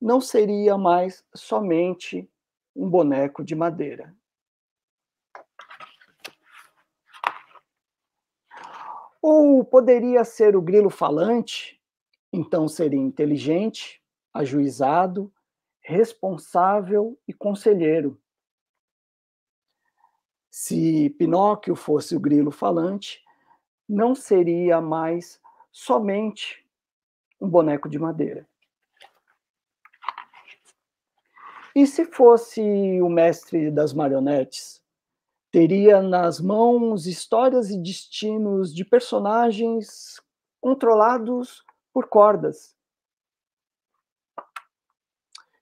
não 0.00 0.20
seria 0.20 0.76
mais 0.76 1.24
somente 1.34 2.28
um 2.74 2.90
boneco 2.90 3.44
de 3.44 3.54
madeira. 3.54 4.16
Ou 9.22 9.64
poderia 9.64 10.24
ser 10.24 10.56
o 10.56 10.62
grilo 10.62 10.90
falante, 10.90 11.80
então 12.32 12.68
seria 12.68 13.00
inteligente, 13.00 14.02
ajuizado, 14.38 15.32
responsável 15.80 17.18
e 17.26 17.32
conselheiro. 17.32 18.20
Se 20.48 21.10
Pinóquio 21.18 21.74
fosse 21.74 22.14
o 22.14 22.20
grilo 22.20 22.52
falante, 22.52 23.20
não 23.88 24.14
seria 24.14 24.80
mais 24.80 25.40
somente 25.72 26.64
um 27.40 27.48
boneco 27.48 27.88
de 27.88 27.98
madeira. 27.98 28.48
E 31.74 31.84
se 31.84 32.04
fosse 32.04 32.60
o 33.02 33.08
mestre 33.08 33.72
das 33.72 33.92
marionetes? 33.92 34.80
Teria 35.50 36.00
nas 36.00 36.40
mãos 36.40 37.06
histórias 37.06 37.70
e 37.70 37.78
destinos 37.78 38.72
de 38.72 38.84
personagens 38.84 40.20
controlados 40.60 41.64
por 41.92 42.06
cordas, 42.06 42.77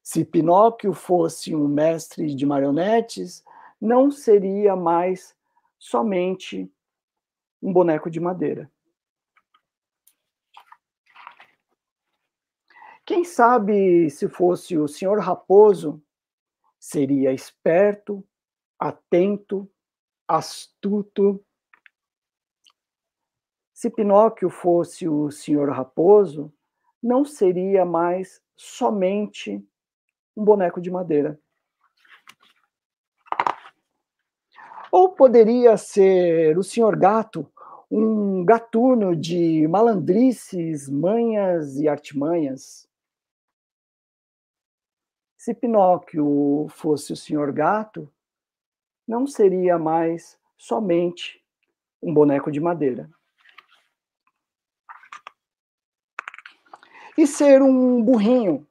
se 0.06 0.24
Pinóquio 0.24 0.92
fosse 0.94 1.52
um 1.52 1.66
mestre 1.66 2.32
de 2.32 2.46
marionetes, 2.46 3.44
não 3.80 4.08
seria 4.08 4.76
mais 4.76 5.36
somente 5.80 6.72
um 7.60 7.72
boneco 7.72 8.08
de 8.08 8.20
madeira. 8.20 8.70
Quem 13.04 13.24
sabe 13.24 14.08
se 14.08 14.28
fosse 14.28 14.78
o 14.78 14.86
senhor 14.86 15.18
Raposo, 15.18 16.00
seria 16.78 17.32
esperto, 17.32 18.24
atento, 18.78 19.68
astuto. 20.28 21.44
Se 23.74 23.90
Pinóquio 23.90 24.50
fosse 24.50 25.08
o 25.08 25.32
senhor 25.32 25.68
Raposo, 25.70 26.54
não 27.02 27.24
seria 27.24 27.84
mais 27.84 28.40
somente 28.56 29.68
um 30.36 30.44
boneco 30.44 30.80
de 30.80 30.90
madeira. 30.90 31.40
Ou 34.92 35.08
poderia 35.10 35.76
ser 35.76 36.56
o 36.58 36.62
senhor 36.62 36.96
Gato, 36.96 37.50
um 37.90 38.44
gatuno 38.44 39.16
de 39.16 39.66
malandrices, 39.68 40.88
manhas 40.88 41.76
e 41.76 41.88
artimanhas. 41.88 42.88
Se 45.36 45.54
Pinóquio 45.54 46.66
fosse 46.70 47.12
o 47.12 47.16
senhor 47.16 47.52
Gato, 47.52 48.12
não 49.06 49.26
seria 49.26 49.78
mais 49.78 50.38
somente 50.56 51.42
um 52.02 52.12
boneco 52.12 52.50
de 52.50 52.60
madeira. 52.60 53.08
E 57.16 57.26
ser 57.26 57.62
um 57.62 58.02
burrinho 58.02 58.66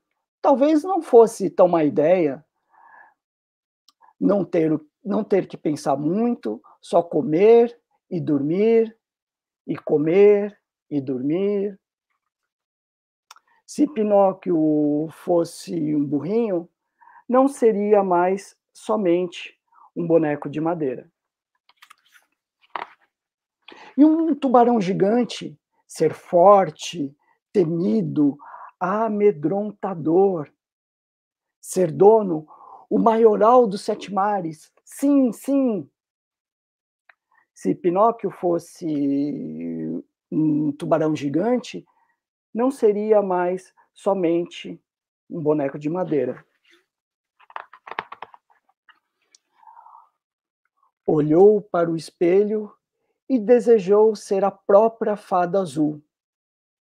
talvez 0.45 0.83
não 0.83 1.01
fosse 1.01 1.49
tão 1.49 1.67
má 1.67 1.83
ideia. 1.83 2.45
Não 4.21 4.45
ter, 4.45 4.79
não 5.03 5.23
ter 5.23 5.47
que 5.47 5.57
pensar 5.57 5.95
muito, 5.97 6.61
só 6.79 7.01
comer 7.01 7.75
e 8.11 8.21
dormir, 8.21 8.95
e 9.65 9.75
comer 9.75 10.55
e 10.87 11.01
dormir. 11.01 11.79
Se 13.65 13.87
Pinóquio 13.87 15.07
fosse 15.09 15.95
um 15.95 16.05
burrinho, 16.05 16.69
não 17.27 17.47
seria 17.47 18.03
mais 18.03 18.55
somente 18.71 19.59
um 19.95 20.05
boneco 20.05 20.47
de 20.47 20.61
madeira. 20.61 21.11
E 23.97 24.05
um 24.05 24.35
tubarão 24.35 24.79
gigante 24.79 25.59
ser 25.87 26.13
forte, 26.13 27.17
temido, 27.51 28.37
amedrontador. 28.80 30.51
Ser 31.59 31.91
dono, 31.91 32.47
o 32.89 32.99
maioral 32.99 33.67
dos 33.67 33.82
sete 33.82 34.13
mares. 34.13 34.71
Sim, 34.84 35.32
sim. 35.32 35.89
Se 37.53 37.73
Pinóquio 37.73 38.30
fosse 38.30 38.86
um 40.32 40.71
tubarão 40.73 41.15
gigante, 41.15 41.86
não 42.53 42.69
seria 42.69 43.21
mais 43.21 43.73
somente 43.93 44.80
um 45.30 45.41
boneco 45.41 45.80
de 45.80 45.89
madeira. 45.89 46.45
Olhou 51.07 51.61
para 51.61 51.89
o 51.89 51.95
espelho 51.95 52.71
e 53.30 53.39
desejou 53.39 54.15
ser 54.15 54.43
a 54.43 54.51
própria 54.51 55.15
fada 55.15 55.59
azul. 55.59 56.01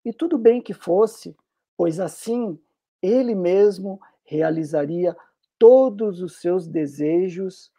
E 0.04 0.12
tudo 0.12 0.38
bem 0.38 0.62
que 0.62 0.74
fosse, 0.74 1.36
pois 1.76 2.00
assim 2.00 2.60
ele 3.02 3.36
mesmo 3.36 4.00
realizaria 4.24 5.16
todos 5.60 6.22
os 6.22 6.40
seus 6.40 6.68
desejos 6.68 7.72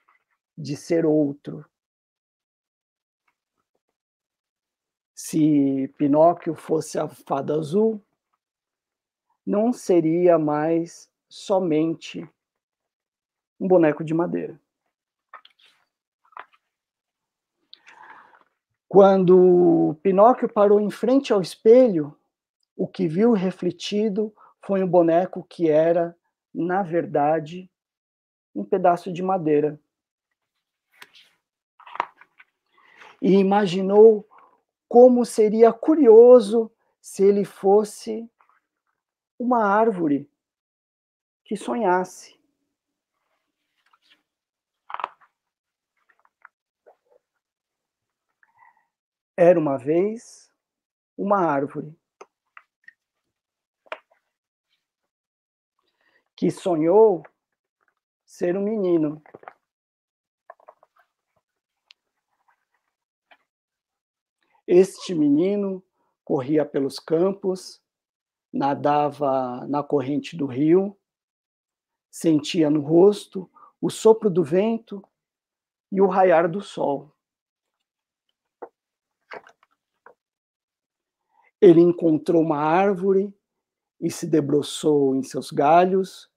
de 0.57 0.77
ser 0.77 1.05
outro. 1.05 1.65
Se 5.15 5.89
Pinóquio 5.97 6.55
fosse 6.55 6.99
a 6.99 7.09
fada 7.09 7.55
azul, 7.55 8.03
não 9.47 9.73
seria 9.73 10.39
mais 10.39 11.11
somente 11.29 12.29
um 13.59 13.67
boneco 13.67 14.05
de 14.05 14.13
madeira. 14.13 14.61
Quando 18.89 19.97
Pinóquio 20.03 20.49
parou 20.49 20.81
em 20.81 20.91
frente 20.91 21.33
ao 21.33 21.41
espelho, 21.41 22.17
o 22.77 22.89
que 22.89 23.07
viu 23.07 23.33
refletido 23.33 24.35
foi 24.61 24.83
um 24.83 24.89
boneco 24.89 25.45
que 25.45 25.69
era, 25.69 26.17
na 26.53 26.83
verdade, 26.83 27.71
um 28.55 28.65
pedaço 28.65 29.13
de 29.13 29.23
madeira. 29.23 29.81
E 33.21 33.33
imaginou 33.35 34.29
como 34.89 35.25
seria 35.25 35.73
curioso 35.73 36.71
se 37.01 37.23
ele 37.23 37.45
fosse 37.45 38.29
uma 39.39 39.65
árvore 39.65 40.29
que 41.45 41.57
sonhasse. 41.57 42.39
Era 49.37 49.59
uma 49.59 49.77
vez 49.77 50.51
uma 51.17 51.39
árvore 51.39 51.97
que 56.45 56.51
sonhou 56.51 57.23
ser 58.23 58.55
um 58.55 58.63
menino. 58.63 59.23
Este 64.67 65.15
menino 65.15 65.83
corria 66.23 66.67
pelos 66.67 66.99
campos, 66.99 67.83
nadava 68.53 69.67
na 69.67 69.83
corrente 69.83 70.37
do 70.37 70.45
rio, 70.45 70.95
sentia 72.11 72.69
no 72.69 72.83
rosto 72.83 73.51
o 73.81 73.89
sopro 73.89 74.29
do 74.29 74.45
vento 74.45 75.03
e 75.91 75.99
o 76.03 76.07
raiar 76.07 76.47
do 76.47 76.61
sol. 76.61 77.11
Ele 81.59 81.81
encontrou 81.81 82.43
uma 82.43 82.59
árvore 82.59 83.35
e 83.99 84.11
se 84.11 84.27
debruçou 84.27 85.17
em 85.17 85.23
seus 85.23 85.51
galhos, 85.51 86.34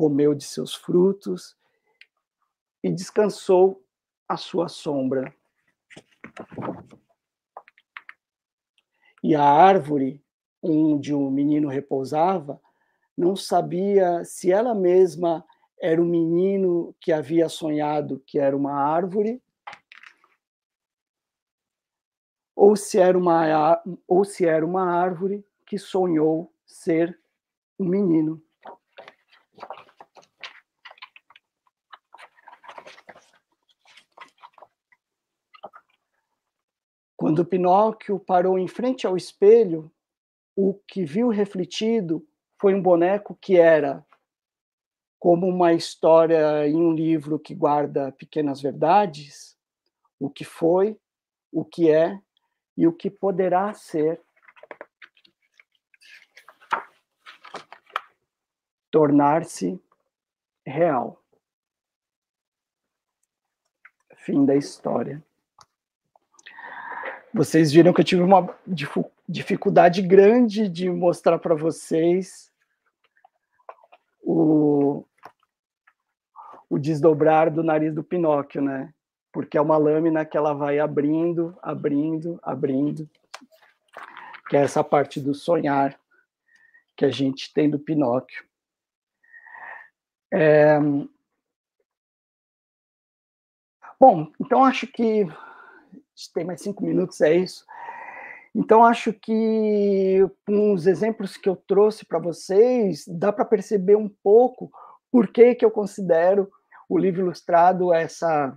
comeu 0.00 0.34
de 0.34 0.44
seus 0.44 0.74
frutos 0.74 1.54
e 2.82 2.90
descansou 2.90 3.84
à 4.26 4.34
sua 4.34 4.66
sombra. 4.66 5.30
E 9.22 9.34
a 9.34 9.44
árvore 9.44 10.24
onde 10.62 11.12
o 11.12 11.30
menino 11.30 11.68
repousava 11.68 12.58
não 13.14 13.36
sabia 13.36 14.24
se 14.24 14.50
ela 14.50 14.74
mesma 14.74 15.44
era 15.78 16.00
o 16.00 16.06
menino 16.06 16.96
que 16.98 17.12
havia 17.12 17.50
sonhado 17.50 18.22
que 18.26 18.38
era 18.38 18.56
uma 18.56 18.72
árvore 18.72 19.42
ou 22.56 22.74
se 22.74 22.98
era 22.98 23.18
uma, 23.18 23.82
ou 24.08 24.24
se 24.24 24.46
era 24.46 24.64
uma 24.64 24.90
árvore 24.90 25.44
que 25.66 25.78
sonhou 25.78 26.50
ser 26.64 27.20
um 27.78 27.84
menino. 27.84 28.42
Quando 37.30 37.46
Pinóquio 37.46 38.18
parou 38.18 38.58
em 38.58 38.66
frente 38.66 39.06
ao 39.06 39.16
espelho, 39.16 39.88
o 40.56 40.74
que 40.74 41.04
viu 41.04 41.28
refletido 41.28 42.26
foi 42.60 42.74
um 42.74 42.82
boneco 42.82 43.38
que 43.40 43.56
era 43.56 44.04
como 45.16 45.46
uma 45.46 45.72
história 45.72 46.66
em 46.66 46.74
um 46.74 46.92
livro 46.92 47.38
que 47.38 47.54
guarda 47.54 48.10
pequenas 48.10 48.60
verdades, 48.60 49.56
o 50.18 50.28
que 50.28 50.42
foi, 50.42 50.98
o 51.52 51.64
que 51.64 51.88
é 51.88 52.20
e 52.76 52.84
o 52.88 52.92
que 52.92 53.08
poderá 53.08 53.72
ser. 53.74 54.20
Tornar-se 58.90 59.80
real. 60.66 61.22
Fim 64.16 64.44
da 64.44 64.56
história. 64.56 65.24
Vocês 67.32 67.72
viram 67.72 67.92
que 67.92 68.00
eu 68.00 68.04
tive 68.04 68.22
uma 68.22 68.54
dificuldade 69.28 70.02
grande 70.02 70.68
de 70.68 70.90
mostrar 70.90 71.38
para 71.38 71.54
vocês 71.54 72.50
o, 74.22 75.04
o 76.68 76.78
desdobrar 76.78 77.50
do 77.50 77.62
nariz 77.62 77.94
do 77.94 78.02
Pinóquio, 78.02 78.60
né? 78.60 78.92
porque 79.32 79.56
é 79.56 79.60
uma 79.60 79.76
lâmina 79.76 80.24
que 80.24 80.36
ela 80.36 80.52
vai 80.52 80.78
abrindo, 80.78 81.56
abrindo, 81.62 82.38
abrindo, 82.42 83.08
que 84.48 84.56
é 84.56 84.62
essa 84.62 84.82
parte 84.82 85.20
do 85.20 85.34
sonhar 85.34 85.98
que 86.96 87.04
a 87.04 87.10
gente 87.10 87.52
tem 87.52 87.70
do 87.70 87.78
Pinóquio. 87.78 88.44
É... 90.32 90.78
Bom, 93.98 94.32
então 94.40 94.64
acho 94.64 94.86
que 94.86 95.26
tem 96.34 96.44
mais 96.44 96.60
cinco 96.60 96.84
minutos, 96.84 97.20
é 97.20 97.34
isso. 97.34 97.64
Então 98.54 98.84
acho 98.84 99.12
que 99.12 100.26
com 100.46 100.72
os 100.72 100.86
exemplos 100.86 101.36
que 101.36 101.48
eu 101.48 101.56
trouxe 101.56 102.04
para 102.04 102.18
vocês, 102.18 103.04
dá 103.06 103.32
para 103.32 103.44
perceber 103.44 103.96
um 103.96 104.08
pouco 104.22 104.70
por 105.10 105.28
que, 105.28 105.54
que 105.54 105.64
eu 105.64 105.70
considero 105.70 106.50
o 106.88 106.98
livro 106.98 107.22
ilustrado 107.22 107.92
essa 107.94 108.54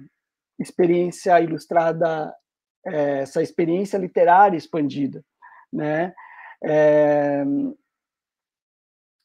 experiência 0.60 1.40
ilustrada, 1.42 2.34
é, 2.86 3.20
essa 3.20 3.42
experiência 3.42 3.98
literária 3.98 4.58
expandida, 4.58 5.24
né? 5.72 6.14
É, 6.64 7.44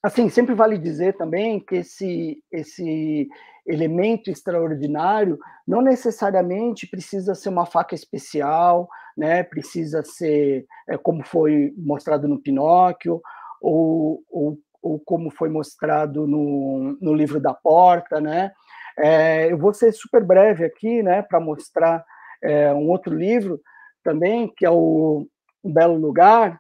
assim, 0.09 0.29
sempre 0.31 0.55
vale 0.55 0.79
dizer 0.79 1.17
também 1.17 1.61
que 1.61 1.77
esse, 1.77 2.43
esse 2.51 3.29
elemento 3.67 4.31
extraordinário 4.31 5.39
não 5.67 5.83
necessariamente 5.83 6.87
precisa 6.87 7.35
ser 7.35 7.51
uma 7.51 7.67
faca 7.67 7.95
especial, 7.95 8.89
né? 9.17 9.43
precisa 9.43 10.03
ser, 10.03 10.67
é, 10.89 10.97
como 10.97 11.23
foi 11.23 11.75
mostrado 11.77 12.27
no 12.27 12.41
Pinóquio, 12.41 13.21
ou, 13.61 14.23
ou, 14.31 14.59
ou 14.83 14.99
como 15.01 15.31
foi 15.31 15.51
mostrado 15.51 16.27
no, 16.27 16.97
no 17.01 17.13
livro 17.13 17.39
da 17.39 17.53
Porta. 17.53 18.19
Né? 18.19 18.51
É, 18.99 19.53
eu 19.53 19.59
vou 19.59 19.75
ser 19.75 19.93
super 19.93 20.25
breve 20.25 20.65
aqui 20.65 21.03
né, 21.03 21.21
para 21.21 21.39
mostrar 21.39 22.03
é, 22.43 22.73
um 22.73 22.89
outro 22.89 23.15
livro 23.15 23.61
também, 24.03 24.51
que 24.57 24.65
é 24.65 24.71
o 24.71 25.29
Um 25.63 25.71
Belo 25.71 25.99
Lugar, 25.99 26.59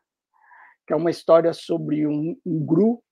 que 0.86 0.92
é 0.92 0.96
uma 0.96 1.10
história 1.10 1.54
sobre 1.54 2.06
um, 2.06 2.36
um 2.44 2.66
gru 2.66 3.02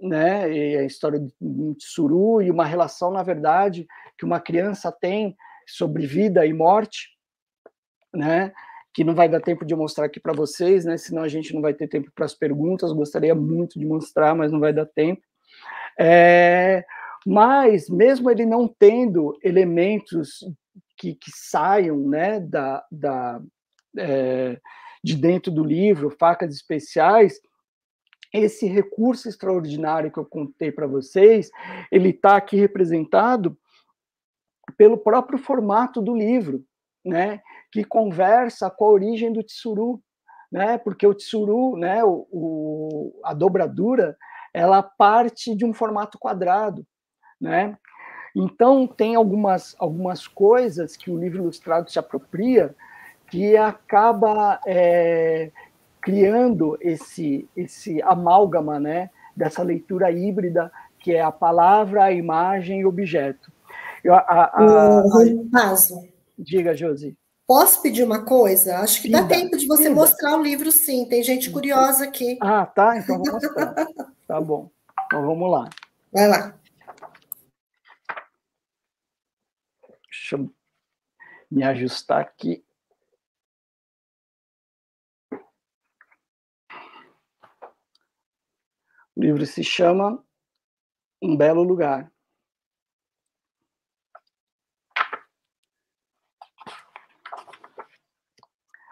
né, 0.00 0.50
e 0.52 0.76
a 0.76 0.84
história 0.84 1.18
de 1.18 1.74
tsuru 1.76 2.40
e 2.40 2.50
uma 2.50 2.64
relação, 2.64 3.10
na 3.10 3.22
verdade, 3.22 3.86
que 4.16 4.24
uma 4.24 4.40
criança 4.40 4.92
tem 4.92 5.36
sobre 5.66 6.06
vida 6.06 6.46
e 6.46 6.52
morte, 6.52 7.08
né, 8.14 8.52
que 8.94 9.04
não 9.04 9.14
vai 9.14 9.28
dar 9.28 9.40
tempo 9.40 9.64
de 9.64 9.74
mostrar 9.74 10.06
aqui 10.06 10.20
para 10.20 10.32
vocês, 10.32 10.84
né, 10.84 10.96
senão 10.96 11.22
a 11.22 11.28
gente 11.28 11.52
não 11.52 11.60
vai 11.60 11.74
ter 11.74 11.88
tempo 11.88 12.10
para 12.14 12.24
as 12.24 12.34
perguntas, 12.34 12.92
gostaria 12.92 13.34
muito 13.34 13.78
de 13.78 13.86
mostrar, 13.86 14.34
mas 14.34 14.52
não 14.52 14.60
vai 14.60 14.72
dar 14.72 14.86
tempo. 14.86 15.22
É, 15.98 16.84
mas, 17.26 17.88
mesmo 17.88 18.30
ele 18.30 18.46
não 18.46 18.68
tendo 18.68 19.36
elementos 19.42 20.44
que, 20.96 21.14
que 21.14 21.30
saiam 21.34 21.98
né, 21.98 22.40
da, 22.40 22.84
da, 22.90 23.40
é, 23.96 24.58
de 25.02 25.16
dentro 25.16 25.52
do 25.52 25.64
livro, 25.64 26.10
facas 26.10 26.54
especiais, 26.54 27.40
esse 28.32 28.66
recurso 28.66 29.28
extraordinário 29.28 30.10
que 30.10 30.18
eu 30.18 30.24
contei 30.24 30.70
para 30.70 30.86
vocês, 30.86 31.50
ele 31.90 32.10
está 32.10 32.36
aqui 32.36 32.56
representado 32.56 33.56
pelo 34.76 34.98
próprio 34.98 35.38
formato 35.38 36.00
do 36.02 36.14
livro, 36.14 36.64
né, 37.04 37.40
que 37.72 37.84
conversa 37.84 38.70
com 38.70 38.84
a 38.84 38.90
origem 38.90 39.32
do 39.32 39.42
tsuru, 39.42 40.02
né, 40.52 40.76
porque 40.78 41.06
o 41.06 41.14
tsuru, 41.14 41.76
né, 41.76 42.04
o, 42.04 42.26
o, 42.30 43.20
a 43.24 43.32
dobradura, 43.32 44.16
ela 44.52 44.82
parte 44.82 45.54
de 45.54 45.64
um 45.64 45.72
formato 45.72 46.18
quadrado, 46.18 46.86
né, 47.40 47.76
então 48.36 48.86
tem 48.86 49.14
algumas, 49.14 49.74
algumas 49.78 50.26
coisas 50.26 50.96
que 50.96 51.10
o 51.10 51.18
livro 51.18 51.42
ilustrado 51.42 51.90
se 51.90 51.98
apropria 51.98 52.74
que 53.30 53.56
acaba 53.56 54.60
é, 54.66 55.50
criando 56.08 56.78
esse, 56.80 57.46
esse 57.54 58.00
amálgama 58.00 58.80
né, 58.80 59.10
dessa 59.36 59.62
leitura 59.62 60.10
híbrida 60.10 60.72
que 60.98 61.12
é 61.12 61.20
a 61.20 61.30
palavra, 61.30 62.04
a 62.04 62.12
imagem 62.12 62.80
e 62.80 62.84
o 62.86 62.88
objeto. 62.88 63.52
Eu, 64.02 64.14
a, 64.14 64.20
a, 64.20 65.00
a, 65.00 65.74
Diga, 66.38 66.74
Josi. 66.74 67.14
Posso 67.46 67.82
pedir 67.82 68.04
uma 68.04 68.24
coisa? 68.24 68.78
Acho 68.78 69.02
que 69.02 69.10
dá 69.10 69.26
tempo 69.26 69.56
de 69.56 69.66
você 69.66 69.90
mostrar 69.90 70.38
o 70.38 70.42
livro, 70.42 70.72
sim. 70.72 71.06
Tem 71.06 71.22
gente 71.22 71.50
curiosa 71.50 72.04
aqui. 72.04 72.38
Ah, 72.40 72.64
tá. 72.64 72.96
Então 72.96 73.18
vou 73.18 73.32
mostrar. 73.32 73.74
tá 74.26 74.40
bom. 74.40 74.70
Então 75.06 75.26
vamos 75.26 75.50
lá. 75.50 75.68
Vai 76.10 76.26
lá. 76.26 76.58
Deixa 80.10 80.36
eu 80.36 80.50
me 81.50 81.62
ajustar 81.64 82.20
aqui. 82.20 82.64
O 89.18 89.20
livro 89.20 89.44
se 89.44 89.64
chama 89.64 90.24
Um 91.20 91.36
Belo 91.36 91.64
Lugar. 91.64 92.08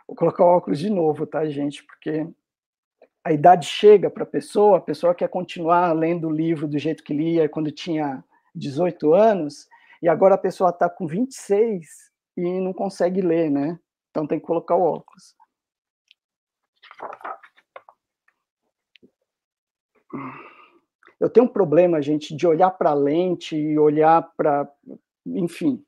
Vou 0.05 0.17
colocar 0.17 0.45
o 0.45 0.49
óculos 0.49 0.81
de 0.81 0.91
novo, 0.91 1.29
tá, 1.29 1.49
gente? 1.49 1.85
Porque 1.85 2.29
a 3.23 3.33
idade 3.33 3.69
chega 3.69 4.11
para 4.11 4.25
a 4.25 4.27
pessoa, 4.27 4.79
a 4.79 4.81
pessoa 4.81 5.15
quer 5.15 5.29
continuar 5.29 5.93
lendo 5.93 6.27
o 6.27 6.33
livro 6.33 6.67
do 6.67 6.77
jeito 6.77 7.05
que 7.05 7.15
lia 7.15 7.49
quando 7.49 7.71
tinha 7.71 8.25
18 8.53 9.15
anos, 9.15 9.69
e 10.03 10.09
agora 10.09 10.35
a 10.35 10.39
pessoa 10.39 10.71
está 10.71 10.91
com 10.91 11.07
26 11.07 12.11
e 12.37 12.61
não 12.61 12.73
consegue 12.73 13.21
ler, 13.21 13.49
né? 13.49 13.79
Então 14.11 14.27
tem 14.27 14.41
que 14.41 14.47
colocar 14.47 14.75
o 14.75 14.83
óculos. 14.83 15.37
Eu 21.19 21.31
tenho 21.31 21.47
um 21.47 21.53
problema, 21.53 22.03
gente, 22.03 22.37
de 22.37 22.47
olhar 22.47 22.71
para 22.71 22.91
a 22.91 22.95
lente 22.95 23.57
e 23.57 23.79
olhar 23.79 24.23
para. 24.37 24.71
Enfim. 25.25 25.85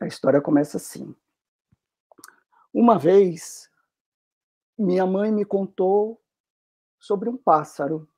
A 0.00 0.06
história 0.06 0.40
começa 0.40 0.76
assim. 0.76 1.14
Uma 2.72 2.98
vez, 2.98 3.68
minha 4.78 5.04
mãe 5.04 5.32
me 5.32 5.44
contou 5.44 6.22
sobre 7.00 7.28
um 7.28 7.36
pássaro. 7.36 8.08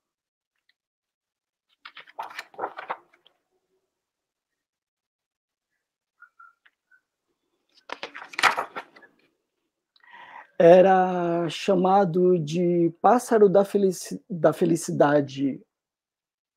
Era 10.62 11.48
chamado 11.48 12.38
de 12.38 12.90
pássaro 13.00 13.48
da, 13.48 13.64
felici 13.64 14.22
da 14.28 14.52
felicidade 14.52 15.58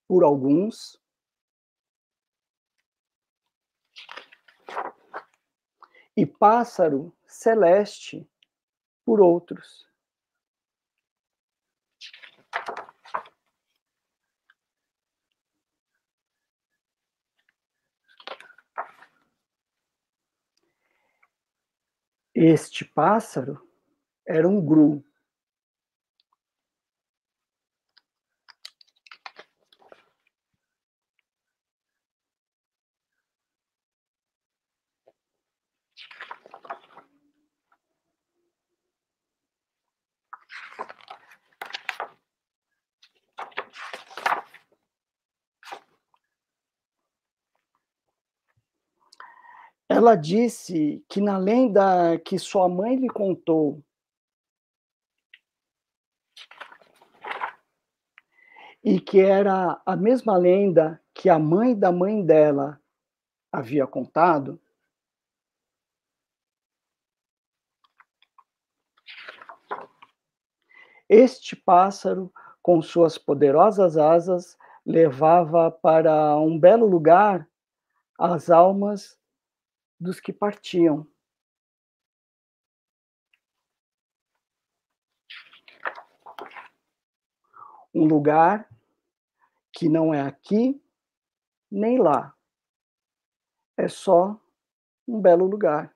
por 0.05 0.25
alguns, 0.25 1.01
e 6.17 6.25
pássaro 6.25 7.15
celeste 7.25 8.29
por 9.05 9.21
outros. 9.21 9.87
Este 22.35 22.83
pássaro 22.83 23.72
era 24.27 24.47
um 24.47 24.63
gru. 24.63 25.03
Ela 49.89 50.15
disse 50.15 51.05
que 51.07 51.21
na 51.21 51.37
lenda 51.37 52.17
que 52.25 52.39
sua 52.39 52.67
mãe 52.67 52.95
lhe 52.95 53.07
contou 53.07 53.83
e 58.83 58.99
que 58.99 59.21
era 59.21 59.81
a 59.85 59.95
mesma 59.95 60.37
lenda 60.37 61.01
que 61.13 61.29
a 61.29 61.39
mãe 61.39 61.77
da 61.77 61.91
mãe 61.91 62.25
dela 62.25 62.81
havia 63.51 63.87
contado, 63.87 64.59
este 71.07 71.55
pássaro, 71.55 72.33
com 72.61 72.81
suas 72.81 73.17
poderosas 73.17 73.97
asas, 73.97 74.57
levava 74.85 75.69
para 75.69 76.37
um 76.37 76.59
belo 76.59 76.87
lugar 76.87 77.47
as 78.17 78.49
almas 78.49 79.17
dos 79.99 80.19
que 80.19 80.33
partiam. 80.33 81.07
Um 87.93 88.05
lugar 88.05 88.72
que 89.73 89.89
não 89.89 90.13
é 90.13 90.21
aqui 90.21 90.79
nem 91.69 91.97
lá. 91.97 92.33
É 93.75 93.87
só 93.87 94.39
um 95.07 95.19
belo 95.19 95.45
lugar. 95.45 95.93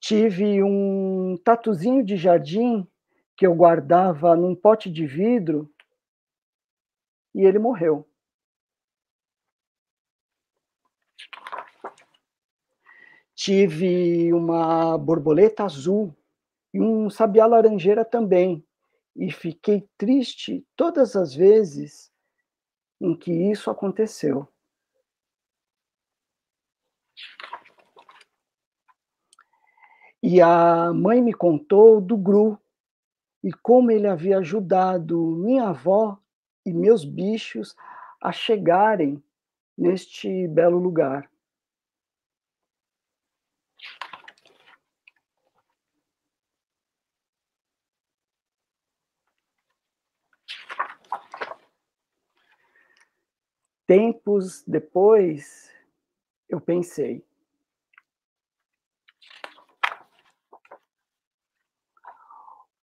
Tive 0.00 0.62
um 0.62 1.36
tatuzinho 1.44 2.04
de 2.04 2.16
jardim 2.16 2.88
que 3.36 3.46
eu 3.46 3.54
guardava 3.54 4.34
num 4.34 4.54
pote 4.54 4.90
de 4.90 5.06
vidro 5.06 5.72
e 7.34 7.42
ele 7.42 7.58
morreu. 7.58 8.08
Tive 13.34 14.32
uma 14.32 14.96
borboleta 14.98 15.64
azul 15.64 16.16
e 16.72 16.80
um 16.80 17.10
sabiá 17.10 17.46
laranjeira 17.46 18.04
também, 18.04 18.64
e 19.14 19.30
fiquei 19.30 19.88
triste 19.98 20.66
todas 20.74 21.14
as 21.16 21.34
vezes 21.34 22.10
em 23.00 23.16
que 23.16 23.32
isso 23.32 23.70
aconteceu. 23.70 24.48
E 30.22 30.40
a 30.40 30.92
mãe 30.92 31.20
me 31.20 31.34
contou 31.34 32.00
do 32.00 32.16
Gru 32.16 32.56
e 33.42 33.52
como 33.52 33.90
ele 33.90 34.06
havia 34.06 34.38
ajudado 34.38 35.18
minha 35.36 35.64
avó 35.64 36.16
e 36.64 36.72
meus 36.72 37.04
bichos 37.04 37.74
a 38.20 38.30
chegarem 38.30 39.22
neste 39.76 40.46
belo 40.46 40.78
lugar. 40.78 41.31
Tempos 53.94 54.64
depois, 54.66 55.70
eu 56.48 56.58
pensei, 56.58 57.22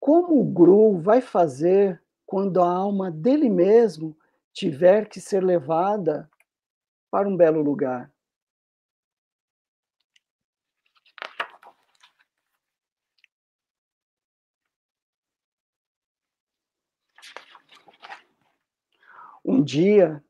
como 0.00 0.40
o 0.40 0.44
Gru 0.44 0.98
vai 0.98 1.20
fazer 1.20 2.02
quando 2.26 2.60
a 2.60 2.68
alma 2.68 3.08
dele 3.08 3.48
mesmo 3.48 4.18
tiver 4.52 5.08
que 5.08 5.20
ser 5.20 5.44
levada 5.44 6.28
para 7.08 7.28
um 7.28 7.36
belo 7.36 7.62
lugar? 7.62 8.12
Um 19.44 19.62
dia, 19.62 20.20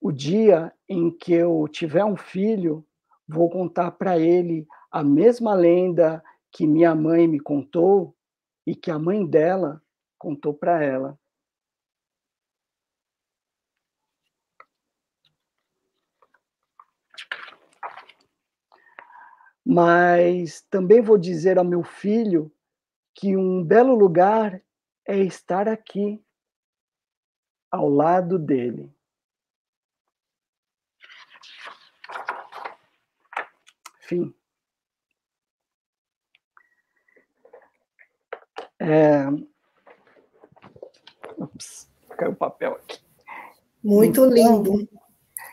o 0.00 0.10
dia 0.10 0.72
em 0.88 1.10
que 1.10 1.32
eu 1.32 1.68
tiver 1.68 2.04
um 2.04 2.16
filho, 2.16 2.86
vou 3.28 3.50
contar 3.50 3.90
para 3.92 4.18
ele 4.18 4.66
a 4.90 5.04
mesma 5.04 5.54
lenda 5.54 6.22
que 6.50 6.66
minha 6.66 6.94
mãe 6.94 7.28
me 7.28 7.38
contou 7.38 8.16
e 8.66 8.74
que 8.74 8.90
a 8.90 8.98
mãe 8.98 9.26
dela 9.26 9.82
contou 10.18 10.54
para 10.54 10.82
ela. 10.82 11.18
Mas 19.64 20.62
também 20.62 21.00
vou 21.00 21.18
dizer 21.18 21.58
ao 21.58 21.64
meu 21.64 21.84
filho 21.84 22.50
que 23.14 23.36
um 23.36 23.62
belo 23.62 23.94
lugar 23.94 24.60
é 25.06 25.18
estar 25.18 25.68
aqui, 25.68 26.24
ao 27.70 27.88
lado 27.88 28.38
dele. 28.38 28.92
Fim. 34.10 34.34
É... 38.80 39.28
Ups, 41.38 41.88
caiu 42.18 42.32
o 42.32 42.34
papel 42.34 42.72
aqui. 42.72 42.98
Muito 43.84 44.26
então, 44.26 44.34
lindo. 44.34 44.88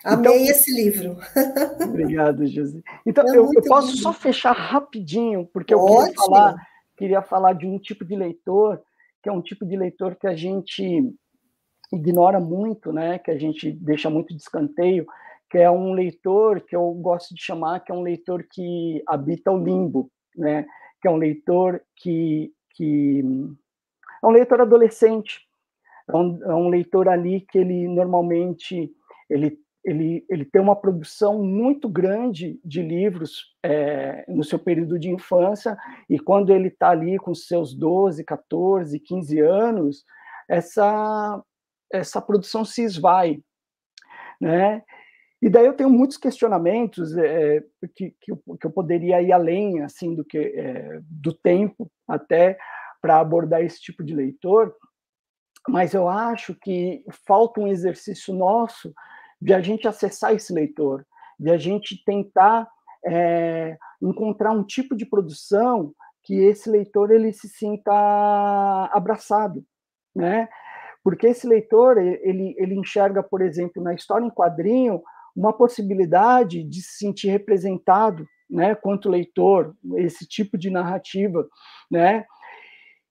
Amei 0.03 0.31
então, 0.31 0.33
esse 0.33 0.73
livro. 0.73 1.17
Obrigado, 1.87 2.47
José. 2.47 2.81
Então, 3.05 3.23
é 3.27 3.37
eu, 3.37 3.47
eu, 3.53 3.61
posso 3.61 3.89
lindo. 3.89 4.01
só 4.01 4.11
fechar 4.11 4.53
rapidinho, 4.53 5.45
porque 5.53 5.75
eu 5.75 5.85
queria 5.85 6.13
falar, 6.15 6.55
queria 6.97 7.21
falar 7.21 7.53
de 7.53 7.67
um 7.67 7.77
tipo 7.77 8.03
de 8.03 8.15
leitor, 8.15 8.81
que 9.21 9.29
é 9.29 9.31
um 9.31 9.41
tipo 9.41 9.67
de 9.67 9.77
leitor 9.77 10.15
que 10.15 10.25
a 10.25 10.35
gente 10.35 11.13
ignora 11.93 12.39
muito, 12.39 12.91
né? 12.91 13.19
que 13.19 13.29
a 13.29 13.37
gente 13.37 13.71
deixa 13.71 14.09
muito 14.09 14.35
de 14.35 14.41
escanteio, 14.41 15.05
que 15.49 15.57
é 15.57 15.69
um 15.69 15.93
leitor 15.93 16.61
que 16.61 16.75
eu 16.75 16.91
gosto 16.93 17.33
de 17.33 17.41
chamar 17.41 17.79
que 17.79 17.91
é 17.91 17.95
um 17.95 18.01
leitor 18.01 18.45
que 18.49 19.01
habita 19.07 19.51
o 19.51 19.63
limbo, 19.63 20.11
né? 20.35 20.65
que 21.01 21.07
é 21.07 21.11
um 21.11 21.17
leitor 21.17 21.81
que 21.95 22.51
que 22.75 23.23
é 24.23 24.27
um 24.27 24.31
leitor 24.31 24.61
adolescente, 24.61 25.41
é 26.07 26.15
um, 26.15 26.43
é 26.43 26.53
um 26.53 26.69
leitor 26.69 27.09
ali 27.09 27.41
que 27.41 27.57
ele 27.57 27.87
normalmente 27.87 28.91
ele, 29.29 29.59
ele, 29.83 30.25
ele 30.29 30.45
tem 30.45 30.61
uma 30.61 30.75
produção 30.75 31.43
muito 31.43 31.89
grande 31.89 32.59
de 32.63 32.81
livros 32.81 33.55
é, 33.63 34.25
no 34.27 34.43
seu 34.43 34.59
período 34.59 34.99
de 34.99 35.09
infância, 35.09 35.77
e 36.09 36.19
quando 36.19 36.53
ele 36.53 36.69
está 36.69 36.89
ali 36.89 37.17
com 37.17 37.33
seus 37.33 37.73
12, 37.73 38.23
14, 38.23 38.99
15 38.99 39.39
anos, 39.39 40.03
essa, 40.47 41.41
essa 41.91 42.21
produção 42.21 42.63
se 42.63 42.83
esvai, 42.83 43.41
né? 44.39 44.83
E 45.41 45.49
daí 45.49 45.65
eu 45.65 45.73
tenho 45.73 45.89
muitos 45.89 46.17
questionamentos 46.17 47.15
é, 47.15 47.63
que, 47.95 48.15
que 48.19 48.31
eu, 48.31 48.41
que, 48.59 48.65
eu, 48.65 48.71
poderia 48.71 49.21
ir 49.21 49.31
além 49.31 49.81
assim 49.81 50.15
do 50.15 50.25
que 50.25 50.37
é, 50.37 50.99
do 51.03 51.31
tempo 51.31 51.91
até 52.07 52.57
para 52.99 53.19
abordar 53.19 53.61
esse 53.61 53.79
tipo 53.79 54.03
de 54.03 54.15
leitor, 54.15 54.75
mas 55.67 55.93
eu 55.93 56.07
acho 56.07 56.55
que 56.55 57.03
falta 57.25 57.59
um 57.59 57.67
exercício 57.67 58.33
nosso 58.33 58.93
de 59.39 59.53
a 59.53 59.61
gente 59.61 59.87
acessar 59.87 60.33
esse 60.33 60.51
leitor, 60.51 61.05
de 61.39 61.51
a 61.51 61.57
gente 61.57 62.03
tentar 62.03 62.67
é, 63.05 63.77
encontrar 64.01 64.51
um 64.51 64.63
tipo 64.63 64.95
de 64.95 65.05
produção 65.05 65.93
que 66.23 66.33
esse 66.33 66.69
leitor 66.69 67.11
ele 67.11 67.31
se 67.31 67.47
sinta 67.47 67.91
abraçado, 68.91 69.63
né? 70.15 70.49
Porque 71.03 71.27
esse 71.27 71.47
leitor 71.47 71.97
ele, 71.97 72.53
ele 72.57 72.75
enxerga, 72.75 73.23
por 73.23 73.41
exemplo, 73.41 73.81
na 73.81 73.93
história 73.93 74.25
em 74.25 74.29
quadrinho 74.29 75.01
uma 75.37 75.53
possibilidade 75.53 76.63
de 76.63 76.81
se 76.81 76.97
sentir 76.97 77.29
representado, 77.29 78.27
né, 78.49 78.73
quanto 78.73 79.07
leitor, 79.09 79.75
esse 79.97 80.27
tipo 80.27 80.57
de 80.57 80.71
narrativa, 80.71 81.47
né? 81.91 82.25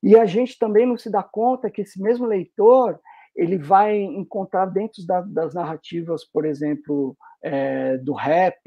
E 0.02 0.18
a 0.18 0.26
gente 0.26 0.58
também 0.58 0.84
não 0.84 0.98
se 0.98 1.08
dá 1.08 1.22
conta 1.22 1.70
que 1.70 1.82
esse 1.82 2.02
mesmo 2.02 2.26
leitor 2.26 2.98
ele 3.34 3.58
vai 3.58 3.96
encontrar 3.98 4.66
dentro 4.66 5.06
da, 5.06 5.20
das 5.20 5.54
narrativas, 5.54 6.24
por 6.24 6.44
exemplo, 6.44 7.16
é, 7.42 7.96
do 7.98 8.12
rap 8.12 8.58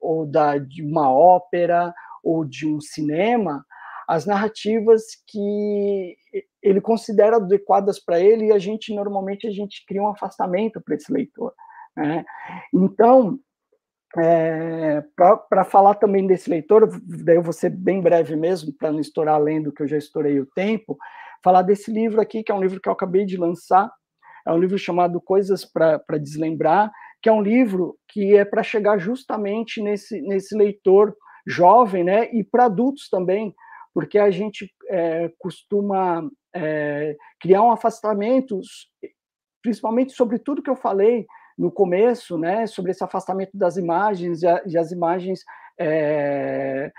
ou 0.00 0.26
da, 0.26 0.58
de 0.58 0.82
uma 0.82 1.10
ópera 1.10 1.92
ou 2.22 2.44
de 2.44 2.68
um 2.68 2.80
cinema, 2.80 3.64
as 4.06 4.26
narrativas 4.26 5.02
que 5.26 6.16
ele 6.62 6.80
considera 6.80 7.36
adequadas 7.36 7.98
para 7.98 8.20
ele 8.20 8.46
e 8.46 8.52
a 8.52 8.58
gente 8.58 8.94
normalmente 8.94 9.46
a 9.46 9.50
gente 9.50 9.84
cria 9.86 10.02
um 10.02 10.08
afastamento 10.08 10.80
para 10.80 10.94
esse 10.94 11.12
leitor. 11.12 11.52
Né? 11.96 12.24
Então, 12.72 13.38
é, 14.18 15.02
para 15.48 15.64
falar 15.64 15.94
também 15.94 16.26
desse 16.26 16.50
leitor, 16.50 16.88
daí 17.24 17.36
eu 17.36 17.42
vou 17.42 17.52
ser 17.52 17.70
bem 17.70 18.00
breve 18.00 18.36
mesmo, 18.36 18.72
para 18.72 18.92
não 18.92 19.00
estourar 19.00 19.36
além 19.36 19.62
do 19.62 19.72
que 19.72 19.82
eu 19.82 19.88
já 19.88 19.96
estourei 19.96 20.38
o 20.38 20.46
tempo, 20.46 20.98
falar 21.42 21.62
desse 21.62 21.90
livro 21.90 22.20
aqui, 22.20 22.42
que 22.42 22.52
é 22.52 22.54
um 22.54 22.60
livro 22.60 22.80
que 22.80 22.88
eu 22.88 22.92
acabei 22.92 23.24
de 23.24 23.36
lançar, 23.36 23.90
é 24.46 24.52
um 24.52 24.58
livro 24.58 24.78
chamado 24.78 25.20
Coisas 25.20 25.64
para 25.64 26.18
Deslembrar, 26.20 26.90
que 27.22 27.28
é 27.28 27.32
um 27.32 27.42
livro 27.42 27.96
que 28.08 28.36
é 28.36 28.44
para 28.44 28.62
chegar 28.62 28.98
justamente 28.98 29.80
nesse, 29.80 30.20
nesse 30.22 30.56
leitor 30.56 31.14
jovem, 31.46 32.04
né, 32.04 32.28
e 32.32 32.44
para 32.44 32.66
adultos 32.66 33.08
também, 33.08 33.54
porque 33.94 34.18
a 34.18 34.30
gente 34.30 34.72
é, 34.88 35.30
costuma 35.38 36.28
é, 36.54 37.16
criar 37.40 37.62
um 37.62 37.70
afastamento, 37.70 38.60
principalmente 39.62 40.12
sobre 40.12 40.38
tudo 40.38 40.62
que 40.62 40.70
eu 40.70 40.76
falei, 40.76 41.26
no 41.56 41.70
começo, 41.70 42.38
né, 42.38 42.66
sobre 42.66 42.90
esse 42.90 43.04
afastamento 43.04 43.56
das 43.56 43.76
imagens 43.76 44.42
e, 44.42 44.46
a, 44.46 44.62
e 44.66 44.78
as 44.78 44.90
imagens, 44.90 45.44
é, 45.78 46.92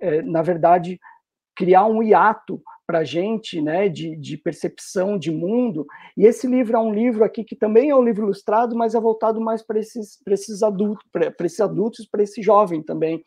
é, 0.00 0.22
na 0.22 0.42
verdade, 0.42 0.98
criar 1.54 1.86
um 1.86 2.02
hiato 2.02 2.62
para 2.86 3.00
a 3.00 3.04
gente, 3.04 3.60
né, 3.60 3.86
de, 3.86 4.16
de, 4.16 4.38
percepção 4.38 5.18
de 5.18 5.30
mundo. 5.30 5.86
E 6.16 6.24
esse 6.24 6.46
livro 6.46 6.74
é 6.74 6.80
um 6.80 6.92
livro 6.92 7.22
aqui 7.22 7.44
que 7.44 7.54
também 7.54 7.90
é 7.90 7.94
um 7.94 8.02
livro 8.02 8.24
ilustrado, 8.24 8.74
mas 8.74 8.94
é 8.94 9.00
voltado 9.00 9.40
mais 9.40 9.62
para 9.62 9.78
esses, 9.78 10.18
esses 10.26 10.62
adultos, 10.62 11.06
para 11.12 11.46
esses 11.46 11.60
adultos, 11.60 12.06
para 12.06 12.22
esse 12.22 12.40
jovem 12.40 12.82
também. 12.82 13.22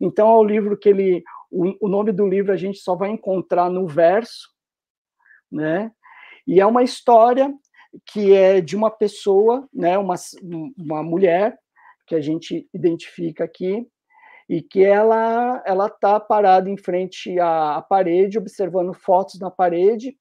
Então 0.00 0.28
é 0.28 0.34
o 0.34 0.40
um 0.40 0.44
livro 0.44 0.76
que 0.76 0.88
ele, 0.88 1.22
o, 1.48 1.86
o 1.86 1.88
nome 1.88 2.10
do 2.10 2.26
livro 2.26 2.52
a 2.52 2.56
gente 2.56 2.78
só 2.78 2.96
vai 2.96 3.10
encontrar 3.10 3.70
no 3.70 3.86
verso, 3.86 4.48
né? 5.50 5.92
E 6.44 6.60
é 6.60 6.66
uma 6.66 6.82
história 6.82 7.54
que 8.06 8.32
é 8.32 8.60
de 8.60 8.76
uma 8.76 8.90
pessoa, 8.90 9.68
né, 9.72 9.96
uma, 9.98 10.14
uma 10.76 11.02
mulher, 11.02 11.58
que 12.06 12.14
a 12.14 12.20
gente 12.20 12.68
identifica 12.72 13.44
aqui, 13.44 13.86
e 14.48 14.60
que 14.60 14.84
ela 14.84 15.62
ela 15.64 15.86
está 15.86 16.20
parada 16.20 16.68
em 16.68 16.76
frente 16.76 17.38
à, 17.40 17.76
à, 17.76 17.82
parede, 17.82 18.38
observando 18.38 18.92
fotos 18.92 19.40
na 19.40 19.50
parede, 19.50 20.16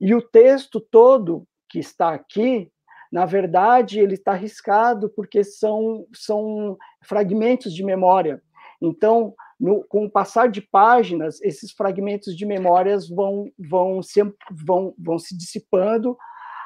E 0.00 0.14
o 0.14 0.20
texto 0.20 0.80
todo 0.80 1.46
que 1.68 1.78
está 1.78 2.12
aqui, 2.12 2.70
na 3.10 3.24
verdade, 3.24 4.00
ele 4.00 4.14
está 4.14 4.32
arriscado 4.32 5.08
porque 5.10 5.44
são, 5.44 6.06
são 6.12 6.76
fragmentos 7.02 7.72
de 7.74 7.84
memória. 7.84 8.42
Então, 8.80 9.34
no, 9.60 9.84
com 9.84 10.04
o 10.06 10.10
passar 10.10 10.48
de 10.48 10.60
páginas, 10.60 11.40
esses 11.40 11.70
fragmentos 11.72 12.36
de 12.36 12.44
memórias 12.44 13.08
vão, 13.08 13.50
vão, 13.56 14.02
se, 14.02 14.20
vão, 14.50 14.94
vão 14.98 15.18
se 15.18 15.36
dissipando 15.36 16.16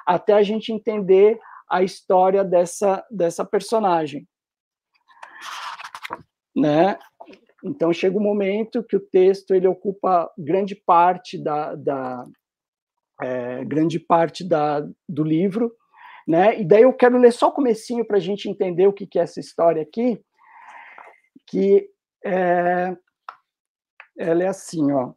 até 0.07 0.33
a 0.33 0.43
gente 0.43 0.73
entender 0.73 1.39
a 1.69 1.83
história 1.83 2.45
dessa, 2.45 3.05
dessa 3.11 3.45
personagem. 3.45 4.27
Né? 6.55 6.99
Então 7.65 7.93
chega 7.93 8.17
um 8.17 8.23
momento 8.23 8.85
que 8.85 8.97
o 8.97 9.01
texto 9.01 9.53
ele 9.53 9.67
ocupa 9.67 10.31
grande 10.39 10.75
parte 10.75 11.37
da, 11.37 11.75
da 11.75 12.25
é, 13.21 13.65
grande 13.65 13.99
parte 13.99 14.47
da, 14.47 14.81
do 15.09 15.25
livro, 15.25 15.73
né? 16.27 16.61
E 16.61 16.65
daí 16.65 16.83
eu 16.83 16.93
quero 16.93 17.19
ler 17.19 17.33
só 17.33 17.49
o 17.49 17.53
comecinho 17.53 18.05
para 18.05 18.17
a 18.17 18.21
gente 18.21 18.49
entender 18.49 18.87
o 18.87 18.93
que, 18.93 19.07
que 19.07 19.19
é 19.19 19.23
essa 19.23 19.41
história 19.41 19.83
aqui, 19.83 20.21
que 21.47 21.89
é, 22.25 22.97
ela 24.19 24.43
é 24.43 24.49
assim, 24.49 24.93
ó. 24.93 25.13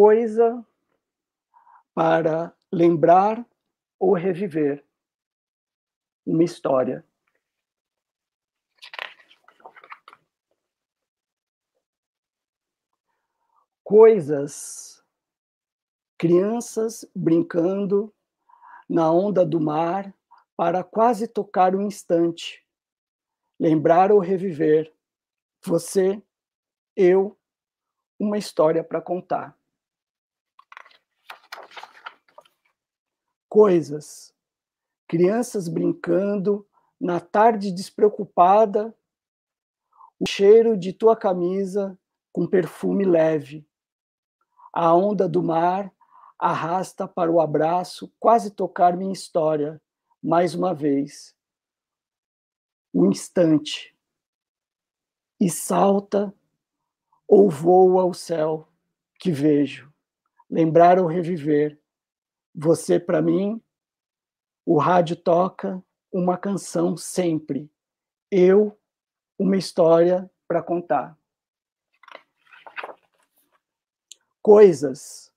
Coisa 0.00 0.64
para 1.92 2.56
lembrar 2.70 3.44
ou 3.98 4.14
reviver 4.14 4.86
uma 6.24 6.44
história. 6.44 7.04
Coisas, 13.82 15.04
crianças 16.16 17.04
brincando 17.12 18.14
na 18.88 19.10
onda 19.10 19.44
do 19.44 19.60
mar 19.60 20.14
para 20.56 20.84
quase 20.84 21.26
tocar 21.26 21.74
um 21.74 21.82
instante, 21.82 22.64
lembrar 23.58 24.12
ou 24.12 24.20
reviver, 24.20 24.94
você, 25.60 26.22
eu, 26.94 27.36
uma 28.16 28.38
história 28.38 28.84
para 28.84 29.02
contar. 29.02 29.57
Coisas. 33.48 34.34
Crianças 35.06 35.68
brincando, 35.68 36.66
na 37.00 37.20
tarde 37.20 37.72
despreocupada, 37.72 38.94
o 40.20 40.28
cheiro 40.28 40.76
de 40.76 40.92
tua 40.92 41.16
camisa 41.16 41.98
com 42.32 42.46
perfume 42.46 43.04
leve. 43.04 43.66
A 44.72 44.94
onda 44.94 45.28
do 45.28 45.42
mar 45.42 45.92
arrasta 46.38 47.08
para 47.08 47.30
o 47.30 47.40
abraço, 47.40 48.12
quase 48.18 48.50
tocar 48.50 48.96
minha 48.96 49.12
história, 49.12 49.80
mais 50.22 50.54
uma 50.54 50.74
vez. 50.74 51.34
O 52.92 53.06
instante. 53.06 53.96
E 55.40 55.48
salta 55.48 56.34
ou 57.26 57.48
voa 57.48 58.02
ao 58.02 58.12
céu 58.12 58.68
que 59.18 59.30
vejo. 59.30 59.92
Lembrar 60.50 60.98
ou 60.98 61.06
reviver 61.06 61.78
você, 62.60 62.98
para 62.98 63.22
mim, 63.22 63.62
o 64.66 64.78
rádio 64.78 65.14
toca 65.14 65.80
uma 66.12 66.36
canção 66.36 66.96
sempre. 66.96 67.70
Eu, 68.32 68.76
uma 69.38 69.56
história 69.56 70.28
para 70.48 70.60
contar. 70.60 71.16
Coisas. 74.42 75.32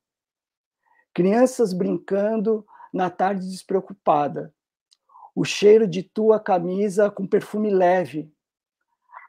Crianças 1.13 1.73
brincando 1.73 2.65
na 2.91 3.11
tarde 3.11 3.47
despreocupada. 3.47 4.51
O 5.35 5.45
cheiro 5.45 5.87
de 5.87 6.01
tua 6.01 6.39
camisa 6.39 7.11
com 7.11 7.27
perfume 7.27 7.69
leve. 7.69 8.33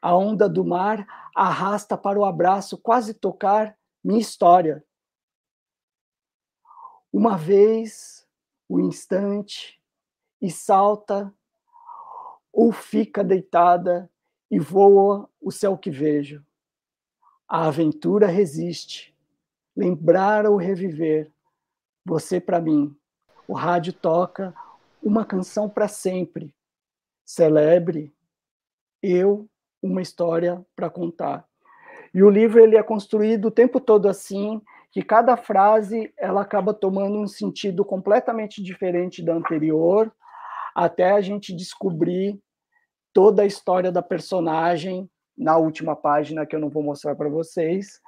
A 0.01 0.17
onda 0.17 0.49
do 0.49 0.65
mar 0.65 1.05
arrasta 1.35 1.95
para 1.95 2.17
o 2.17 2.25
abraço, 2.25 2.75
quase 2.75 3.13
tocar 3.13 3.77
minha 4.03 4.19
história. 4.19 4.83
Uma 7.13 7.37
vez, 7.37 8.27
o 8.67 8.79
instante, 8.79 9.79
e 10.41 10.49
salta, 10.49 11.31
ou 12.51 12.71
fica 12.71 13.23
deitada 13.23 14.09
e 14.49 14.57
voa 14.57 15.29
o 15.39 15.51
céu 15.51 15.77
que 15.77 15.91
vejo. 15.91 16.43
A 17.47 17.67
aventura 17.67 18.25
resiste, 18.25 19.15
lembrar 19.75 20.47
ou 20.47 20.57
reviver, 20.57 21.31
você 22.03 22.41
para 22.41 22.59
mim. 22.59 22.97
O 23.47 23.53
rádio 23.53 23.93
toca 23.93 24.51
uma 25.01 25.23
canção 25.23 25.69
para 25.69 25.87
sempre. 25.87 26.51
Celebre, 27.23 28.11
eu, 29.03 29.47
uma 29.83 30.01
história 30.01 30.65
para 30.75 30.89
contar. 30.89 31.47
E 32.11 32.23
o 32.23 32.29
livro 32.29 32.59
ele 32.59 32.75
é 32.75 32.81
construído 32.81 33.45
o 33.45 33.51
tempo 33.51 33.79
todo 33.79 34.07
assim, 34.07 34.59
que 34.93 35.01
cada 35.01 35.35
frase 35.35 36.13
ela 36.15 36.43
acaba 36.43 36.71
tomando 36.71 37.17
um 37.17 37.25
sentido 37.25 37.83
completamente 37.83 38.61
diferente 38.61 39.25
da 39.25 39.33
anterior, 39.33 40.13
até 40.75 41.11
a 41.11 41.19
gente 41.19 41.51
descobrir 41.51 42.39
toda 43.11 43.41
a 43.41 43.45
história 43.45 43.91
da 43.91 44.03
personagem 44.03 45.09
na 45.35 45.57
última 45.57 45.95
página 45.95 46.45
que 46.45 46.55
eu 46.55 46.59
não 46.59 46.69
vou 46.69 46.83
mostrar 46.83 47.15
para 47.15 47.27
vocês, 47.27 47.99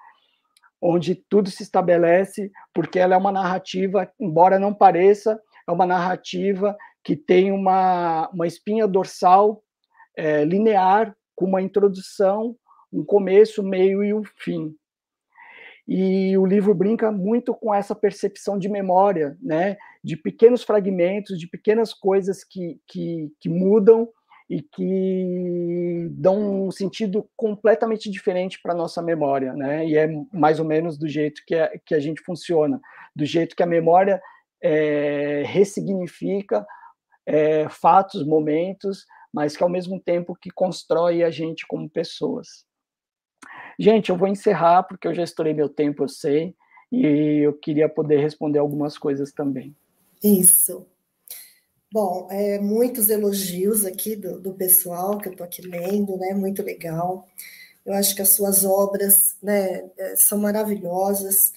onde 0.80 1.16
tudo 1.16 1.50
se 1.50 1.64
estabelece, 1.64 2.52
porque 2.72 3.00
ela 3.00 3.16
é 3.16 3.18
uma 3.18 3.32
narrativa, 3.32 4.08
embora 4.20 4.60
não 4.60 4.72
pareça, 4.72 5.42
é 5.68 5.72
uma 5.72 5.88
narrativa 5.88 6.78
que 7.04 7.16
tem 7.16 7.52
uma, 7.52 8.30
uma 8.30 8.46
espinha 8.46 8.88
dorsal 8.88 9.64
é, 10.16 10.46
linear, 10.46 11.16
com 11.36 11.46
uma 11.46 11.64
introdução, 11.64 12.56
um 12.94 13.04
começo, 13.04 13.64
meio 13.64 14.04
e 14.04 14.14
um 14.14 14.24
fim. 14.38 14.76
E 15.88 16.36
o 16.38 16.46
livro 16.46 16.74
brinca 16.74 17.12
muito 17.12 17.54
com 17.54 17.74
essa 17.74 17.94
percepção 17.94 18.58
de 18.58 18.68
memória, 18.68 19.38
né? 19.42 19.78
de 20.04 20.16
pequenos 20.16 20.64
fragmentos, 20.64 21.40
de 21.40 21.48
pequenas 21.48 21.94
coisas 21.94 22.44
que, 22.44 22.80
que, 22.88 23.32
que 23.40 23.50
mudam 23.50 24.08
e 24.48 24.62
que 24.62 26.08
dão 26.12 26.68
um 26.68 26.72
sentido 26.72 27.28
completamente 27.36 28.10
diferente 28.12 28.62
para 28.62 28.74
a 28.74 28.78
nossa 28.78 29.02
memória, 29.02 29.54
né? 29.54 29.84
E 29.88 29.98
é 29.98 30.08
mais 30.32 30.60
ou 30.60 30.66
menos 30.66 30.98
do 30.98 31.08
jeito 31.08 31.42
que 31.48 31.56
a, 31.56 31.72
que 31.84 31.96
a 31.96 32.00
gente 32.00 32.22
funciona, 32.22 32.80
do 33.16 33.26
jeito 33.26 33.56
que 33.56 33.64
a 33.64 33.68
memória 33.68 34.22
é, 34.62 35.44
ressignifica 35.48 36.66
é, 37.26 37.68
fatos, 37.68 38.24
momentos, 38.26 39.06
mas 39.34 39.58
que 39.58 39.64
ao 39.64 39.70
mesmo 39.70 40.00
tempo 40.00 40.38
que 40.40 40.52
constrói 40.52 41.24
a 41.24 41.32
gente 41.32 41.66
como 41.68 41.90
pessoas. 41.90 42.65
Gente, 43.80 44.10
eu 44.10 44.18
vou 44.18 44.28
encerrar 44.28 44.84
porque 44.84 45.08
eu 45.08 45.14
já 45.14 45.24
estourei 45.24 45.54
meu 45.54 45.70
tempo, 45.70 46.04
eu 46.04 46.10
sei, 46.10 46.56
e 46.92 47.46
eu 47.46 47.54
queria 47.54 47.90
poder 47.90 48.20
responder 48.20 48.60
algumas 48.60 48.98
coisas 48.98 49.32
também. 49.32 49.76
Isso. 50.24 50.86
Bom, 51.92 52.28
é, 52.30 52.60
muitos 52.60 53.10
elogios 53.10 53.86
aqui 53.86 54.16
do, 54.16 54.40
do 54.40 54.54
pessoal 54.54 55.18
que 55.18 55.30
eu 55.30 55.32
estou 55.32 55.46
aqui 55.46 55.62
lendo, 55.62 56.18
né? 56.18 56.34
Muito 56.34 56.62
legal. 56.62 57.26
Eu 57.86 57.94
acho 57.94 58.16
que 58.16 58.22
as 58.22 58.30
suas 58.30 58.66
obras 58.66 59.38
né, 59.42 59.90
é, 59.98 60.16
são 60.16 60.40
maravilhosas. 60.40 61.54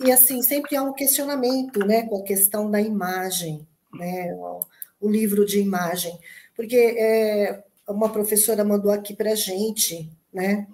E 0.00 0.10
assim, 0.10 0.42
sempre 0.42 0.76
há 0.76 0.82
um 0.82 0.92
questionamento 0.92 1.80
né, 1.80 2.02
com 2.02 2.16
a 2.16 2.24
questão 2.24 2.70
da 2.70 2.80
imagem, 2.80 3.66
né? 3.94 4.34
O, 4.34 5.08
livro 5.08 5.46
de 5.46 5.60
imagem. 5.60 6.18
Porque 6.56 6.76
é, 6.76 7.62
uma 7.86 8.08
professora 8.08 8.64
mandou 8.64 8.90
aqui 8.90 9.14
para 9.14 9.32
a 9.32 9.36
gente, 9.36 10.10
né? 10.32 10.66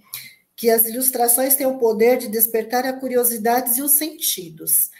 Que 0.57 0.70
as 0.70 0.87
ilustrações 0.87 1.55
têm 1.55 1.66
o 1.66 1.79
poder 1.79 2.19
de 2.19 2.29
despertar 2.29 2.85
a 2.85 2.93
curiosidade 2.93 3.79
e 3.79 3.83
os 3.83 3.93
sentidos. 3.93 4.91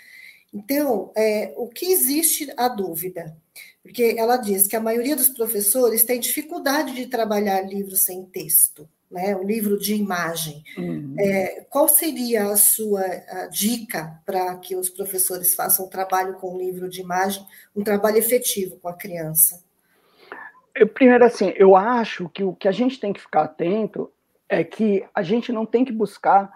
Então, 0.53 1.11
é, 1.17 1.55
o 1.57 1.69
que 1.69 1.87
existe 1.87 2.53
a 2.57 2.69
dúvida? 2.69 3.37
Porque 3.83 4.15
ela 4.17 4.37
diz 4.37 4.67
que 4.67 4.77
a 4.77 4.81
maioria 4.81 5.17
dos 5.17 5.29
professores 5.29 6.05
tem 6.05 6.21
dificuldade 6.21 6.95
de 6.95 7.07
trabalhar 7.07 7.63
livros 7.63 8.03
sem 8.03 8.25
texto, 8.25 8.89
né? 9.11 9.35
o 9.35 9.43
livro 9.43 9.79
de 9.79 9.95
imagem. 9.95 10.63
Uhum. 10.77 11.17
É, 11.19 11.67
qual 11.69 11.89
seria 11.89 12.45
a 12.45 12.57
sua 12.57 13.03
a 13.03 13.47
dica 13.49 14.21
para 14.25 14.55
que 14.59 14.77
os 14.77 14.89
professores 14.89 15.55
façam 15.55 15.87
um 15.87 15.89
trabalho 15.89 16.35
com 16.35 16.59
livro 16.59 16.89
de 16.89 17.01
imagem, 17.01 17.45
um 17.75 17.83
trabalho 17.83 18.19
efetivo 18.19 18.77
com 18.77 18.89
a 18.89 18.95
criança? 18.95 19.61
Eu, 20.75 20.89
primeiro, 20.89 21.25
assim, 21.25 21.53
eu 21.57 21.77
acho 21.77 22.29
que 22.29 22.43
o 22.45 22.55
que 22.55 22.69
a 22.69 22.73
gente 22.73 23.01
tem 23.01 23.13
que 23.13 23.21
ficar 23.21 23.43
atento 23.43 24.11
é 24.53 24.63
que 24.63 25.03
a 25.15 25.23
gente 25.23 25.51
não 25.51 25.65
tem 25.65 25.83
que 25.83 25.93
buscar 25.93 26.53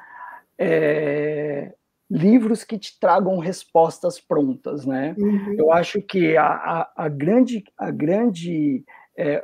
é, 0.58 1.72
livros 2.10 2.62
que 2.62 2.78
te 2.78 3.00
tragam 3.00 3.38
respostas 3.38 4.20
prontas, 4.20 4.84
né? 4.84 5.14
Uhum. 5.18 5.54
Eu 5.56 5.72
acho 5.72 6.02
que 6.02 6.36
a, 6.36 6.46
a, 6.46 6.92
a 6.94 7.08
grande, 7.08 7.64
a 7.74 7.90
grande 7.90 8.84
é, 9.16 9.42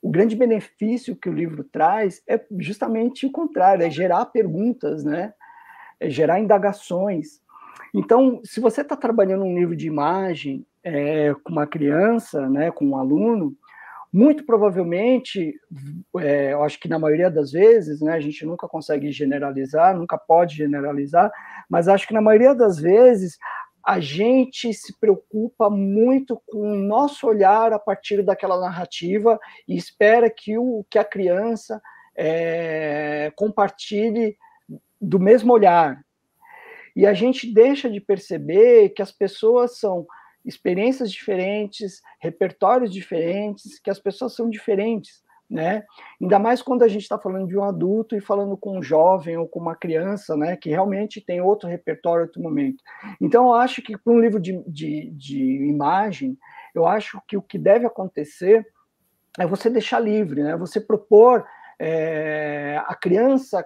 o 0.00 0.10
grande 0.10 0.34
benefício 0.34 1.14
que 1.14 1.28
o 1.28 1.34
livro 1.34 1.62
traz 1.64 2.22
é 2.26 2.42
justamente 2.58 3.26
o 3.26 3.30
contrário, 3.30 3.84
é 3.84 3.90
gerar 3.90 4.24
perguntas, 4.26 5.04
né? 5.04 5.34
É 6.00 6.08
gerar 6.08 6.40
indagações. 6.40 7.42
Então, 7.92 8.40
se 8.42 8.58
você 8.58 8.80
está 8.80 8.96
trabalhando 8.96 9.44
um 9.44 9.54
livro 9.54 9.76
de 9.76 9.86
imagem 9.86 10.66
é, 10.82 11.34
com 11.44 11.52
uma 11.52 11.66
criança, 11.66 12.48
né, 12.48 12.70
com 12.70 12.86
um 12.86 12.96
aluno, 12.96 13.54
muito 14.14 14.46
provavelmente, 14.46 15.60
é, 16.20 16.52
eu 16.52 16.62
acho 16.62 16.78
que 16.78 16.86
na 16.88 17.00
maioria 17.00 17.28
das 17.28 17.50
vezes, 17.50 18.00
né, 18.00 18.12
a 18.12 18.20
gente 18.20 18.46
nunca 18.46 18.68
consegue 18.68 19.10
generalizar, 19.10 19.98
nunca 19.98 20.16
pode 20.16 20.54
generalizar, 20.54 21.32
mas 21.68 21.88
acho 21.88 22.06
que 22.06 22.14
na 22.14 22.20
maioria 22.20 22.54
das 22.54 22.78
vezes 22.78 23.36
a 23.84 23.98
gente 23.98 24.72
se 24.72 24.96
preocupa 25.00 25.68
muito 25.68 26.40
com 26.46 26.60
o 26.60 26.76
nosso 26.76 27.26
olhar 27.26 27.72
a 27.72 27.78
partir 27.78 28.22
daquela 28.22 28.60
narrativa 28.60 29.36
e 29.66 29.76
espera 29.76 30.30
que, 30.30 30.56
o, 30.56 30.86
que 30.88 30.96
a 30.96 31.04
criança 31.04 31.82
é, 32.16 33.32
compartilhe 33.34 34.36
do 35.00 35.18
mesmo 35.18 35.52
olhar. 35.52 36.00
E 36.94 37.04
a 37.04 37.14
gente 37.14 37.52
deixa 37.52 37.90
de 37.90 38.00
perceber 38.00 38.90
que 38.90 39.02
as 39.02 39.10
pessoas 39.10 39.80
são 39.80 40.06
experiências 40.44 41.10
diferentes, 41.10 42.00
repertórios 42.20 42.92
diferentes, 42.92 43.78
que 43.78 43.90
as 43.90 43.98
pessoas 43.98 44.34
são 44.34 44.50
diferentes 44.50 45.24
né? 45.48 45.84
Ainda 46.20 46.38
mais 46.38 46.62
quando 46.62 46.82
a 46.82 46.88
gente 46.88 47.02
está 47.02 47.18
falando 47.18 47.46
de 47.46 47.56
um 47.56 47.64
adulto 47.64 48.16
e 48.16 48.20
falando 48.20 48.56
com 48.56 48.78
um 48.78 48.82
jovem 48.82 49.36
ou 49.36 49.46
com 49.46 49.60
uma 49.60 49.76
criança, 49.76 50.36
né? 50.36 50.56
Que 50.56 50.70
realmente 50.70 51.20
tem 51.20 51.40
outro 51.40 51.68
repertório, 51.68 52.24
outro 52.24 52.42
momento. 52.42 52.82
Então, 53.20 53.46
eu 53.46 53.54
acho 53.54 53.82
que 53.82 53.96
para 53.96 54.12
um 54.12 54.20
livro 54.20 54.40
de, 54.40 54.62
de, 54.66 55.10
de 55.10 55.68
imagem, 55.68 56.38
eu 56.74 56.86
acho 56.86 57.20
que 57.28 57.36
o 57.36 57.42
que 57.42 57.58
deve 57.58 57.86
acontecer 57.86 58.66
é 59.38 59.46
você 59.46 59.68
deixar 59.68 60.00
livre, 60.00 60.42
né? 60.42 60.56
Você 60.56 60.80
propor 60.80 61.44
é, 61.78 62.80
a 62.86 62.94
criança 62.94 63.64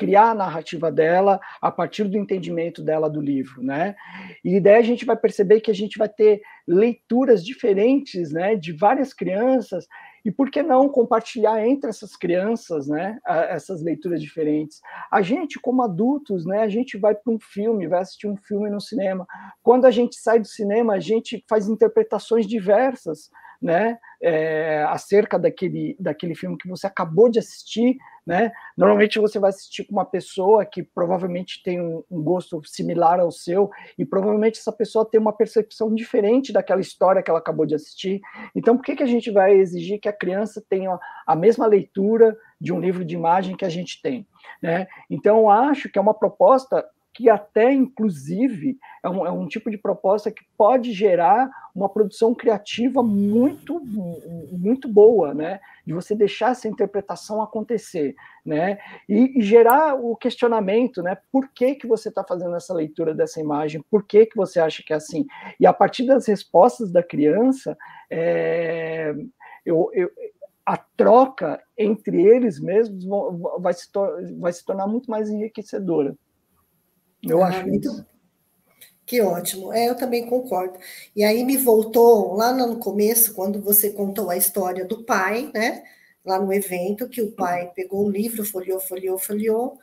criar 0.00 0.30
a 0.30 0.34
narrativa 0.34 0.90
dela 0.90 1.38
a 1.60 1.70
partir 1.70 2.04
do 2.04 2.16
entendimento 2.16 2.82
dela 2.82 3.10
do 3.10 3.20
livro, 3.20 3.62
né? 3.62 3.94
E 4.42 4.58
daí 4.58 4.76
a 4.76 4.82
gente 4.82 5.04
vai 5.04 5.14
perceber 5.14 5.60
que 5.60 5.70
a 5.70 5.74
gente 5.74 5.98
vai 5.98 6.08
ter 6.08 6.40
leituras 6.66 7.44
diferentes, 7.44 8.32
né, 8.32 8.56
de 8.56 8.72
várias 8.72 9.12
crianças 9.12 9.86
e 10.24 10.30
por 10.30 10.50
que 10.50 10.62
não 10.62 10.88
compartilhar 10.88 11.66
entre 11.66 11.90
essas 11.90 12.16
crianças, 12.16 12.88
né, 12.88 13.18
essas 13.50 13.82
leituras 13.82 14.22
diferentes? 14.22 14.80
A 15.12 15.20
gente, 15.20 15.60
como 15.60 15.82
adultos, 15.82 16.46
né, 16.46 16.62
a 16.62 16.68
gente 16.68 16.96
vai 16.96 17.14
para 17.14 17.34
um 17.34 17.38
filme, 17.38 17.86
vai 17.86 18.00
assistir 18.00 18.26
um 18.26 18.36
filme 18.38 18.70
no 18.70 18.80
cinema. 18.80 19.26
Quando 19.62 19.84
a 19.84 19.90
gente 19.90 20.16
sai 20.16 20.40
do 20.40 20.48
cinema, 20.48 20.94
a 20.94 21.00
gente 21.00 21.44
faz 21.46 21.68
interpretações 21.68 22.46
diversas, 22.46 23.30
né, 23.60 23.98
é, 24.22 24.84
acerca 24.88 25.38
daquele, 25.38 25.96
daquele 25.98 26.34
filme 26.34 26.56
que 26.56 26.68
você 26.68 26.86
acabou 26.86 27.28
de 27.28 27.38
assistir, 27.38 27.96
né? 28.26 28.52
Normalmente 28.76 29.18
você 29.18 29.38
vai 29.38 29.50
assistir 29.50 29.84
com 29.84 29.92
uma 29.92 30.04
pessoa 30.04 30.64
que 30.64 30.82
provavelmente 30.82 31.62
tem 31.62 31.80
um, 31.80 32.04
um, 32.10 32.22
gosto 32.22 32.62
similar 32.64 33.18
ao 33.18 33.30
seu 33.30 33.70
e 33.98 34.04
provavelmente 34.04 34.58
essa 34.58 34.72
pessoa 34.72 35.08
tem 35.08 35.18
uma 35.18 35.32
percepção 35.32 35.94
diferente 35.94 36.52
daquela 36.52 36.80
história 36.80 37.22
que 37.22 37.30
ela 37.30 37.40
acabou 37.40 37.66
de 37.66 37.74
assistir. 37.74 38.20
Então, 38.54 38.76
por 38.76 38.84
que, 38.84 38.96
que 38.96 39.02
a 39.02 39.06
gente 39.06 39.30
vai 39.30 39.54
exigir 39.54 39.98
que 39.98 40.08
a 40.08 40.12
criança 40.12 40.62
tenha 40.68 40.98
a 41.26 41.34
mesma 41.34 41.66
leitura 41.66 42.36
de 42.60 42.72
um 42.72 42.80
livro 42.80 43.04
de 43.04 43.14
imagem 43.14 43.56
que 43.56 43.64
a 43.64 43.70
gente 43.70 44.00
tem? 44.02 44.26
Né? 44.62 44.86
Então, 45.08 45.38
eu 45.38 45.50
acho 45.50 45.88
que 45.88 45.98
é 45.98 46.02
uma 46.02 46.14
proposta 46.14 46.86
que 47.12 47.28
até, 47.28 47.72
inclusive, 47.72 48.78
é 49.02 49.08
um, 49.08 49.26
é 49.26 49.30
um, 49.30 49.46
tipo 49.46 49.70
de 49.70 49.76
proposta 49.76 50.30
que 50.30 50.44
pode 50.56 50.92
gerar 50.92 51.50
uma 51.74 51.88
produção 51.88 52.34
criativa 52.34 53.02
muito, 53.02 53.80
muito 54.52 54.88
boa, 54.88 55.34
né? 55.34 55.60
De 55.84 55.92
você 55.92 56.14
deixar 56.14 56.52
essa 56.52 56.68
interpretação 56.68 57.42
acontecer, 57.42 58.14
né? 58.44 58.78
E, 59.08 59.38
e 59.38 59.42
gerar 59.42 59.94
o 59.94 60.14
questionamento, 60.16 61.02
né? 61.02 61.18
Por 61.32 61.48
que, 61.48 61.74
que 61.74 61.86
você 61.86 62.08
está 62.08 62.22
fazendo 62.22 62.54
essa 62.54 62.72
leitura 62.72 63.12
dessa 63.12 63.40
imagem? 63.40 63.84
Por 63.90 64.04
que, 64.04 64.26
que 64.26 64.36
você 64.36 64.60
acha 64.60 64.82
que 64.82 64.92
é 64.92 64.96
assim? 64.96 65.26
E 65.58 65.66
a 65.66 65.72
partir 65.72 66.06
das 66.06 66.26
respostas 66.26 66.92
da 66.92 67.02
criança, 67.02 67.76
é, 68.08 69.14
eu, 69.64 69.90
eu 69.92 70.10
a 70.64 70.76
troca 70.76 71.60
entre 71.76 72.22
eles 72.22 72.60
mesmos 72.60 73.04
vai 73.58 73.72
se, 73.72 73.88
vai 74.38 74.52
se 74.52 74.64
tornar 74.64 74.86
muito 74.86 75.10
mais 75.10 75.28
enriquecedora. 75.28 76.14
Eu 77.22 77.42
ah, 77.42 77.48
acho 77.48 77.66
muito... 77.66 77.88
isso. 77.88 78.06
Que 79.10 79.20
ótimo. 79.20 79.72
É, 79.72 79.88
eu 79.88 79.96
também 79.96 80.28
concordo. 80.28 80.78
E 81.16 81.24
aí 81.24 81.42
me 81.42 81.56
voltou 81.56 82.34
lá 82.34 82.52
no 82.52 82.78
começo, 82.78 83.34
quando 83.34 83.60
você 83.60 83.90
contou 83.90 84.30
a 84.30 84.36
história 84.36 84.84
do 84.84 85.02
pai, 85.02 85.50
né? 85.52 85.82
Lá 86.24 86.38
no 86.38 86.52
evento, 86.52 87.08
que 87.08 87.20
o 87.20 87.32
pai 87.32 87.72
pegou 87.74 88.06
o 88.06 88.10
livro, 88.10 88.44
folheou, 88.44 88.78
folheou, 88.78 89.18
folheou, 89.18 89.78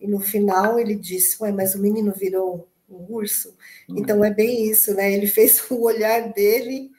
e 0.00 0.08
no 0.08 0.20
final 0.20 0.78
ele 0.78 0.94
disse: 0.94 1.36
Ué, 1.42 1.52
mas 1.52 1.74
o 1.74 1.78
menino 1.82 2.12
virou 2.12 2.66
um 2.88 3.04
urso. 3.12 3.54
Uhum. 3.88 3.98
Então 3.98 4.24
é 4.24 4.32
bem 4.32 4.64
isso, 4.70 4.94
né? 4.94 5.12
Ele 5.12 5.26
fez 5.28 5.70
o 5.70 5.82
olhar 5.82 6.32
dele, 6.32 6.90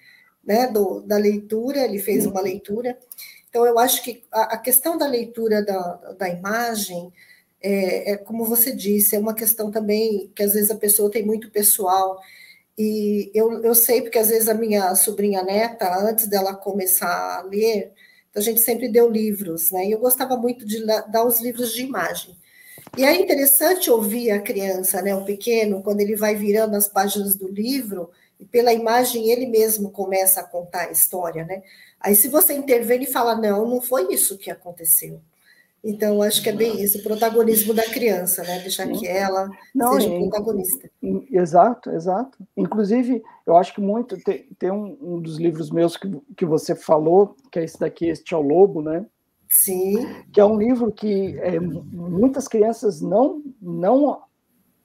né? 0.44 0.68
Do, 0.68 1.02
da 1.02 1.18
leitura, 1.18 1.80
ele 1.80 1.98
fez 1.98 2.28
uma 2.28 2.40
leitura. 2.40 2.98
Então 3.50 3.66
eu 3.66 3.80
acho 3.80 4.04
que 4.04 4.24
a, 4.32 4.54
a 4.54 4.58
questão 4.60 4.96
da 4.96 5.08
leitura 5.08 5.66
da, 5.66 6.14
da 6.20 6.30
imagem 6.30 7.12
é, 7.64 8.12
é, 8.12 8.18
como 8.18 8.44
você 8.46 8.76
disse, 8.76 9.16
é 9.16 9.20
uma 9.20 9.34
questão 9.34 9.72
também 9.72 10.30
que 10.36 10.44
às 10.44 10.54
vezes 10.54 10.70
a 10.70 10.76
pessoa 10.76 11.10
tem 11.10 11.26
muito 11.26 11.50
pessoal. 11.50 12.20
E 12.78 13.32
eu, 13.34 13.64
eu 13.64 13.74
sei, 13.74 14.02
porque 14.02 14.20
às 14.20 14.30
vezes 14.30 14.50
a 14.50 14.54
minha 14.54 14.94
sobrinha 14.96 15.44
neta, 15.44 15.98
antes 16.00 16.28
dela 16.28 16.56
começar 16.56 17.40
a 17.40 17.42
ler, 17.44 17.94
a 18.36 18.42
gente 18.42 18.60
sempre 18.62 18.90
deu 18.90 19.10
livros, 19.10 19.72
né? 19.72 19.86
E 19.88 19.92
eu 19.92 20.00
gostava 20.00 20.36
muito 20.36 20.66
de 20.66 20.86
dar 20.86 21.24
os 21.26 21.40
livros 21.42 21.74
de 21.74 21.84
imagem. 21.84 22.36
E 22.98 23.06
é 23.06 23.16
interessante 23.16 23.90
ouvir 23.90 24.32
a 24.32 24.42
criança, 24.42 25.02
né, 25.02 25.16
o 25.16 25.26
pequeno, 25.26 25.82
quando 25.82 26.02
ele 26.02 26.16
vai 26.16 26.36
virando 26.36 26.76
as 26.76 26.88
páginas 26.88 27.36
do 27.36 27.48
livro, 27.48 28.12
e 28.40 28.46
pela 28.46 28.74
imagem 28.74 29.32
ele 29.32 29.48
mesmo 29.48 29.90
começa 29.92 30.42
a 30.42 30.44
contar 30.44 30.88
a 30.88 30.92
história, 30.92 31.46
né? 31.46 31.64
Aí 32.00 32.16
se 32.16 32.28
você 32.28 32.54
intervém 32.54 33.04
e 33.04 33.12
fala, 33.12 33.36
não, 33.36 33.68
não 33.68 33.82
foi 33.82 34.14
isso 34.14 34.38
que 34.38 34.52
aconteceu. 34.52 35.22
Então, 35.84 36.22
acho 36.22 36.42
que 36.42 36.48
é 36.48 36.54
bem 36.54 36.82
isso, 36.82 36.98
o 36.98 37.04
protagonismo 37.04 37.74
da 37.74 37.84
criança, 37.84 38.42
né? 38.44 38.60
Deixar 38.60 38.88
que 38.88 39.06
ela 39.06 39.50
Não, 39.76 39.94
seja 39.94 40.14
é, 40.14 40.20
protagonista. 40.20 40.90
Exato, 41.30 41.90
exato. 41.90 42.38
Inclusive, 42.56 43.22
eu 43.46 43.58
acho 43.58 43.74
que 43.74 43.82
muito. 43.82 44.18
Tem, 44.24 44.48
tem 44.58 44.72
um, 44.72 44.98
um, 45.02 45.20
dos 45.20 45.38
livros 45.38 45.70
meus 45.70 45.98
que, 45.98 46.10
que 46.38 46.46
você 46.46 46.74
falou, 46.74 47.36
que 47.52 47.60
é 47.60 47.66
esse 47.66 47.78
daqui, 47.78 48.06
Este 48.06 48.34
é 48.34 48.38
o 48.38 48.42
Lobo, 48.42 48.82
né? 48.82 49.06
Sim. 49.50 50.08
Que 50.32 50.40
é 50.40 50.46
um 50.46 50.58
livro 50.58 50.90
que 50.90 51.38
é, 51.40 51.60
muitas 51.60 52.48
crianças 52.48 53.02
não, 53.02 53.44
não 53.62 54.22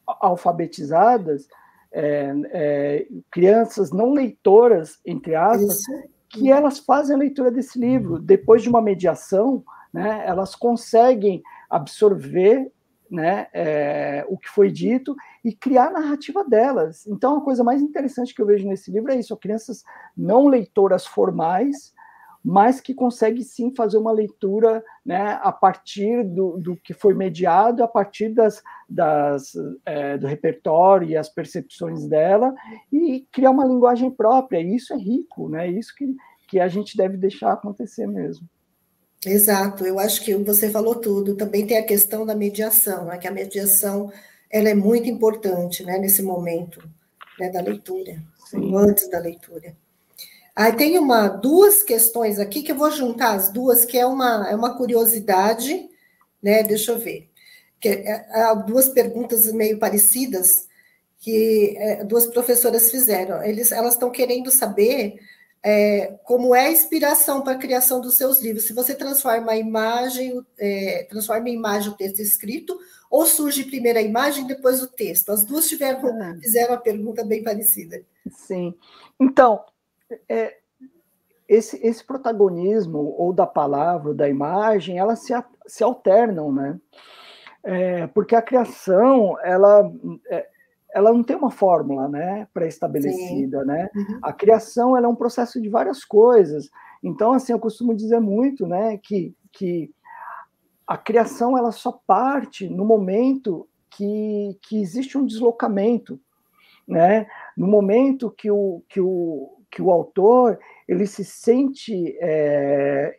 alfabetizadas, 0.04 1.46
é, 1.92 2.34
é, 2.50 3.06
crianças 3.30 3.92
não 3.92 4.12
leitoras, 4.12 4.98
entre 5.06 5.36
aspas, 5.36 5.78
isso. 5.78 5.92
que 6.28 6.50
elas 6.50 6.80
fazem 6.80 7.14
a 7.14 7.18
leitura 7.18 7.52
desse 7.52 7.78
livro. 7.78 8.18
Depois 8.18 8.62
de 8.62 8.68
uma 8.68 8.82
mediação 8.82 9.62
né, 9.92 10.22
elas 10.26 10.54
conseguem 10.54 11.42
absorver 11.68 12.70
né, 13.10 13.46
é, 13.52 14.24
o 14.28 14.36
que 14.36 14.48
foi 14.48 14.70
dito 14.70 15.16
e 15.44 15.52
criar 15.52 15.88
a 15.88 16.00
narrativa 16.00 16.44
delas. 16.44 17.06
Então, 17.06 17.38
a 17.38 17.44
coisa 17.44 17.64
mais 17.64 17.80
interessante 17.80 18.34
que 18.34 18.42
eu 18.42 18.46
vejo 18.46 18.68
nesse 18.68 18.90
livro 18.90 19.10
é 19.10 19.16
isso: 19.16 19.36
crianças 19.36 19.82
não 20.16 20.46
leitoras 20.46 21.06
formais, 21.06 21.94
mas 22.44 22.80
que 22.80 22.94
conseguem 22.94 23.42
sim 23.42 23.74
fazer 23.74 23.98
uma 23.98 24.12
leitura 24.12 24.84
né, 25.04 25.38
a 25.42 25.50
partir 25.50 26.24
do, 26.24 26.58
do 26.58 26.76
que 26.76 26.94
foi 26.94 27.14
mediado, 27.14 27.82
a 27.82 27.88
partir 27.88 28.28
das, 28.30 28.62
das 28.88 29.52
é, 29.84 30.16
do 30.16 30.26
repertório 30.26 31.08
e 31.08 31.16
as 31.16 31.28
percepções 31.28 32.06
dela, 32.06 32.54
e 32.92 33.26
criar 33.32 33.50
uma 33.50 33.66
linguagem 33.66 34.10
própria. 34.10 34.60
E 34.60 34.76
isso 34.76 34.92
é 34.92 34.96
rico, 34.96 35.48
né? 35.48 35.68
Isso 35.68 35.94
que, 35.96 36.14
que 36.48 36.60
a 36.60 36.68
gente 36.68 36.96
deve 36.96 37.16
deixar 37.16 37.52
acontecer 37.52 38.06
mesmo. 38.06 38.46
Exato, 39.26 39.84
eu 39.84 39.98
acho 39.98 40.24
que 40.24 40.34
você 40.34 40.70
falou 40.70 40.94
tudo. 40.94 41.36
Também 41.36 41.66
tem 41.66 41.76
a 41.76 41.86
questão 41.86 42.24
da 42.24 42.34
mediação, 42.34 43.06
né? 43.06 43.18
que 43.18 43.26
a 43.26 43.32
mediação 43.32 44.12
ela 44.50 44.68
é 44.68 44.74
muito 44.74 45.08
importante 45.08 45.82
né? 45.84 45.98
nesse 45.98 46.22
momento 46.22 46.88
né? 47.38 47.50
da 47.50 47.60
leitura, 47.60 48.22
Sim. 48.48 48.74
antes 48.76 49.08
da 49.08 49.18
leitura. 49.18 49.76
Aí 50.54 50.72
tem 50.72 50.98
uma, 50.98 51.28
duas 51.28 51.84
questões 51.84 52.38
aqui 52.38 52.62
que 52.62 52.72
eu 52.72 52.76
vou 52.76 52.90
juntar 52.90 53.34
as 53.34 53.52
duas, 53.52 53.84
que 53.84 53.96
é 53.96 54.04
uma, 54.04 54.48
é 54.50 54.56
uma 54.56 54.76
curiosidade, 54.76 55.88
né? 56.42 56.64
Deixa 56.64 56.90
eu 56.90 56.98
ver. 56.98 57.28
Que 57.78 57.88
é, 57.88 58.26
é, 58.28 58.56
duas 58.66 58.88
perguntas 58.88 59.52
meio 59.52 59.78
parecidas 59.78 60.66
que 61.20 61.76
é, 61.78 62.02
duas 62.02 62.26
professoras 62.26 62.90
fizeram. 62.90 63.40
Eles, 63.42 63.70
elas 63.70 63.94
estão 63.94 64.10
querendo 64.10 64.50
saber 64.50 65.20
é, 65.62 66.18
como 66.24 66.54
é 66.54 66.66
a 66.66 66.72
inspiração 66.72 67.42
para 67.42 67.54
a 67.54 67.58
criação 67.58 68.00
dos 68.00 68.16
seus 68.16 68.40
livros. 68.40 68.66
Se 68.66 68.72
você 68.72 68.94
transforma 68.94 69.52
a 69.52 69.56
imagem, 69.56 70.44
é, 70.58 71.06
transforma 71.08 71.48
em 71.48 71.54
imagem 71.54 71.90
o 71.90 71.96
texto 71.96 72.20
escrito, 72.20 72.78
ou 73.10 73.26
surge 73.26 73.64
primeiro 73.64 73.98
a 73.98 74.02
imagem 74.02 74.46
depois 74.46 74.82
o 74.82 74.88
texto. 74.88 75.30
As 75.30 75.44
duas 75.44 75.68
tiveram, 75.68 76.06
ah. 76.22 76.36
fizeram 76.40 76.74
a 76.74 76.78
pergunta 76.78 77.24
bem 77.24 77.42
parecida. 77.42 78.02
Sim. 78.30 78.74
Então, 79.18 79.64
é, 80.28 80.56
esse, 81.48 81.84
esse 81.84 82.04
protagonismo 82.04 83.14
ou 83.16 83.32
da 83.32 83.46
palavra 83.46 84.10
ou 84.10 84.14
da 84.14 84.28
imagem, 84.28 84.98
elas 84.98 85.20
se, 85.20 85.32
se 85.66 85.82
alternam, 85.82 86.52
né? 86.52 86.78
É, 87.64 88.06
porque 88.08 88.36
a 88.36 88.42
criação, 88.42 89.36
ela, 89.42 89.90
é, 90.30 90.46
ela 90.94 91.12
não 91.12 91.22
tem 91.22 91.36
uma 91.36 91.50
fórmula, 91.50 92.08
né, 92.08 92.48
pré-estabelecida, 92.52 93.64
né? 93.64 93.88
Uhum. 93.94 94.18
A 94.22 94.32
criação, 94.32 94.96
ela 94.96 95.06
é 95.06 95.08
um 95.08 95.14
processo 95.14 95.60
de 95.60 95.68
várias 95.68 96.04
coisas. 96.04 96.70
Então, 97.02 97.32
assim, 97.32 97.52
eu 97.52 97.58
costumo 97.58 97.94
dizer 97.94 98.20
muito, 98.20 98.66
né, 98.66 98.98
que, 98.98 99.34
que 99.52 99.90
a 100.86 100.96
criação, 100.96 101.56
ela 101.56 101.70
só 101.70 101.92
parte 102.06 102.68
no 102.68 102.84
momento 102.84 103.68
que, 103.90 104.58
que 104.62 104.80
existe 104.80 105.18
um 105.18 105.26
deslocamento, 105.26 106.18
né? 106.86 107.26
No 107.56 107.66
momento 107.66 108.30
que 108.30 108.50
o, 108.50 108.82
que 108.88 109.00
o, 109.00 109.58
que 109.70 109.82
o 109.82 109.90
autor 109.90 110.58
ele 110.88 111.06
se 111.06 111.24
sente 111.24 112.16
é, 112.20 113.18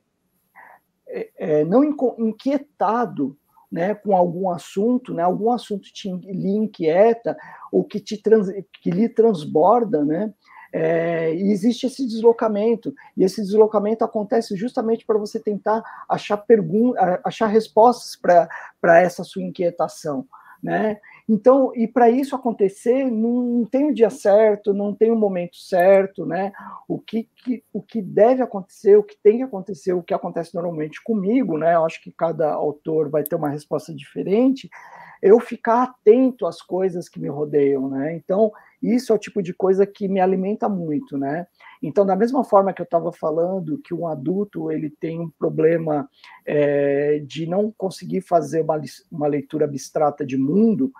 é, 1.37 1.63
não 1.65 1.83
inquietado 1.83 3.37
né, 3.71 3.93
com 3.93 4.15
algum 4.15 4.49
assunto, 4.49 5.13
né, 5.13 5.23
algum 5.23 5.51
assunto 5.51 5.91
te, 5.93 6.11
lhe 6.11 6.49
inquieta 6.49 7.37
ou 7.71 7.83
que, 7.83 7.99
te 7.99 8.21
trans, 8.21 8.47
que 8.81 8.89
lhe 8.89 9.07
transborda, 9.07 10.03
né, 10.03 10.33
é, 10.71 11.33
e 11.33 11.51
existe 11.51 11.87
esse 11.87 12.05
deslocamento, 12.05 12.93
e 13.17 13.23
esse 13.23 13.41
deslocamento 13.41 14.03
acontece 14.03 14.55
justamente 14.55 15.05
para 15.05 15.17
você 15.17 15.39
tentar 15.39 15.83
achar, 16.07 16.43
achar 17.23 17.47
respostas 17.47 18.15
para 18.15 19.01
essa 19.01 19.23
sua 19.23 19.41
inquietação. 19.41 20.27
Né? 20.61 20.99
Então, 21.31 21.71
e 21.75 21.87
para 21.87 22.09
isso 22.09 22.35
acontecer, 22.35 23.03
não 23.11 23.63
tem 23.63 23.85
o 23.85 23.89
um 23.89 23.93
dia 23.93 24.09
certo, 24.09 24.73
não 24.73 24.95
tem 24.95 25.11
o 25.11 25.13
um 25.13 25.19
momento 25.19 25.57
certo, 25.57 26.25
né? 26.25 26.51
O 26.87 26.97
que, 26.99 27.29
que, 27.35 27.63
o 27.71 27.83
que 27.83 28.01
deve 28.01 28.41
acontecer, 28.41 28.97
o 28.97 29.03
que 29.03 29.15
tem 29.21 29.37
que 29.37 29.43
acontecer, 29.43 29.93
o 29.93 30.01
que 30.01 30.11
acontece 30.11 30.55
normalmente 30.55 30.99
comigo, 31.03 31.55
né? 31.55 31.75
Eu 31.75 31.85
acho 31.85 32.01
que 32.01 32.11
cada 32.11 32.51
autor 32.51 33.11
vai 33.11 33.21
ter 33.21 33.35
uma 33.35 33.49
resposta 33.49 33.93
diferente. 33.93 34.67
Eu 35.21 35.39
ficar 35.39 35.83
atento 35.83 36.47
às 36.47 36.63
coisas 36.63 37.07
que 37.07 37.19
me 37.19 37.29
rodeiam, 37.29 37.87
né? 37.87 38.15
Então, 38.15 38.51
isso 38.81 39.13
é 39.13 39.15
o 39.15 39.19
tipo 39.19 39.43
de 39.43 39.53
coisa 39.53 39.85
que 39.85 40.07
me 40.07 40.19
alimenta 40.19 40.67
muito, 40.67 41.15
né? 41.15 41.45
Então, 41.83 42.07
da 42.07 42.15
mesma 42.15 42.43
forma 42.43 42.73
que 42.73 42.81
eu 42.81 42.85
estava 42.85 43.11
falando 43.11 43.79
que 43.83 43.93
um 43.93 44.07
adulto 44.07 44.71
ele 44.71 44.89
tem 44.89 45.19
um 45.19 45.29
problema 45.29 46.09
é, 46.43 47.19
de 47.19 47.45
não 47.45 47.71
conseguir 47.77 48.21
fazer 48.21 48.61
uma, 48.61 48.81
uma 49.11 49.27
leitura 49.27 49.65
abstrata 49.65 50.25
de 50.25 50.35
mundo, 50.35 50.91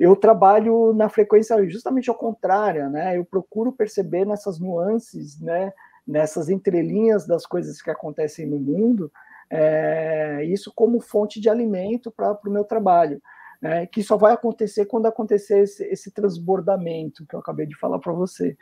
eu 0.00 0.16
trabalho 0.16 0.94
na 0.94 1.10
frequência 1.10 1.62
justamente 1.68 2.08
ao 2.08 2.16
contrário, 2.16 2.88
né? 2.88 3.18
Eu 3.18 3.24
procuro 3.24 3.70
perceber 3.70 4.24
nessas 4.24 4.58
nuances, 4.58 5.38
né? 5.38 5.74
Nessas 6.06 6.48
entrelinhas 6.48 7.26
das 7.26 7.44
coisas 7.44 7.82
que 7.82 7.90
acontecem 7.90 8.46
no 8.46 8.58
mundo, 8.58 9.12
é, 9.50 10.42
isso 10.46 10.72
como 10.74 11.00
fonte 11.00 11.38
de 11.38 11.50
alimento 11.50 12.10
para 12.10 12.32
o 12.46 12.50
meu 12.50 12.64
trabalho, 12.64 13.20
né? 13.60 13.86
Que 13.86 14.02
só 14.02 14.16
vai 14.16 14.32
acontecer 14.32 14.86
quando 14.86 15.06
acontecer 15.06 15.60
esse, 15.60 15.84
esse 15.84 16.10
transbordamento 16.10 17.26
que 17.26 17.34
eu 17.34 17.40
acabei 17.40 17.66
de 17.66 17.76
falar 17.76 17.98
para 17.98 18.12
você. 18.12 18.56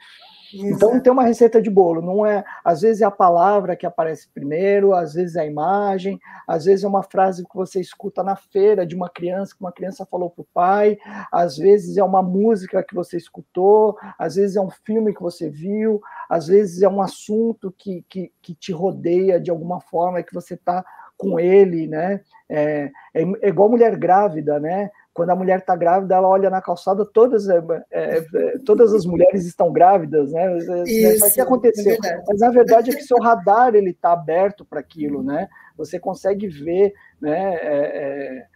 Exato. 0.52 0.66
Então 0.74 1.00
tem 1.00 1.12
uma 1.12 1.24
receita 1.24 1.60
de 1.60 1.68
bolo, 1.68 2.00
não 2.00 2.24
é, 2.24 2.42
às 2.64 2.80
vezes 2.80 3.02
é 3.02 3.04
a 3.04 3.10
palavra 3.10 3.76
que 3.76 3.84
aparece 3.84 4.28
primeiro, 4.32 4.94
às 4.94 5.12
vezes 5.12 5.36
é 5.36 5.42
a 5.42 5.46
imagem, 5.46 6.18
às 6.46 6.64
vezes 6.64 6.84
é 6.84 6.88
uma 6.88 7.02
frase 7.02 7.46
que 7.46 7.54
você 7.54 7.80
escuta 7.80 8.22
na 8.22 8.34
feira 8.34 8.86
de 8.86 8.96
uma 8.96 9.10
criança 9.10 9.54
que 9.54 9.60
uma 9.60 9.72
criança 9.72 10.06
falou 10.06 10.30
para 10.30 10.42
o 10.42 10.48
pai, 10.54 10.96
às 11.30 11.58
vezes 11.58 11.98
é 11.98 12.02
uma 12.02 12.22
música 12.22 12.82
que 12.82 12.94
você 12.94 13.18
escutou, 13.18 13.98
às 14.18 14.36
vezes 14.36 14.56
é 14.56 14.60
um 14.60 14.70
filme 14.70 15.14
que 15.14 15.20
você 15.20 15.50
viu, 15.50 16.00
às 16.30 16.46
vezes 16.46 16.82
é 16.82 16.88
um 16.88 17.02
assunto 17.02 17.72
que, 17.76 18.04
que, 18.08 18.32
que 18.40 18.54
te 18.54 18.72
rodeia 18.72 19.38
de 19.38 19.50
alguma 19.50 19.80
forma 19.80 20.22
que 20.22 20.32
você 20.32 20.54
está 20.54 20.82
com 21.18 21.38
ele, 21.38 21.86
né? 21.86 22.22
É, 22.48 22.90
é, 23.12 23.22
é, 23.42 23.48
igual 23.48 23.68
mulher 23.68 23.96
grávida, 23.96 24.58
né? 24.58 24.90
quando 25.18 25.30
a 25.30 25.36
mulher 25.36 25.58
está 25.58 25.74
grávida, 25.74 26.14
ela 26.14 26.28
olha 26.28 26.48
na 26.48 26.62
calçada, 26.62 27.04
todas, 27.04 27.48
é, 27.48 27.58
é, 27.90 28.18
é 28.18 28.58
todas 28.64 28.94
as 28.94 29.04
mulheres 29.04 29.44
estão 29.46 29.72
grávidas, 29.72 30.30
né? 30.30 30.56
Isso, 30.86 31.26
o 31.26 31.34
que 31.34 31.40
aconteceu? 31.40 31.98
É 32.04 32.22
Mas 32.24 32.40
a 32.40 32.50
verdade 32.50 32.90
é 32.92 32.94
que 32.94 33.02
seu 33.02 33.18
radar 33.18 33.74
ele 33.74 33.90
está 33.90 34.12
aberto 34.12 34.64
para 34.64 34.78
aquilo, 34.78 35.20
né? 35.24 35.48
Você 35.76 35.98
consegue 35.98 36.46
ver, 36.46 36.94
né? 37.20 37.56
É, 37.56 37.96
é, 37.96 38.46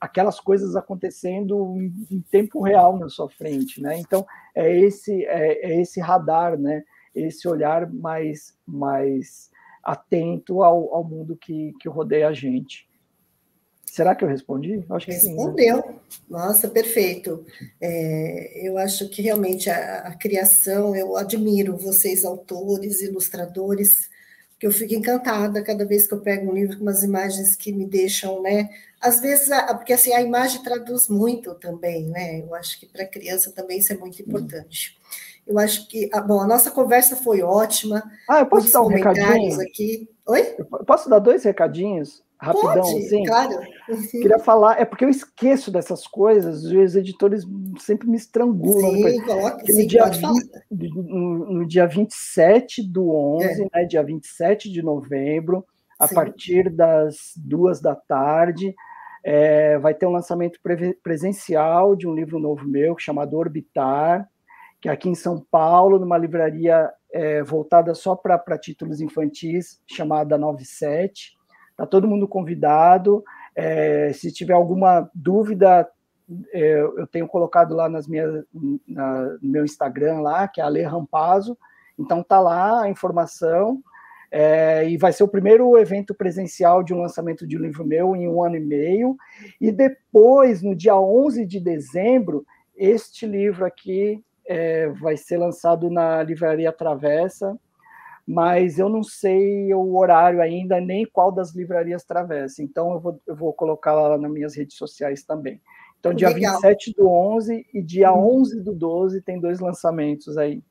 aquelas 0.00 0.38
coisas 0.38 0.76
acontecendo 0.76 1.74
em, 1.76 1.92
em, 2.08 2.20
tempo 2.20 2.62
real 2.62 2.96
na 2.96 3.08
sua 3.08 3.28
frente, 3.28 3.82
né? 3.82 3.98
Então 3.98 4.24
é 4.54 4.72
esse 4.78 5.24
é, 5.24 5.80
esse 5.80 6.00
radar, 6.00 6.56
né? 6.56 6.84
Esse 7.12 7.48
olhar 7.48 7.92
mais 7.92 8.56
mais 8.64 9.50
atento 9.84 10.62
ao, 10.62 10.94
ao 10.94 11.04
mundo 11.04 11.36
que, 11.36 11.74
que 11.80 11.88
rodeia 11.88 12.28
a 12.28 12.32
gente. 12.32 12.88
Será 13.94 14.12
que 14.12 14.24
eu 14.24 14.28
respondi? 14.28 14.84
Acho 14.90 15.06
que 15.06 15.12
Respondeu. 15.12 15.76
Sim, 15.76 15.88
né? 15.88 15.94
Nossa, 16.28 16.66
perfeito. 16.66 17.46
É, 17.80 18.66
eu 18.66 18.76
acho 18.76 19.08
que 19.08 19.22
realmente 19.22 19.70
a, 19.70 19.98
a, 19.98 20.14
criação, 20.16 20.96
eu 20.96 21.16
admiro 21.16 21.76
vocês, 21.76 22.24
autores, 22.24 23.02
ilustradores, 23.02 24.10
que 24.58 24.66
eu 24.66 24.72
fico 24.72 24.94
encantada 24.94 25.62
cada 25.62 25.84
vez 25.84 26.08
que 26.08 26.14
eu 26.14 26.20
pego 26.20 26.50
um 26.50 26.54
livro 26.54 26.76
com 26.76 26.82
umas 26.82 27.04
imagens 27.04 27.54
que 27.54 27.72
me 27.72 27.86
deixam, 27.86 28.42
né? 28.42 28.68
Às 29.00 29.20
vezes, 29.20 29.48
porque 29.76 29.92
assim, 29.92 30.12
a 30.12 30.20
imagem 30.20 30.60
traduz 30.64 31.06
muito 31.06 31.54
também, 31.54 32.08
né? 32.08 32.40
Eu 32.40 32.52
acho 32.56 32.80
que 32.80 32.86
para 32.86 33.04
a 33.04 33.08
criança 33.08 33.52
também 33.52 33.78
isso 33.78 33.92
é 33.92 33.96
muito 33.96 34.20
importante. 34.20 34.98
Eu 35.46 35.58
acho 35.58 35.88
que, 35.88 36.08
ah, 36.12 36.20
bom, 36.20 36.40
a 36.40 36.46
nossa 36.46 36.70
conversa 36.70 37.16
foi 37.16 37.42
ótima. 37.42 38.02
Ah, 38.28 38.40
eu 38.40 38.46
posso 38.46 38.72
dar 38.72 38.82
um 38.82 38.88
recadinho? 38.88 39.60
aqui. 39.60 40.08
Oi? 40.26 40.54
Eu 40.58 40.84
posso 40.84 41.08
dar 41.08 41.18
dois 41.18 41.44
recadinhos? 41.44 42.24
rapidão, 42.44 42.82
Pode, 42.82 43.02
sim. 43.08 43.24
Claro. 43.24 43.58
Queria 44.10 44.38
falar, 44.38 44.80
é 44.80 44.84
porque 44.84 45.04
eu 45.04 45.08
esqueço 45.08 45.70
dessas 45.70 46.06
coisas, 46.06 46.64
os 46.64 46.96
editores 46.96 47.44
sempre 47.78 48.08
me 48.08 48.16
estrangulam. 48.16 48.92
Sim, 48.92 49.22
coloca, 49.22 49.66
sim, 49.66 49.82
no, 49.82 49.88
dia 49.88 50.04
20, 50.04 50.26
no, 50.70 51.52
no, 51.52 51.66
dia 51.66 51.86
27 51.86 52.82
do 52.82 53.10
11, 53.10 53.44
é. 53.46 53.68
né, 53.72 53.84
dia 53.86 54.02
27 54.02 54.70
de 54.70 54.82
novembro, 54.82 55.64
a 55.98 56.06
sim. 56.06 56.14
partir 56.14 56.70
das 56.70 57.32
duas 57.36 57.80
da 57.80 57.94
tarde, 57.94 58.74
é, 59.22 59.78
vai 59.78 59.94
ter 59.94 60.06
um 60.06 60.12
lançamento 60.12 60.58
pre 60.62 60.94
presencial 61.02 61.96
de 61.96 62.06
um 62.06 62.14
livro 62.14 62.38
novo 62.38 62.66
meu, 62.66 62.96
chamado 62.98 63.36
Orbitar, 63.36 64.28
que 64.84 64.88
é 64.90 64.92
aqui 64.92 65.08
em 65.08 65.14
São 65.14 65.40
Paulo, 65.40 65.98
numa 65.98 66.18
livraria 66.18 66.92
é, 67.10 67.42
voltada 67.42 67.94
só 67.94 68.14
para 68.14 68.58
títulos 68.58 69.00
infantis, 69.00 69.80
chamada 69.86 70.36
97. 70.36 71.38
Está 71.70 71.86
todo 71.86 72.06
mundo 72.06 72.28
convidado. 72.28 73.24
É, 73.56 74.12
se 74.12 74.30
tiver 74.30 74.52
alguma 74.52 75.10
dúvida, 75.14 75.88
é, 76.52 76.80
eu 76.82 77.06
tenho 77.06 77.26
colocado 77.26 77.74
lá 77.74 77.88
nas 77.88 78.06
minhas, 78.06 78.44
na, 78.86 79.22
no 79.40 79.50
meu 79.50 79.64
Instagram 79.64 80.20
lá, 80.20 80.46
que 80.46 80.60
é 80.60 80.64
Ale 80.64 80.82
Rampazo. 80.82 81.56
Então 81.98 82.22
tá 82.22 82.38
lá 82.38 82.82
a 82.82 82.90
informação. 82.90 83.82
É, 84.30 84.86
e 84.86 84.98
vai 84.98 85.14
ser 85.14 85.24
o 85.24 85.28
primeiro 85.28 85.78
evento 85.78 86.14
presencial 86.14 86.82
de 86.82 86.92
um 86.92 87.00
lançamento 87.00 87.46
de 87.46 87.56
um 87.56 87.62
livro 87.62 87.86
meu 87.86 88.14
em 88.14 88.28
um 88.28 88.44
ano 88.44 88.56
e 88.56 88.60
meio. 88.60 89.16
E 89.58 89.72
depois, 89.72 90.60
no 90.60 90.76
dia 90.76 90.94
11 90.94 91.46
de 91.46 91.58
dezembro, 91.58 92.44
este 92.76 93.24
livro 93.26 93.64
aqui 93.64 94.22
é, 94.46 94.88
vai 94.88 95.16
ser 95.16 95.38
lançado 95.38 95.90
na 95.90 96.22
Livraria 96.22 96.72
Travessa, 96.72 97.58
mas 98.26 98.78
eu 98.78 98.88
não 98.88 99.02
sei 99.02 99.72
o 99.74 99.96
horário 99.96 100.40
ainda, 100.40 100.80
nem 100.80 101.04
qual 101.04 101.30
das 101.30 101.54
livrarias 101.54 102.04
travessa. 102.04 102.62
Então, 102.62 102.92
eu 102.92 103.00
vou, 103.00 103.20
eu 103.26 103.36
vou 103.36 103.52
colocar 103.52 103.92
lá 103.92 104.16
nas 104.16 104.30
minhas 104.30 104.56
redes 104.56 104.76
sociais 104.76 105.22
também. 105.22 105.60
Então, 106.00 106.14
dia 106.14 106.28
Legal. 106.28 106.60
27 106.60 106.94
do 106.96 107.08
11 107.08 107.66
e 107.72 107.82
dia 107.82 108.12
uhum. 108.12 108.40
11 108.40 108.60
do 108.60 108.74
12 108.74 109.20
tem 109.22 109.40
dois 109.40 109.60
lançamentos 109.60 110.38
aí. 110.38 110.62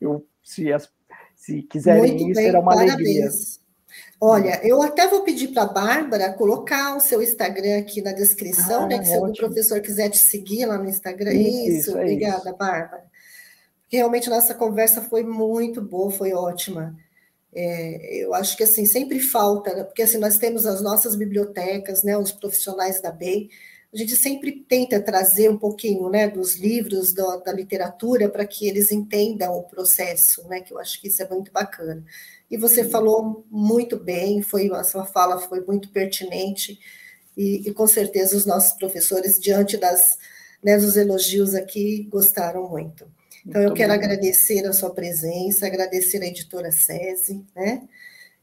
Eu, 0.00 0.26
se, 0.42 0.72
as, 0.72 0.90
se 1.34 1.62
quiserem 1.62 2.12
Muito 2.12 2.30
ir, 2.30 2.34
bem, 2.34 2.44
será 2.46 2.60
uma 2.60 2.74
parabéns. 2.74 2.94
alegria. 2.94 3.30
Olha, 4.20 4.66
eu 4.66 4.80
até 4.80 5.06
vou 5.06 5.22
pedir 5.22 5.48
para 5.48 5.64
a 5.64 5.66
Bárbara 5.66 6.32
colocar 6.32 6.96
o 6.96 7.00
seu 7.00 7.22
Instagram 7.22 7.78
aqui 7.78 8.00
na 8.00 8.12
descrição, 8.12 8.84
ah, 8.84 8.86
né? 8.86 8.98
Que 8.98 9.06
se 9.06 9.18
o 9.18 9.32
professor 9.32 9.80
quiser 9.80 10.08
te 10.08 10.18
seguir 10.18 10.64
lá 10.64 10.78
no 10.78 10.88
Instagram. 10.88 11.32
Isso, 11.32 11.90
isso 11.90 11.98
é 11.98 12.00
obrigada, 12.00 12.50
isso. 12.50 12.56
Bárbara. 12.56 13.11
Realmente 13.92 14.30
nossa 14.30 14.54
conversa 14.54 15.02
foi 15.02 15.22
muito 15.22 15.82
boa, 15.82 16.10
foi 16.10 16.32
ótima. 16.32 16.96
É, 17.54 18.24
eu 18.24 18.32
acho 18.32 18.56
que 18.56 18.62
assim 18.62 18.86
sempre 18.86 19.20
falta, 19.20 19.74
né? 19.74 19.84
porque 19.84 20.00
assim 20.02 20.16
nós 20.16 20.38
temos 20.38 20.64
as 20.64 20.80
nossas 20.80 21.14
bibliotecas, 21.14 22.02
né, 22.02 22.16
os 22.16 22.32
profissionais 22.32 23.02
da 23.02 23.12
BEI, 23.12 23.50
a 23.92 23.96
gente 23.98 24.16
sempre 24.16 24.52
tenta 24.66 24.98
trazer 24.98 25.50
um 25.50 25.58
pouquinho, 25.58 26.08
né, 26.08 26.26
dos 26.26 26.56
livros 26.56 27.12
da, 27.12 27.36
da 27.36 27.52
literatura 27.52 28.30
para 28.30 28.46
que 28.46 28.66
eles 28.66 28.90
entendam 28.90 29.52
o 29.54 29.64
processo, 29.64 30.48
né, 30.48 30.62
que 30.62 30.72
eu 30.72 30.78
acho 30.78 30.98
que 30.98 31.08
isso 31.08 31.22
é 31.22 31.28
muito 31.28 31.52
bacana. 31.52 32.02
E 32.50 32.56
você 32.56 32.84
falou 32.84 33.44
muito 33.50 33.98
bem, 33.98 34.40
foi 34.40 34.70
a 34.72 34.84
sua 34.84 35.04
fala 35.04 35.38
foi 35.38 35.60
muito 35.60 35.90
pertinente 35.90 36.78
e, 37.36 37.68
e 37.68 37.74
com 37.74 37.86
certeza 37.86 38.34
os 38.34 38.46
nossos 38.46 38.72
professores 38.78 39.38
diante 39.38 39.76
das 39.76 40.16
né, 40.62 40.78
dos 40.78 40.96
elogios 40.96 41.54
aqui 41.54 42.04
gostaram 42.10 42.66
muito. 42.70 43.06
Então, 43.46 43.60
Muito 43.62 43.72
eu 43.72 43.74
quero 43.74 43.92
obrigado. 43.92 44.12
agradecer 44.12 44.66
a 44.66 44.72
sua 44.72 44.90
presença, 44.90 45.66
agradecer 45.66 46.22
a 46.22 46.26
editora 46.26 46.70
SESI, 46.70 47.44
né? 47.54 47.88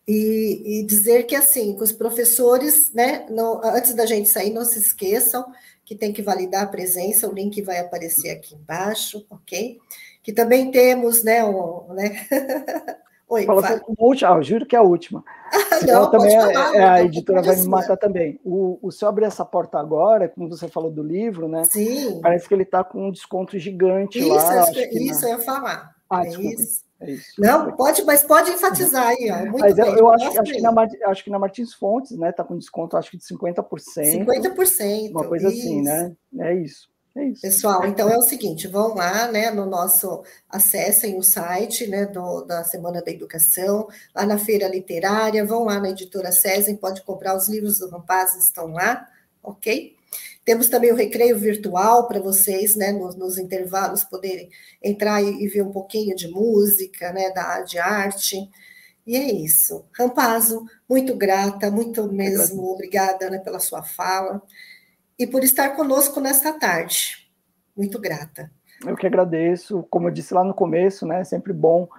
E, 0.08 0.80
e, 0.80 0.84
dizer 0.86 1.24
que, 1.24 1.36
assim, 1.36 1.76
que 1.76 1.84
os 1.84 1.92
professores, 1.92 2.92
né, 2.94 3.28
não, 3.30 3.64
antes 3.64 3.94
da 3.94 4.08
gente 4.08 4.28
sair, 4.28 4.50
não 4.52 4.66
se 4.66 4.80
esqueçam 4.80 5.46
que 5.86 5.96
tem 5.96 6.12
que 6.12 6.22
validar 6.22 6.64
a 6.64 6.68
presença, 6.68 7.30
o 7.30 7.34
link 7.34 7.62
vai 7.62 7.80
aparecer 7.80 8.32
aqui 8.32 8.56
embaixo, 8.56 9.26
ok? 9.30 9.80
Que 10.24 10.34
também 10.34 10.72
temos, 10.72 11.24
né, 11.24 11.44
o, 11.44 11.94
né? 11.94 12.28
Oi, 13.30 13.46
Fala 13.46 13.62
fala. 13.62 13.82
última, 14.00 14.34
ah, 14.34 14.42
juro 14.42 14.66
que 14.66 14.76
é 14.76 14.80
a 14.80 14.82
última. 14.82 15.24
não, 15.88 16.10
também 16.10 16.36
é, 16.36 16.42
falar, 16.42 16.76
é, 16.76 16.84
a 16.84 17.04
editora 17.04 17.44
vai 17.44 17.56
me 17.56 17.68
matar 17.68 17.96
também. 17.96 18.40
O, 18.44 18.80
o 18.82 18.92
se 18.92 19.06
eu 19.06 19.10
abrir 19.10 19.26
essa 19.26 19.46
porta 19.46 19.78
agora, 19.80 20.28
como 20.28 20.50
você 20.50 20.68
falou 20.68 20.90
do 20.90 21.04
livro, 21.04 21.48
né? 21.48 21.64
Sim. 21.66 22.20
Parece 22.22 22.48
que 22.48 22.54
ele 22.56 22.64
está 22.64 22.84
com 22.84 23.08
um 23.08 23.12
desconto 23.12 23.58
gigante 23.60 24.18
isso, 24.18 24.30
lá. 24.30 24.72
Isso, 24.72 24.98
isso 24.98 25.26
eu 25.26 25.30
ia 25.30 25.40
falar. 25.40 25.96
Ah, 26.10 26.26
é. 26.26 26.30
Isso. 26.30 26.90
É 27.02 27.12
isso. 27.12 27.34
Não, 27.40 27.72
pode, 27.78 28.04
mas 28.04 28.24
pode 28.24 28.52
enfatizar 28.52 29.08
aí, 29.08 29.32
ó. 29.32 29.38
Muito 29.46 29.60
mas 29.60 29.76
bem, 29.76 29.86
eu, 29.86 29.98
eu 30.00 30.10
acho, 30.12 30.40
acho, 30.40 30.52
que 30.52 30.60
na, 30.62 30.88
acho 31.06 31.24
que 31.24 31.30
na 31.30 31.40
Martins 31.40 31.74
Fontes, 31.74 32.18
né, 32.18 32.32
tá 32.32 32.44
com 32.44 32.58
desconto, 32.58 32.98
acho 32.98 33.12
que 33.12 33.18
de 33.18 33.24
50%. 33.24 33.64
50%. 34.26 35.12
Uma 35.12 35.24
coisa 35.24 35.48
isso. 35.48 35.60
assim, 35.60 35.82
né? 35.82 36.14
É 36.40 36.54
isso. 36.56 36.90
É. 37.16 37.32
Pessoal, 37.42 37.86
então 37.88 38.08
é 38.08 38.18
o 38.18 38.22
seguinte, 38.22 38.68
vão 38.68 38.94
lá, 38.94 39.32
né, 39.32 39.50
no 39.50 39.66
nosso, 39.66 40.24
acessem 40.48 41.18
o 41.18 41.24
site, 41.24 41.88
né, 41.88 42.06
do, 42.06 42.44
da 42.44 42.64
Semana 42.64 43.02
da 43.02 43.12
Educação, 43.12 43.88
lá 44.16 44.26
na 44.26 44.38
Feira 44.38 44.68
Literária, 44.68 45.46
vão 45.46 45.66
lá 45.66 45.80
na 45.80 45.90
Editora 45.90 46.32
César, 46.32 46.76
pode 46.78 47.02
comprar 47.02 47.36
os 47.36 47.48
livros 47.50 47.80
do 47.80 47.90
Rampaz, 47.90 48.36
estão 48.36 48.68
lá, 48.74 49.08
ok? 49.42 49.96
Temos 50.46 50.70
também 50.70 50.92
o 50.92 50.96
recreio 50.96 51.38
virtual 51.38 52.08
para 52.08 52.20
vocês, 52.20 52.76
né, 52.76 52.92
nos, 52.92 53.16
nos, 53.16 53.38
intervalos 53.38 54.04
poderem 54.04 54.50
entrar 54.82 55.22
e, 55.22 55.44
e, 55.44 55.48
ver 55.48 55.64
um 55.64 55.72
pouquinho 55.72 56.16
de 56.16 56.28
música, 56.28 57.12
né, 57.12 57.32
da 57.32 57.62
de 57.62 57.80
arte. 57.80 58.50
E 59.06 59.16
é 59.16 59.32
isso. 59.32 59.86
Rampazo, 59.92 60.66
muito 60.88 61.16
grata, 61.16 61.70
muito 61.72 62.12
mesmo 62.12 62.64
obrigada 62.72 63.30
né, 63.30 63.40
pela 63.40 63.60
sua 63.60 63.84
fala 63.84 64.42
e 65.20 65.28
por 65.28 65.44
estar 65.44 65.76
conosco 65.76 66.22
nesta 66.22 66.58
tarde. 66.58 67.30
Muito 67.76 68.00
grata. 68.00 68.50
Eu 68.86 68.96
que 68.96 69.06
agradeço. 69.06 69.84
Como 69.90 70.08
eu 70.08 70.12
disse 70.12 70.34
lá 70.34 70.44
no 70.44 70.54
começo, 70.54 71.06
né, 71.06 71.22
é 71.22 71.24
sempre 71.24 71.52
bom 71.52 71.90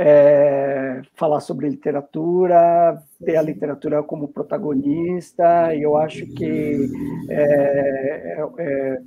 é, 0.00 1.00
falar 1.14 1.40
sobre 1.40 1.68
literatura, 1.68 3.02
ter 3.24 3.36
a 3.36 3.42
literatura 3.42 4.02
como 4.02 4.28
protagonista, 4.28 5.74
e 5.74 5.82
eu 5.82 5.96
acho 5.96 6.24
que 6.26 6.88
é, 7.28 8.36
é, 8.36 8.48
é, 8.58 9.02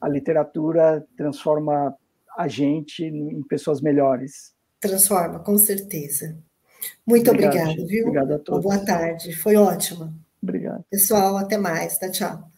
a 0.00 0.08
literatura 0.08 1.06
transforma 1.16 1.96
a 2.36 2.48
gente 2.48 3.02
em 3.02 3.42
pessoas 3.44 3.80
melhores. 3.80 4.54
Transforma, 4.78 5.38
com 5.38 5.56
certeza. 5.56 6.36
Muito 7.06 7.30
obrigado 7.30 7.86
viu? 7.86 8.08
Obrigado 8.08 8.34
a 8.34 8.38
todos. 8.38 8.64
Uma 8.64 8.74
boa 8.74 8.84
tarde, 8.84 9.34
foi 9.34 9.56
ótima. 9.56 10.12
Obrigado. 10.42 10.84
Pessoal, 10.90 11.38
até 11.38 11.56
mais. 11.56 11.96
Tá, 11.98 12.10
tchau. 12.10 12.55